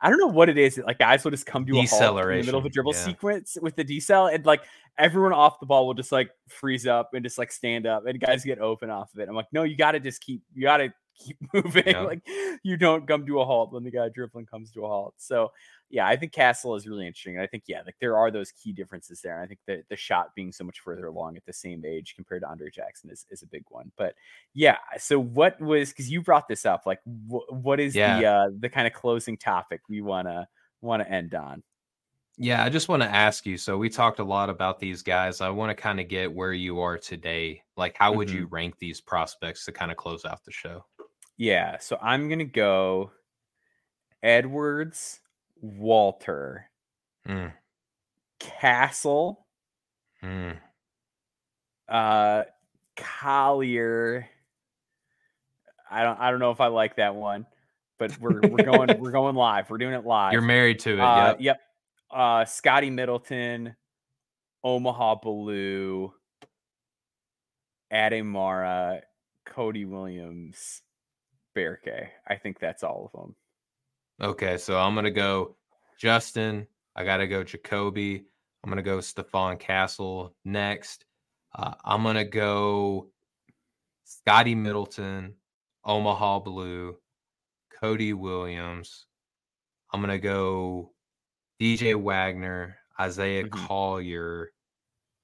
[0.00, 0.80] I, I don't know what it is.
[0.84, 3.04] Like guys will just come to a halt in the middle of a dribble yeah.
[3.04, 4.62] sequence with the decel, and like
[4.98, 8.20] everyone off the ball will just like freeze up and just like stand up, and
[8.20, 9.28] guys get open off of it.
[9.28, 10.42] I'm like, no, you got to just keep.
[10.54, 10.92] You got to
[11.24, 11.84] keep moving.
[11.86, 12.00] Yeah.
[12.00, 12.26] like
[12.62, 15.14] you don't come to a halt when the guy dribbling comes to a halt.
[15.18, 15.52] So
[15.90, 17.38] yeah, I think Castle is really interesting.
[17.38, 19.34] I think yeah, like there are those key differences there.
[19.34, 22.14] And I think that the shot being so much further along at the same age
[22.14, 23.90] compared to Andre Jackson is, is a big one.
[23.96, 24.14] But
[24.54, 26.82] yeah, so what was because you brought this up?
[26.86, 28.20] Like, wh- what is yeah.
[28.20, 30.48] the uh, the kind of closing topic we wanna
[30.80, 31.62] wanna end on?
[32.42, 33.58] Yeah, I just want to ask you.
[33.58, 35.42] So we talked a lot about these guys.
[35.42, 37.62] I want to kind of get where you are today.
[37.76, 38.38] Like, how would mm-hmm.
[38.38, 40.86] you rank these prospects to kind of close out the show?
[41.40, 43.12] Yeah, so I'm gonna go
[44.22, 45.20] Edwards,
[45.62, 46.66] Walter,
[47.26, 47.50] mm.
[48.38, 49.46] Castle,
[50.22, 50.58] mm.
[51.88, 52.42] uh,
[52.94, 54.28] Collier.
[55.90, 57.46] I don't I don't know if I like that one,
[57.98, 59.70] but we're we're going we're going live.
[59.70, 60.34] We're doing it live.
[60.34, 61.00] You're married to it.
[61.00, 61.36] Uh, yep.
[61.40, 61.60] Yep.
[62.10, 63.76] Uh, Scotty Middleton,
[64.62, 66.10] Omaha Biliew,
[67.90, 69.00] Ademara,
[69.46, 70.82] Cody Williams,
[71.54, 72.10] Berke.
[72.26, 73.34] I think that's all of them.
[74.20, 75.56] Okay, so I'm gonna go
[75.98, 76.66] Justin.
[76.94, 78.24] I gotta go Ja'Kobe.
[78.62, 81.04] I'm gonna go Stephon Castle next.
[81.54, 83.08] Uh, I'm gonna go
[84.04, 85.34] Scotty Middleton,
[85.84, 86.94] Omaha Biliew,
[87.80, 89.06] Cody Williams.
[89.92, 90.92] I'm gonna go
[91.60, 93.66] DJ Wagner, Isaiah mm-hmm.
[93.66, 94.52] Collier,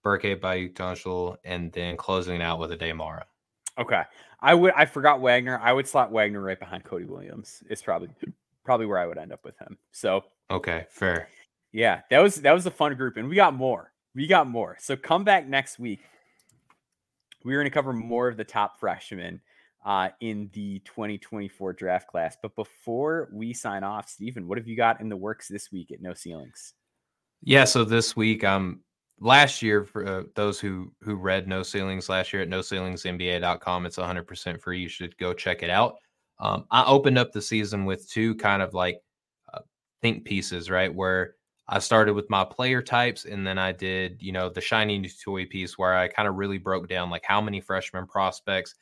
[0.02, 3.26] Berke Büyüktüncel, and then closing out with Aday Mara.
[3.78, 4.02] Okay.
[4.40, 5.58] I would I forgot Wagner.
[5.62, 7.62] I would slot Wagner right behind Cody Williams.
[7.68, 8.10] It's probably
[8.64, 9.78] probably where I would end up with him.
[9.92, 11.28] So okay, fair.
[11.72, 13.92] Yeah, that was that was a fun group, and we got more.
[14.14, 14.76] We got more.
[14.80, 16.00] So come back next week.
[17.44, 19.40] We're going to cover more of the top freshmen
[19.84, 22.36] uh, in the 2024 draft class.
[22.40, 25.92] But before we sign off, Stephen, what have you got in the works this week
[25.92, 26.74] at No Ceilings?
[27.42, 28.80] Yeah, so this week I'm
[29.20, 33.96] last year for uh, those who who read no ceilings last year at noceilingsnba.com it's
[33.96, 35.96] 100% free you should go check it out.
[36.38, 39.00] Um, i opened up the season with two kind of like
[39.54, 39.60] uh,
[40.02, 41.34] think pieces right where
[41.66, 45.08] i started with my player types and then i did you know the shiny new
[45.24, 48.74] toy piece where i kind of really broke down like how many freshman prospects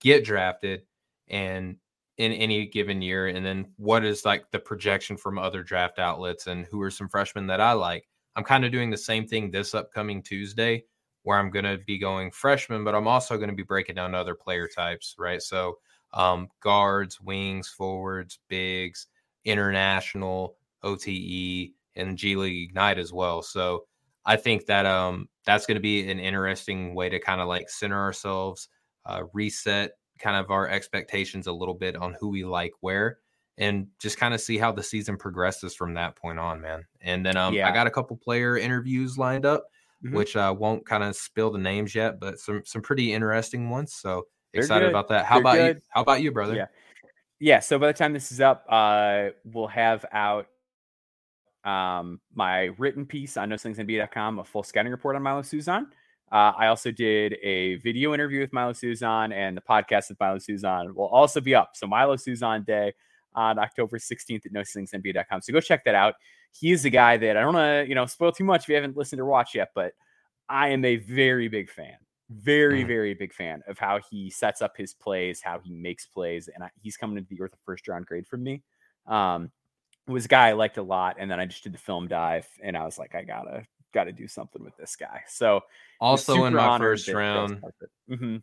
[0.00, 0.82] get drafted
[1.26, 1.76] and
[2.18, 6.46] in any given year and then what is like the projection from other draft outlets
[6.46, 8.06] and who are some freshmen that i like
[8.40, 10.84] I'm kind of doing the same thing this upcoming Tuesday,
[11.24, 14.14] where I'm going to be going freshman, but I'm also going to be breaking down
[14.14, 15.42] other player types, right?
[15.42, 15.76] So,
[16.14, 19.08] um, guards, wings, forwards, bigs,
[19.44, 23.42] international, OTE, and G League Ignite as well.
[23.42, 23.84] So,
[24.24, 27.68] I think that um, that's going to be an interesting way to kind of like
[27.68, 28.70] center ourselves,
[29.04, 33.18] uh, reset kind of our expectations a little bit on who we like where
[33.60, 36.82] and just kind of see how the season progresses from that point on, man.
[37.02, 37.68] And then um, yeah.
[37.68, 39.64] I got a couple player interviews lined up,
[40.02, 40.16] mm-hmm.
[40.16, 43.68] which I uh, won't kind of spill the names yet, but some some pretty interesting
[43.68, 43.92] ones.
[43.92, 44.90] So They're excited good.
[44.90, 45.26] about that.
[45.26, 45.76] How They're about good.
[45.76, 45.82] you?
[45.90, 46.56] How about you, brother?
[46.56, 46.66] Yeah,
[47.38, 47.60] yeah.
[47.60, 50.46] So by the time this is up, uh, we'll have out
[51.62, 55.84] um my written piece on noceilingsnba.com, a full scouting report on Milos Uzan.
[56.32, 60.46] Uh, I also did a video interview with Milos Uzan, and the podcast with Milos
[60.46, 61.72] Uzan will also be up.
[61.74, 62.94] So Milos Uzan Day
[63.34, 65.42] on October 16th at noceilingsnba.com.
[65.42, 66.14] So go check that out.
[66.52, 68.68] He is a guy that I don't want to, you know, spoil too much if
[68.68, 69.92] you haven't listened or watched yet, but
[70.48, 71.96] I am a very big fan,
[72.28, 72.86] very, mm.
[72.88, 76.48] very big fan of how he sets up his plays, how he makes plays.
[76.52, 78.62] And I, he's coming into the earth a first round grade from me.
[79.06, 79.52] Um,
[80.08, 81.16] it was a guy I liked a lot.
[81.18, 84.04] And then I just did the film dive and I was like, I gotta got
[84.04, 85.22] to do something with this guy.
[85.28, 85.60] So
[86.00, 87.62] also in my first round.
[88.10, 88.36] Mm-hmm.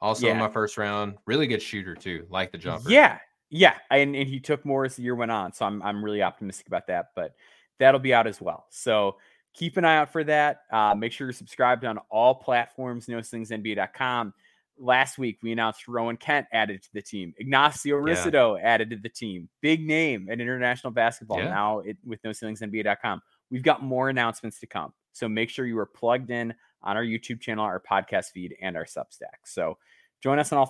[0.00, 0.32] Also yeah.
[0.32, 2.90] in my first round, really good shooter too, like the jumper.
[2.90, 3.18] Yeah,
[3.50, 6.22] yeah, and, and he took more as the year went on, so I'm I'm really
[6.22, 7.10] optimistic about that.
[7.14, 7.34] But
[7.78, 8.66] that'll be out as well.
[8.70, 9.16] So
[9.54, 10.62] keep an eye out for that.
[10.70, 14.34] Uh, make sure you're subscribed on all platforms, NoCeilingsNBA.com.
[14.80, 17.34] Last week, we announced Rowan Kent added to the team.
[17.38, 18.64] Ignacio Risido yeah.
[18.64, 19.48] added to the team.
[19.60, 21.48] Big name in international basketball yeah.
[21.48, 23.20] now it, with NoCeilingsNBA.com.
[23.50, 24.92] We've got more announcements to come.
[25.12, 28.76] So make sure you are plugged in on our YouTube channel, our podcast feed, and
[28.76, 29.40] our Substack.
[29.44, 29.78] So
[30.22, 30.66] join us on all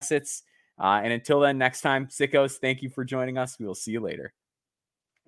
[0.00, 0.42] facets.
[0.82, 3.56] Uh, and until then, next time, sickos, thank you for joining us.
[3.58, 4.34] We will see you later.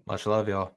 [0.05, 0.77] Much love, y'all.